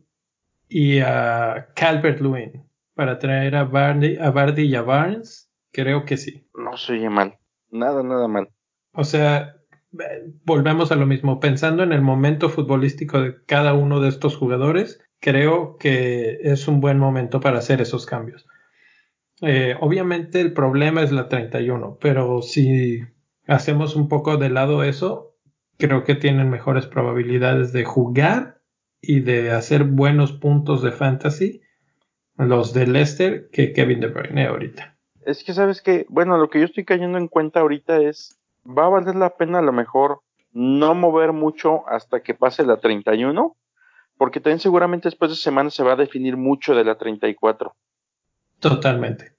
y 0.70 1.00
a 1.00 1.70
Calvert 1.76 2.22
Lewin 2.22 2.64
para 2.94 3.18
traer 3.18 3.56
a 3.56 3.64
Bardi, 3.64 4.18
a 4.18 4.30
Bardi 4.30 4.68
y 4.68 4.76
a 4.76 4.84
Barnes. 4.84 5.52
Creo 5.72 6.06
que 6.06 6.18
sí. 6.18 6.48
No 6.54 6.78
se 6.78 6.94
oye 6.94 7.10
mal. 7.10 7.40
Nada, 7.72 8.04
nada 8.04 8.28
mal. 8.28 8.52
O 8.94 9.04
sea, 9.04 9.61
volvemos 10.46 10.92
a 10.92 10.96
lo 10.96 11.06
mismo, 11.06 11.40
pensando 11.40 11.84
en 11.84 11.92
el 11.92 12.02
momento 12.02 12.50
futbolístico 12.50 13.22
de 13.22 13.44
cada 13.46 13.74
uno 13.74 14.00
de 14.00 14.10
estos 14.10 14.38
jugadores, 14.38 15.02
creo 15.20 15.78
que 15.78 16.40
es 16.42 16.68
un 16.68 16.82
buen 16.82 16.98
momento 16.98 17.40
para 17.40 17.60
hacer 17.60 17.82
esos 17.82 18.06
cambios. 18.06 18.48
Eh, 19.42 19.76
obviamente 19.80 20.40
el 20.40 20.54
problema 20.54 21.02
es 21.02 21.12
la 21.12 21.28
31, 21.28 21.98
pero 22.00 22.42
si 22.42 23.02
hacemos 23.48 23.96
un 23.96 24.08
poco 24.08 24.38
de 24.38 24.50
lado 24.50 24.84
eso, 24.84 25.36
creo 25.78 26.04
que 26.04 26.16
tienen 26.16 26.50
mejores 26.50 26.86
probabilidades 26.86 27.74
de 27.74 27.84
jugar 27.84 28.62
y 29.02 29.22
de 29.22 29.52
hacer 29.52 29.84
buenos 29.84 30.32
puntos 30.32 30.84
de 30.84 30.92
fantasy 30.92 31.62
los 32.38 32.74
de 32.74 32.88
Leicester 32.88 33.50
que 33.52 33.74
Kevin 33.74 34.00
De 34.00 34.08
Bruyne 34.08 34.46
ahorita. 34.46 34.98
Es 35.26 35.44
que 35.44 35.54
sabes 35.54 35.82
que, 35.82 36.06
bueno, 36.10 36.38
lo 36.38 36.50
que 36.50 36.60
yo 36.60 36.66
estoy 36.66 36.86
cayendo 36.86 37.18
en 37.18 37.28
cuenta 37.28 37.60
ahorita 37.60 38.00
es 38.02 38.41
va 38.66 38.86
a 38.86 38.90
valer 38.90 39.16
la 39.16 39.36
pena 39.36 39.60
a 39.60 39.64
lo 39.64 39.72
mejor 39.72 40.22
no 40.52 40.94
mover 40.96 41.34
mucho 41.34 41.88
hasta 41.88 42.22
que 42.22 42.34
pase 42.34 42.66
la 42.66 42.78
31, 42.78 43.56
porque 44.18 44.40
también 44.40 44.60
seguramente 44.60 45.08
después 45.08 45.32
de 45.32 45.38
semana 45.38 45.70
se 45.70 45.84
va 45.84 45.94
a 45.94 45.98
definir 45.98 46.38
mucho 46.38 46.76
de 46.76 46.84
la 46.84 46.98
34. 46.98 47.74
Totalmente. 48.60 49.34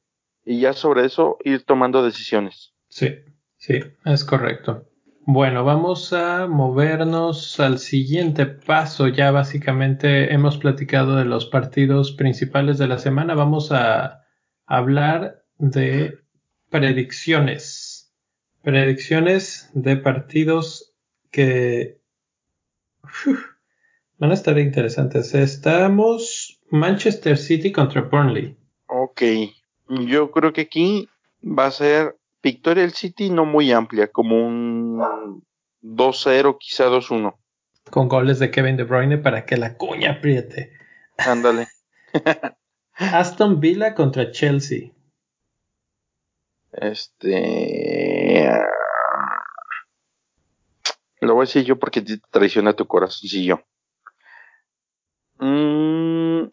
Y 0.44 0.60
ya 0.60 0.72
sobre 0.72 1.04
eso 1.04 1.38
ir 1.44 1.64
tomando 1.64 2.02
decisiones. 2.02 2.74
Sí, 2.88 3.14
sí, 3.56 3.80
es 4.04 4.24
correcto. 4.24 4.86
Bueno, 5.24 5.64
vamos 5.64 6.12
a 6.12 6.48
movernos 6.48 7.60
al 7.60 7.78
siguiente 7.78 8.46
paso. 8.46 9.06
Ya 9.06 9.30
básicamente 9.30 10.34
hemos 10.34 10.58
platicado 10.58 11.14
de 11.14 11.24
los 11.24 11.46
partidos 11.46 12.10
principales 12.10 12.78
de 12.78 12.88
la 12.88 12.98
semana. 12.98 13.34
Vamos 13.34 13.70
a 13.70 14.24
hablar 14.66 15.44
de 15.58 16.18
predicciones 16.70 17.81
Predicciones 18.62 19.70
de 19.74 19.96
partidos 19.96 20.94
que 21.30 21.98
van 24.18 24.30
a 24.30 24.34
estar 24.34 24.58
interesantes. 24.58 25.34
Estamos 25.34 26.60
Manchester 26.70 27.36
City 27.36 27.72
contra 27.72 28.02
Burnley. 28.02 28.56
Ok, 28.86 29.22
yo 29.88 30.30
creo 30.30 30.52
que 30.52 30.62
aquí 30.62 31.08
va 31.42 31.66
a 31.66 31.70
ser 31.70 32.16
victoria 32.42 32.82
del 32.82 32.92
City 32.92 33.30
no 33.30 33.44
muy 33.44 33.72
amplia, 33.72 34.08
como 34.08 34.46
un 34.46 35.42
2-0, 35.82 36.56
quizá 36.58 36.88
2-1. 36.88 37.34
Con 37.90 38.08
goles 38.08 38.38
de 38.38 38.50
Kevin 38.50 38.76
De 38.76 38.84
Bruyne 38.84 39.18
para 39.18 39.44
que 39.44 39.56
la 39.56 39.76
cuña 39.76 40.12
apriete. 40.12 40.72
Ándale. 41.18 41.68
Aston 42.94 43.60
Villa 43.60 43.94
contra 43.94 44.30
Chelsea. 44.30 44.92
Este. 46.72 48.50
Lo 51.20 51.34
voy 51.34 51.42
a 51.42 51.46
decir 51.46 51.64
yo 51.64 51.78
porque 51.78 52.00
te 52.00 52.18
traiciona 52.30 52.72
tu 52.72 52.86
corazoncillo. 52.86 53.62
Mm, 55.38 56.44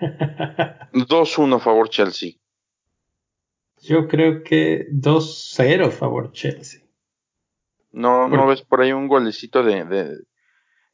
2-1 0.92 1.60
favor 1.60 1.88
Chelsea. 1.88 2.32
Yo 3.80 4.08
creo 4.08 4.42
que 4.42 4.86
2-0 4.90 5.90
favor 5.90 6.32
Chelsea. 6.32 6.80
¿No, 7.92 8.28
¿No 8.28 8.46
ves 8.46 8.62
por 8.62 8.80
ahí 8.80 8.92
un 8.92 9.06
golecito 9.06 9.62
de, 9.62 9.84
de, 9.84 10.04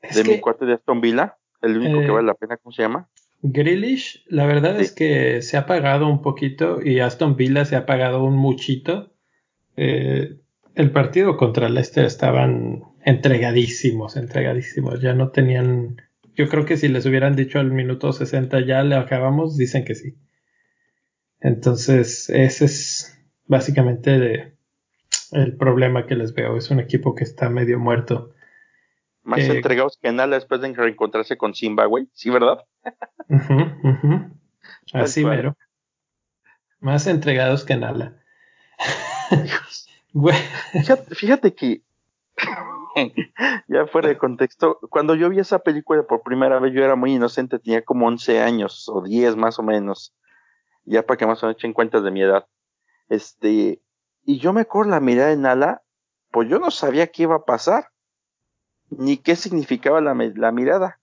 de 0.03 0.25
mi 0.25 0.39
cuate 0.41 0.67
de 0.67 0.75
Aston 0.75 1.01
Villa? 1.01 1.39
El 1.63 1.79
único 1.79 2.01
que 2.01 2.07
eh, 2.07 2.11
vale 2.11 2.27
la 2.27 2.35
pena, 2.35 2.57
¿cómo 2.59 2.73
se 2.73 2.83
llama? 2.83 3.09
Grealish, 3.43 4.25
la 4.29 4.45
verdad 4.47 4.79
es 4.81 4.93
que 4.93 5.41
se 5.43 5.57
ha 5.57 5.67
pagado 5.67 6.09
un 6.09 6.21
poquito 6.21 6.81
y 6.83 7.01
Aston 7.01 7.37
Villa 7.37 7.65
se 7.65 7.77
ha 7.77 7.87
pagado 7.87 8.23
un 8.23 8.37
muchito. 8.37 9.15
Eh, 9.77 10.37
el 10.75 10.91
partido 10.91 11.37
contra 11.37 11.69
Leicester 11.69 12.05
estaban 12.05 12.85
entregadísimos, 13.05 14.17
entregadísimos. 14.17 15.01
Ya 15.01 15.15
no 15.15 15.31
tenían. 15.31 16.03
Yo 16.35 16.49
creo 16.49 16.65
que 16.67 16.77
si 16.77 16.89
les 16.89 17.07
hubieran 17.07 17.35
dicho 17.35 17.59
al 17.59 17.71
minuto 17.71 18.13
60 18.13 18.61
ya 18.67 18.83
le 18.83 18.97
acabamos, 18.97 19.57
dicen 19.57 19.85
que 19.85 19.95
sí. 19.95 20.17
Entonces, 21.41 22.29
ese 22.29 22.67
es 22.67 23.19
básicamente 23.47 24.55
el 25.33 25.57
problema 25.57 26.07
que 26.07 26.15
les 26.15 26.35
veo. 26.35 26.57
Es 26.57 26.71
un 26.71 26.81
equipo 26.81 27.15
que 27.15 27.25
está 27.25 27.49
medio 27.49 27.79
muerto. 27.79 28.35
Más 29.23 29.41
eh, 29.41 29.57
entregados 29.57 29.99
que 30.01 30.13
nada 30.13 30.35
después 30.35 30.61
de 30.61 30.73
reencontrarse 30.73 31.37
con 31.37 31.55
Zimbabwe, 31.55 32.07
¿sí, 32.13 32.31
verdad? 32.31 32.65
Así 34.93 35.25
mero. 35.25 35.57
Más 36.81 37.07
entregados 37.07 37.65
que 37.65 37.77
nada. 37.77 38.17
fíjate, 41.11 41.55
que, 41.55 41.83
ya 43.69 43.87
fuera 43.87 44.09
de 44.09 44.19
contexto, 44.19 44.79
cuando 44.89 45.15
yo 45.15 45.29
vi 45.29 45.39
esa 45.39 45.61
película 45.61 46.03
por 46.05 46.23
primera 46.23 46.59
vez, 46.59 46.73
yo 46.73 46.85
era 46.85 46.97
muy 46.97 47.15
inocente, 47.15 47.59
tenía 47.59 47.83
como 47.83 48.07
11 48.07 48.41
años 48.41 48.89
o 48.89 49.03
10 49.03 49.37
más 49.37 49.59
o 49.59 49.63
menos, 49.63 50.15
ya 50.85 51.03
para 51.03 51.19
que 51.19 51.27
más 51.27 51.43
o 51.43 51.47
menos 51.47 51.59
echen 51.59 51.73
cuentas 51.73 52.03
de 52.03 52.11
mi 52.11 52.23
edad. 52.23 52.47
Este, 53.09 53.83
y 54.25 54.39
yo 54.39 54.53
me 54.53 54.63
acuerdo 54.63 54.93
la 54.93 55.01
mirada 55.01 55.29
de 55.29 55.37
Nala, 55.37 55.83
pues 56.31 56.49
yo 56.49 56.59
no 56.59 56.71
sabía 56.71 57.09
qué 57.09 57.25
iba 57.25 57.37
a 57.37 57.45
pasar, 57.45 57.90
ni 58.91 59.17
qué 59.17 59.37
significaba 59.37 60.01
la, 60.01 60.15
la 60.15 60.53
mirada. 60.53 61.01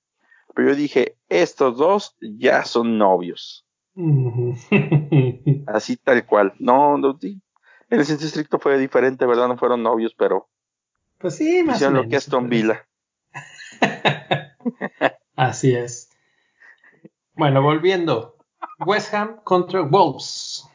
Pero 0.56 0.70
yo 0.70 0.76
dije, 0.76 1.18
estos 1.30 1.78
dos 1.78 2.16
ya 2.22 2.64
son 2.66 2.98
novios. 2.98 3.66
Así 5.68 5.98
tal 5.98 6.26
cual. 6.26 6.54
No, 6.60 6.98
no. 6.98 7.18
En 7.22 7.42
el 7.90 8.06
sentido 8.06 8.28
estricto 8.28 8.60
fue 8.60 8.78
diferente, 8.78 9.26
¿verdad? 9.26 9.48
No 9.48 9.58
fueron 9.58 9.84
novios, 9.84 10.14
pero. 10.16 10.50
Pues 11.18 11.36
sí, 11.36 11.64
más 11.64 11.82
o 11.82 11.86
menos. 11.90 12.06
lo 12.06 12.10
que 12.10 12.16
Aston 12.16 12.50
Villa. 12.50 12.88
Así 15.36 15.76
es. 15.76 16.10
Bueno, 17.34 17.62
volviendo. 17.62 18.38
West 18.86 19.14
Ham 19.14 19.42
contra 19.44 19.82
Wolves. 19.82 20.68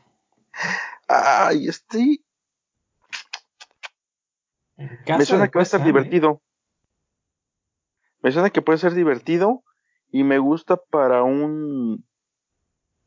Ay, 1.08 1.68
este. 1.68 2.20
Me 4.76 5.24
suena 5.24 5.48
que 5.48 5.58
va 5.58 5.62
a 5.62 5.62
estar 5.62 5.80
¿eh? 5.80 5.84
divertido. 5.84 6.41
Me 8.22 8.30
suena 8.32 8.50
que 8.50 8.62
puede 8.62 8.78
ser 8.78 8.94
divertido 8.94 9.62
y 10.10 10.24
me 10.24 10.38
gusta 10.38 10.76
para 10.76 11.22
un 11.22 12.04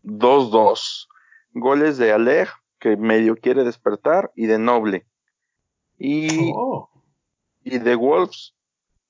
2-2. 0.04 1.08
Goles 1.54 1.98
de 1.98 2.12
Aleg, 2.12 2.50
que 2.80 2.98
medio 2.98 3.36
quiere 3.38 3.64
despertar, 3.64 4.32
y 4.36 4.46
de 4.48 4.60
Noble. 4.60 5.06
Y, 5.98 6.52
oh. 6.54 6.90
y 7.64 7.80
de 7.80 7.96
Wolves, 7.96 8.56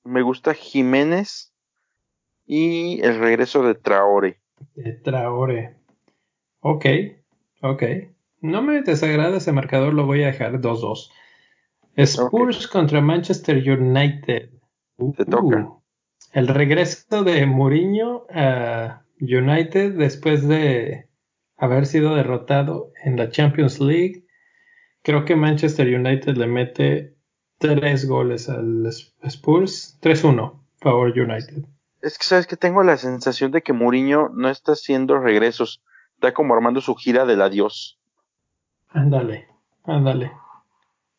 me 0.04 0.22
gusta 0.22 0.54
Jiménez 0.54 1.52
y 2.46 3.00
el 3.02 3.18
regreso 3.18 3.62
de 3.64 3.74
Traore. 3.74 4.40
De 4.76 4.92
Traore. 4.92 5.76
Ok, 6.60 6.86
ok. 7.62 7.82
No 8.40 8.62
me 8.62 8.82
desagrada 8.82 9.38
ese 9.38 9.52
marcador, 9.52 9.92
lo 9.94 10.06
voy 10.06 10.22
a 10.22 10.26
dejar 10.26 10.60
2-2. 10.60 11.10
Spurs 11.96 12.68
contra 12.68 13.00
Manchester 13.00 13.56
United. 13.56 14.50
Te 15.16 15.24
toca. 15.24 15.68
El 16.32 16.48
regreso 16.48 17.24
de 17.24 17.46
Mourinho 17.46 18.26
a 18.30 19.02
United 19.20 19.94
después 19.94 20.46
de 20.46 21.08
haber 21.56 21.86
sido 21.86 22.14
derrotado 22.14 22.92
en 23.02 23.16
la 23.16 23.30
Champions 23.30 23.80
League. 23.80 24.26
Creo 25.02 25.24
que 25.24 25.36
Manchester 25.36 25.86
United 25.86 26.36
le 26.36 26.46
mete 26.46 27.16
tres 27.58 28.06
goles 28.06 28.48
al 28.48 28.86
Spurs. 29.22 29.98
3-1, 30.02 30.60
favor 30.80 31.08
United. 31.18 31.64
Es 32.02 32.18
que 32.18 32.24
sabes 32.24 32.46
que 32.46 32.56
tengo 32.56 32.82
la 32.82 32.96
sensación 32.96 33.50
de 33.50 33.62
que 33.62 33.72
Mourinho 33.72 34.28
no 34.28 34.48
está 34.50 34.72
haciendo 34.72 35.18
regresos. 35.18 35.82
Está 36.14 36.34
como 36.34 36.54
armando 36.54 36.80
su 36.80 36.94
gira 36.94 37.24
del 37.24 37.42
adiós. 37.42 37.98
Ándale, 38.88 39.48
ándale. 39.84 40.32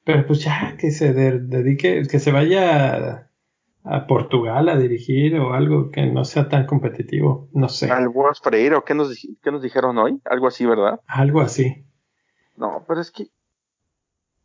Pero 0.04 0.26
pues 0.26 0.44
ya 0.44 0.78
que 0.78 0.92
se 0.92 1.14
dedique, 1.14 2.04
que 2.10 2.20
se 2.20 2.32
vaya 2.32 3.27
a, 3.90 4.08
Portugal 4.08 4.70
a 4.70 4.78
dirigir 4.78 5.38
o 5.40 5.54
algo 5.54 5.92
que 5.92 6.06
no 6.06 6.26
sea 6.26 6.50
tan 6.50 6.66
competitivo, 6.66 7.50
no 7.54 7.70
sé. 7.70 7.90
Algo 7.90 8.28
Freire 8.42 8.76
o 8.76 8.84
qué 8.84 8.94
nos, 8.94 9.14
qué 9.42 9.52
nos 9.52 9.62
dijeron 9.62 9.98
hoy, 9.98 10.20
algo 10.26 10.48
así, 10.48 10.66
¿verdad? 10.66 11.00
Algo 11.08 11.42
así. 11.42 11.86
No, 12.56 12.84
pero 12.88 13.02
es 13.02 13.12
que, 13.12 13.28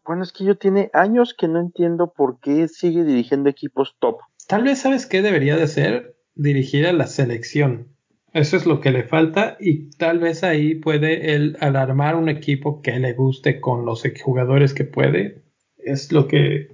bueno, 0.05 0.23
es 0.23 0.33
que 0.33 0.45
yo 0.45 0.57
tiene 0.57 0.91
años 0.93 1.35
que 1.37 1.49
no 1.49 1.61
entiendo 1.61 2.13
por 2.13 2.41
qué 2.41 2.69
sigue 2.69 3.05
dirigiendo 3.05 3.49
equipos 3.49 3.97
top. 3.99 4.19
Tal 4.47 4.65
vez 4.65 4.81
sabes 4.81 5.07
qué 5.07 5.23
debería 5.23 5.57
de 5.57 5.67
ser 5.67 6.17
dirigir 6.35 6.87
a 6.87 6.93
la 6.93 7.07
selección. 7.07 7.89
Eso 8.33 8.57
es 8.57 8.65
lo 8.65 8.81
que 8.81 8.91
le 8.91 9.03
falta 9.03 9.57
y 9.61 9.91
tal 9.91 10.19
vez 10.19 10.43
ahí 10.43 10.75
puede 10.75 11.35
él 11.35 11.57
alarmar 11.61 12.17
un 12.17 12.31
equipo 12.31 12.81
que 12.81 12.99
le 12.99 13.13
guste 13.13 13.61
con 13.61 13.85
los 13.85 14.03
jugadores 14.23 14.73
que 14.73 14.85
puede. 14.85 15.43
Es 15.77 16.13
lo 16.13 16.29
que 16.29 16.72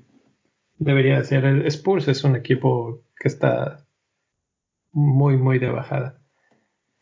debería 0.78 1.18
hacer 1.18 1.44
el 1.44 1.66
Spurs. 1.66 2.08
Es 2.08 2.24
un 2.24 2.36
equipo 2.36 3.02
que 3.18 3.28
está 3.28 3.84
muy, 4.92 5.36
muy 5.36 5.58
de 5.58 5.70
bajada. 5.70 6.18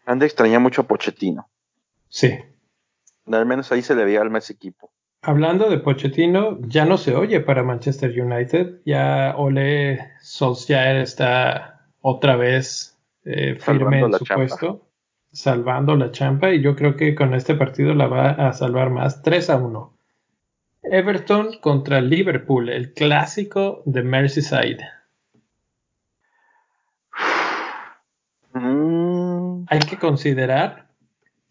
Han 0.04 0.18
de 0.18 0.26
extrañar 0.26 0.60
mucho 0.60 0.82
a 0.82 0.86
Pochettino. 0.86 1.48
Sí. 2.08 2.38
Al 3.30 3.46
menos 3.46 3.72
ahí 3.72 3.82
se 3.82 3.94
le 3.94 4.04
veía 4.04 4.20
alma 4.20 4.38
ese 4.38 4.52
equipo. 4.52 4.90
Hablando 5.22 5.68
de 5.68 5.78
Pochettino, 5.78 6.58
ya 6.60 6.84
no 6.84 6.98
se 6.98 7.16
oye 7.16 7.40
para 7.40 7.64
Manchester 7.64 8.10
United. 8.10 8.80
Ya 8.84 9.34
Ole 9.36 10.12
Solskjaer 10.20 10.98
está 10.98 11.88
otra 12.00 12.36
vez 12.36 12.96
eh, 13.24 13.56
firme 13.58 13.98
en 13.98 14.12
su 14.12 14.24
puesto, 14.24 14.86
salvando 15.32 15.96
la 15.96 16.12
champa 16.12 16.52
y 16.52 16.62
yo 16.62 16.76
creo 16.76 16.94
que 16.96 17.16
con 17.16 17.34
este 17.34 17.56
partido 17.56 17.92
la 17.94 18.06
va 18.06 18.30
a 18.30 18.52
salvar 18.52 18.90
más 18.90 19.22
3 19.22 19.50
a 19.50 19.56
1. 19.56 19.95
Everton 20.90 21.58
contra 21.60 22.00
Liverpool, 22.00 22.68
el 22.68 22.92
clásico 22.92 23.82
de 23.86 24.02
Merseyside. 24.02 24.88
Mm. 28.52 29.64
Hay 29.68 29.78
que 29.80 29.98
considerar 29.98 30.86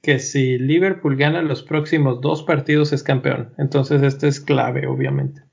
que 0.01 0.19
si 0.19 0.57
Liverpool 0.57 1.15
gana 1.15 1.41
los 1.41 1.63
próximos 1.63 2.21
dos 2.21 2.43
partidos 2.43 2.93
es 2.93 3.03
campeón. 3.03 3.53
Entonces 3.57 4.03
este 4.03 4.27
es 4.27 4.39
clave, 4.39 4.87
obviamente. 4.87 5.43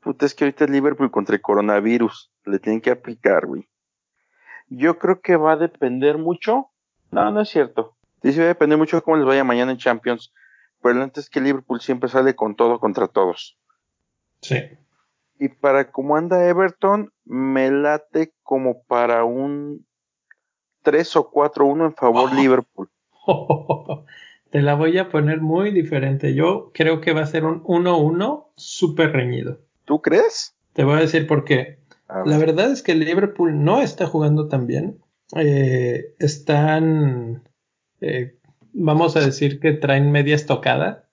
Puta, 0.00 0.26
es 0.26 0.34
que 0.34 0.44
ahorita 0.44 0.64
es 0.64 0.70
Liverpool 0.70 1.10
contra 1.10 1.36
el 1.36 1.40
coronavirus. 1.40 2.32
Le 2.44 2.58
tienen 2.58 2.80
que 2.80 2.90
aplicar, 2.90 3.46
güey. 3.46 3.68
Yo 4.68 4.98
creo 4.98 5.20
que 5.20 5.36
va 5.36 5.52
a 5.52 5.56
depender 5.56 6.18
mucho. 6.18 6.70
No, 7.10 7.30
no 7.30 7.40
es 7.40 7.48
cierto. 7.48 7.96
Dice 8.22 8.40
va 8.40 8.46
a 8.46 8.48
depender 8.48 8.78
mucho 8.78 8.96
de 8.96 9.02
cómo 9.02 9.16
les 9.16 9.26
vaya 9.26 9.44
mañana 9.44 9.70
en 9.70 9.78
Champions. 9.78 10.32
Pero 10.82 11.02
antes 11.02 11.30
que 11.30 11.40
Liverpool 11.40 11.80
siempre 11.80 12.08
sale 12.08 12.34
con 12.34 12.56
todo 12.56 12.78
contra 12.80 13.08
todos. 13.08 13.56
Sí. 14.40 14.56
Y 15.38 15.48
para 15.48 15.90
cómo 15.90 16.16
anda 16.16 16.46
Everton, 16.46 17.12
me 17.24 17.70
late 17.70 18.32
como 18.42 18.82
para 18.84 19.24
un 19.24 19.86
3 20.82 21.16
o 21.16 21.30
4-1 21.30 21.86
en 21.86 21.94
favor 21.94 22.34
Liverpool. 22.34 22.90
te 24.50 24.60
la 24.60 24.74
voy 24.74 24.98
a 24.98 25.08
poner 25.08 25.40
muy 25.40 25.70
diferente. 25.70 26.34
Yo 26.34 26.70
creo 26.74 27.00
que 27.00 27.12
va 27.12 27.22
a 27.22 27.26
ser 27.26 27.44
un 27.44 27.62
1-1 27.62 28.48
súper 28.56 29.12
reñido. 29.12 29.60
¿Tú 29.84 30.02
crees? 30.02 30.54
Te 30.74 30.84
voy 30.84 30.98
a 30.98 31.00
decir 31.00 31.26
por 31.26 31.44
qué. 31.44 31.78
La 32.26 32.36
verdad 32.36 32.70
es 32.70 32.82
que 32.82 32.94
Liverpool 32.94 33.64
no 33.64 33.80
está 33.80 34.06
jugando 34.06 34.48
tan 34.48 34.66
bien. 34.66 35.00
Eh, 35.34 36.14
están, 36.18 37.42
eh, 38.02 38.36
vamos 38.72 39.16
a 39.16 39.20
decir 39.20 39.60
que 39.60 39.72
traen 39.72 40.10
media 40.10 40.34
estocada. 40.34 41.08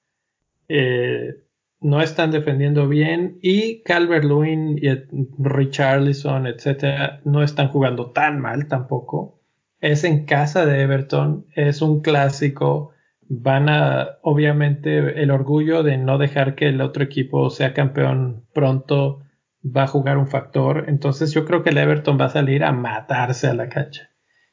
Eh, 0.68 1.36
no 1.82 2.02
están 2.02 2.32
defendiendo 2.32 2.88
bien 2.88 3.40
y 3.42 3.82
Calvert 3.84 4.26
Lewin 4.26 4.78
y 4.78 4.90
Richarlison, 5.38 6.46
etcétera, 6.48 7.22
no 7.24 7.42
están 7.42 7.70
jugando 7.70 8.12
tan 8.12 8.42
mal 8.42 8.68
tampoco. 8.68 9.40
Es 9.80 10.04
en 10.04 10.26
casa 10.26 10.66
de 10.66 10.82
Everton, 10.82 11.46
es 11.56 11.82
un 11.82 12.02
clásico. 12.02 12.92
Van 13.30 13.70
a, 13.70 14.18
obviamente, 14.24 15.22
el 15.22 15.32
orgullo 15.32 15.84
de 15.84 15.98
no 15.98 16.18
dejar 16.18 16.56
que 16.56 16.68
el 16.68 16.82
otro 16.82 17.04
equipo 17.04 17.50
sea 17.50 17.74
campeón 17.74 18.44
pronto 18.54 19.22
va 19.64 19.84
a 19.84 19.88
jugar 19.88 20.18
un 20.18 20.28
factor. 20.28 20.86
Entonces 20.88 21.32
yo 21.32 21.46
creo 21.46 21.64
que 21.64 21.70
el 21.70 21.78
Everton 21.78 22.20
va 22.20 22.26
a 22.26 22.30
salir 22.30 22.64
a 22.64 22.74
matarse 22.74 23.48
a 23.48 23.54
la 23.54 23.70
cancha. 23.70 24.09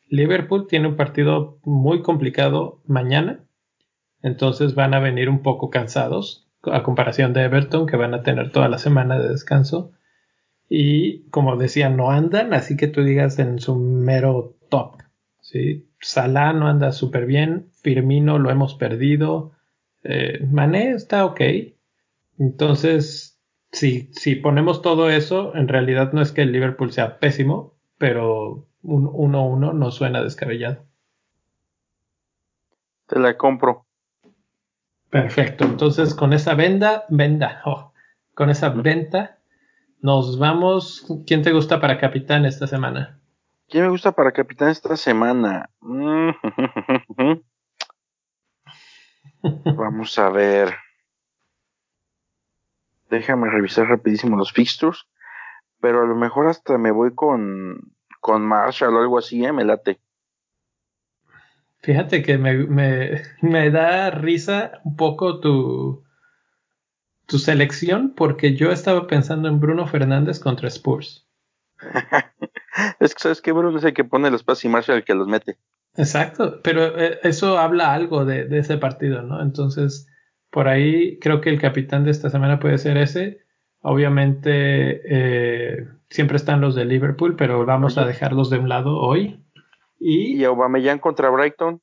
Liverpool 0.09 0.67
tiene 0.69 0.89
un 0.89 0.97
partido 0.97 1.59
muy 1.65 2.03
complicado 2.03 2.81
mañana. 2.87 3.45
Entonces 4.23 4.75
van 4.75 4.95
a 4.95 5.01
venir 5.01 5.29
un 5.29 5.43
poco 5.43 5.71
cansados 5.71 6.49
a 6.63 6.83
comparación 6.83 7.33
de 7.33 7.43
Everton 7.43 7.87
que 7.87 7.97
van 7.97 8.15
a 8.15 8.23
tener 8.23 8.51
toda 8.51 8.69
la 8.69 8.79
semana 8.79 9.19
de 9.19 9.29
descanso. 9.29 9.93
Y 10.69 11.29
como 11.31 11.57
decía, 11.57 11.89
no 11.89 12.11
andan, 12.11 12.53
así 12.55 12.77
que 12.77 12.89
tú 12.89 13.05
digas 13.05 13.39
en 13.39 13.61
su 13.61 13.77
mero 13.77 14.57
top. 14.69 14.97
¿sí? 15.41 15.89
Salah 16.01 16.53
no 16.53 16.67
anda 16.67 16.93
súper 16.93 17.27
bien, 17.27 17.69
Firmino 17.83 18.39
lo 18.39 18.51
hemos 18.51 18.75
perdido, 18.75 19.53
eh, 20.03 20.45
Mané 20.51 20.91
está 20.91 21.25
ok. 21.25 21.41
Entonces 22.39 23.37
si, 23.73 24.35
ponemos 24.37 24.83
todo 24.83 25.11
eso, 25.11 25.55
en 25.55 25.69
realidad 25.69 26.13
no 26.13 26.23
es 26.23 26.33
que 26.33 26.43
el 26.43 26.53
Liverpool 26.53 26.93
sea 26.93 27.19
pésimo, 27.19 27.75
pero 27.99 28.69
un 28.87 29.07
1-1 29.07 29.75
no 29.75 29.91
suena 29.91 30.23
descabellado. 30.23 30.87
Te 33.07 33.19
la 33.19 33.37
compro. 33.37 33.87
Perfecto. 35.11 35.65
Entonces, 35.65 36.15
con 36.15 36.33
esa 36.33 36.55
venda, 36.55 37.05
venda, 37.09 37.63
oh, 37.67 37.93
con 38.35 38.51
esa 38.51 38.71
venta, 38.71 39.39
nos 40.01 40.39
vamos. 40.39 41.07
¿Quién 41.27 41.43
te 41.43 41.53
gusta 41.53 41.81
para 41.81 41.99
capitán 41.99 42.45
esta 42.45 42.67
semana? 42.67 43.21
¿Quién 43.69 43.85
me 43.85 43.91
gusta 43.91 44.13
para 44.13 44.33
capitán 44.33 44.71
esta 44.71 44.97
semana? 44.97 45.71
Vamos 49.77 50.19
a 50.19 50.31
ver. 50.31 50.75
Déjame 53.11 53.51
revisar 53.51 53.89
rapidísimo 53.89 54.37
los 54.37 54.53
fixtures. 54.53 55.07
Pero 55.81 56.03
a 56.03 56.07
lo 56.07 56.15
mejor 56.15 56.47
hasta 56.47 56.79
me 56.79 56.91
voy 56.91 57.15
con, 57.15 57.96
con 58.27 58.45
Marshall 58.45 58.97
o 58.97 58.99
algo 58.99 59.19
así, 59.19 59.45
¿eh? 59.45 59.53
Me 59.53 59.65
late. 59.65 60.01
Fíjate 61.79 62.25
que 62.25 62.39
me, 62.39 62.55
me, 62.67 63.23
me 63.41 63.71
da 63.71 64.11
risa 64.11 64.81
un 64.83 64.97
poco 64.97 65.39
tu, 65.39 66.03
tu 67.27 67.39
selección 67.39 68.15
porque 68.17 68.57
yo 68.57 68.73
estaba 68.73 69.07
pensando 69.07 69.47
en 69.49 69.61
Bruno 69.61 69.87
Fernández 69.87 70.41
contra 70.41 70.67
Spurs. 70.67 71.29
es 72.99 73.15
que 73.15 73.21
sabes 73.21 73.41
que 73.41 73.53
Bruno 73.53 73.79
es 73.79 73.85
el 73.85 73.95
que 73.95 74.03
pone 74.03 74.29
los 74.33 74.43
pases 74.43 74.65
y 74.65 74.69
Marshall 74.71 74.97
el 74.97 75.05
que 75.05 75.15
los 75.15 75.29
mete. 75.29 75.57
Exacto, 75.97 76.61
pero 76.65 76.99
eh, 76.99 77.21
eso 77.23 77.59
habla 77.59 77.95
algo 77.95 78.25
de, 78.25 78.49
ese 78.59 78.77
partido, 78.77 79.23
¿no? 79.23 79.41
Entonces, 79.41 80.09
por 80.51 80.67
ahí 80.67 81.21
creo 81.21 81.41
que 81.41 81.51
el 81.51 81.61
capitán 81.61 82.03
de 82.03 82.11
esta 82.11 82.29
semana 82.29 82.59
puede 82.59 82.79
ser 82.79 82.97
ese. 82.97 83.46
Obviamente, 83.89 85.01
eh, 85.05 85.87
siempre 86.11 86.39
están 86.39 86.61
los 86.61 86.75
de 86.75 86.85
Liverpool, 86.85 87.37
pero 87.37 87.65
vamos 87.65 87.97
a 87.99 88.05
dejarlos 88.05 88.51
de 88.51 88.59
un 88.59 88.69
lado 88.69 88.99
hoy. 88.99 89.41
Y, 90.01 90.35
¿Y 90.35 90.45
Aubameyang 90.45 90.99
contra 90.99 91.31
Brighton. 91.31 91.81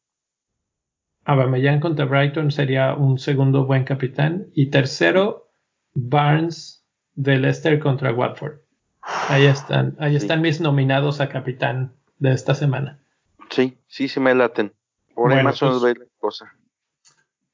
Aubameyang 1.23 1.79
contra 1.79 2.03
Brighton 2.03 2.51
sería 2.51 2.93
un 2.93 3.19
segundo 3.19 3.65
buen 3.65 3.85
capitán. 3.85 4.47
Y 4.53 4.65
tercero, 4.65 5.49
Barnes 5.93 6.85
de 7.15 7.37
Leicester 7.37 7.79
contra 7.79 8.11
Watford. 8.11 8.55
Ahí 9.29 9.45
están, 9.45 9.95
ahí 9.97 10.17
están 10.17 10.41
mis 10.41 10.59
nominados 10.59 11.21
a 11.21 11.29
capitán 11.29 11.93
de 12.19 12.33
esta 12.33 12.53
semana. 12.53 12.99
Sí, 13.49 13.77
sí, 13.87 14.09
sí 14.09 14.19
me 14.19 14.35
laten. 14.35 14.73
Por 15.15 15.29
bueno, 15.29 15.43
más 15.43 15.57
pues, 15.57 15.95
cosa. 16.17 16.53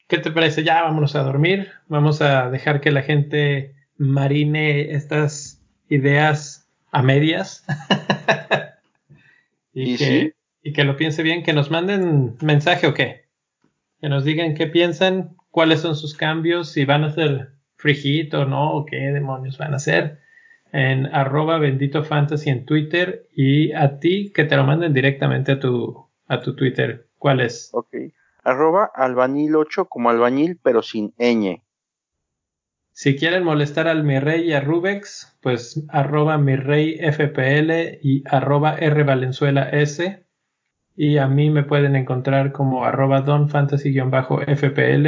¿Qué 0.08 0.18
te 0.18 0.32
parece? 0.32 0.64
Ya 0.64 0.82
vámonos 0.82 1.16
a 1.16 1.22
dormir. 1.22 1.70
Vamos 1.88 2.24
a 2.24 2.50
dejar 2.50 2.82
que 2.82 2.90
la 2.90 3.04
gente 3.04 3.76
marine 4.00 4.96
estas 4.96 5.62
ideas 5.90 6.68
a 6.92 7.04
medias. 7.04 7.64
y, 9.74 9.98
que, 9.98 10.34
y 10.64 10.74
que 10.74 10.84
lo 10.84 10.96
piense 10.96 11.22
bien, 11.22 11.44
que 11.44 11.54
nos 11.54 11.70
manden 11.70 12.36
mensaje 12.42 12.88
o 12.88 12.96
qué. 12.96 13.26
Que 14.02 14.10
nos 14.10 14.24
digan 14.24 14.56
qué 14.56 14.66
piensan, 14.66 15.36
cuáles 15.52 15.82
son 15.82 15.96
sus 15.96 16.16
cambios, 16.16 16.72
si 16.72 16.86
van 16.86 17.04
a 17.04 17.12
ser 17.12 17.52
free 17.76 18.30
o 18.34 18.46
no, 18.46 18.74
o 18.74 18.86
qué 18.86 18.98
demonios 18.98 19.58
van 19.58 19.74
a 19.74 19.78
hacer. 19.78 20.20
En 20.72 21.08
arroba 21.08 21.58
bendito 21.58 22.04
fantasy 22.04 22.50
en 22.50 22.66
Twitter 22.66 23.28
y 23.34 23.72
a 23.74 24.00
ti 24.00 24.32
que 24.34 24.46
te 24.46 24.56
lo 24.56 24.64
manden 24.64 24.94
directamente 24.94 25.54
a 25.54 25.60
tu, 25.60 26.08
a 26.28 26.42
tu 26.42 26.56
Twitter. 26.56 27.08
¿Cuál 27.18 27.42
es? 27.42 27.70
Ok. 27.74 27.96
Arroba 28.44 28.90
albañil 28.94 29.56
8 29.56 29.86
como 29.86 30.10
albañil 30.10 30.60
pero 30.62 30.82
sin 30.82 31.14
ñ. 31.18 31.62
Si 33.02 33.16
quieren 33.16 33.46
molestar 33.46 33.88
al 33.88 34.04
mi 34.04 34.20
rey 34.20 34.50
y 34.50 34.52
a 34.52 34.60
Rubex, 34.60 35.40
pues 35.42 35.86
arroba 35.88 36.38
mi 36.38 36.58
rey 36.58 36.98
FPL 36.98 37.98
y 38.04 38.24
arroba 38.26 38.76
R 38.76 39.06
Valenzuela 39.06 39.70
S. 39.70 40.26
Y 40.98 41.18
a 41.18 41.30
mí 41.30 41.50
me 41.50 41.64
pueden 41.64 41.96
encontrar 41.96 42.52
como 42.52 42.84
arroba 42.84 43.22
Don 43.22 43.48
Fantasy-FPL. 43.48 45.08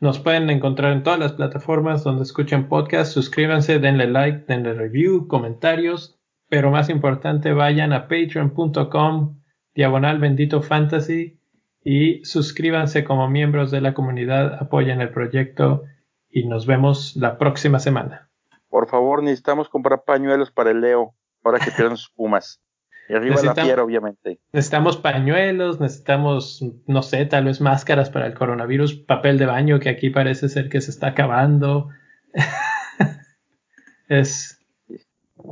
Nos 0.00 0.20
pueden 0.20 0.48
encontrar 0.48 0.94
en 0.94 1.02
todas 1.02 1.18
las 1.18 1.34
plataformas 1.34 2.02
donde 2.02 2.22
escuchen 2.22 2.66
podcast. 2.66 3.12
Suscríbanse, 3.12 3.78
denle 3.78 4.06
like, 4.06 4.46
denle 4.48 4.72
review, 4.72 5.28
comentarios. 5.28 6.18
Pero 6.48 6.70
más 6.70 6.88
importante, 6.88 7.52
vayan 7.52 7.92
a 7.92 8.08
patreon.com 8.08 9.38
diagonal 9.74 10.18
bendito 10.18 10.62
fantasy 10.62 11.38
y 11.84 12.24
suscríbanse 12.24 13.04
como 13.04 13.28
miembros 13.28 13.70
de 13.70 13.82
la 13.82 13.92
comunidad. 13.92 14.54
Apoyen 14.62 15.02
el 15.02 15.10
proyecto 15.10 15.84
y 16.32 16.46
nos 16.46 16.66
vemos 16.66 17.14
la 17.14 17.38
próxima 17.38 17.78
semana. 17.78 18.30
Por 18.68 18.88
favor, 18.88 19.22
necesitamos 19.22 19.68
comprar 19.68 20.04
pañuelos 20.04 20.50
para 20.50 20.70
el 20.70 20.80
Leo, 20.80 21.14
ahora 21.44 21.58
que 21.58 21.70
pierden 21.70 21.98
sus 21.98 22.10
pumas. 22.10 22.60
Y 23.08 23.14
arriba 23.14 23.36
la 23.42 23.54
fiera, 23.54 23.84
obviamente. 23.84 24.40
Necesitamos 24.52 24.96
pañuelos, 24.96 25.78
necesitamos, 25.78 26.64
no 26.86 27.02
sé, 27.02 27.26
tal 27.26 27.44
vez 27.44 27.60
máscaras 27.60 28.08
para 28.08 28.26
el 28.26 28.34
coronavirus, 28.34 28.94
papel 28.94 29.38
de 29.38 29.46
baño 29.46 29.78
que 29.78 29.90
aquí 29.90 30.08
parece 30.08 30.48
ser 30.48 30.70
que 30.70 30.80
se 30.80 30.90
está 30.90 31.08
acabando. 31.08 31.90
es, 34.08 34.58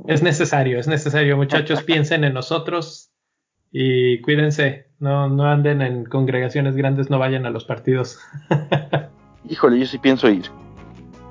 es 0.07 0.23
necesario, 0.23 0.79
es 0.79 0.89
necesario. 0.89 1.37
Muchachos, 1.37 1.83
piensen 1.83 2.25
en 2.25 2.33
nosotros 2.33 3.13
y 3.71 4.23
cuídense. 4.23 4.87
No, 4.99 5.29
no 5.29 5.45
anden 5.45 5.83
en 5.83 6.05
congregaciones 6.05 6.77
grandes, 6.77 7.11
no 7.11 7.19
vayan 7.19 7.45
a 7.45 7.51
los 7.51 7.65
partidos. 7.65 8.19
Híjole, 9.49 9.79
yo 9.79 9.87
sí 9.87 9.99
pienso 9.99 10.31
ir. 10.31 10.45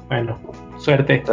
Bueno, 0.10 0.38
suerte. 0.78 1.24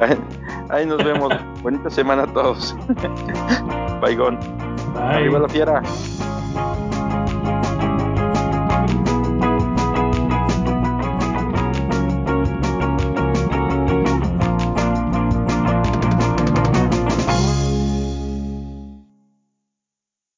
Ahí 0.70 0.86
nos 0.86 1.04
vemos. 1.04 1.32
Bonita 1.62 1.90
semana 1.90 2.22
a 2.22 2.26
todos. 2.26 2.76
Bye. 4.00 4.16
Arriba 4.96 5.40
la 5.40 5.48
fiera. 5.48 5.82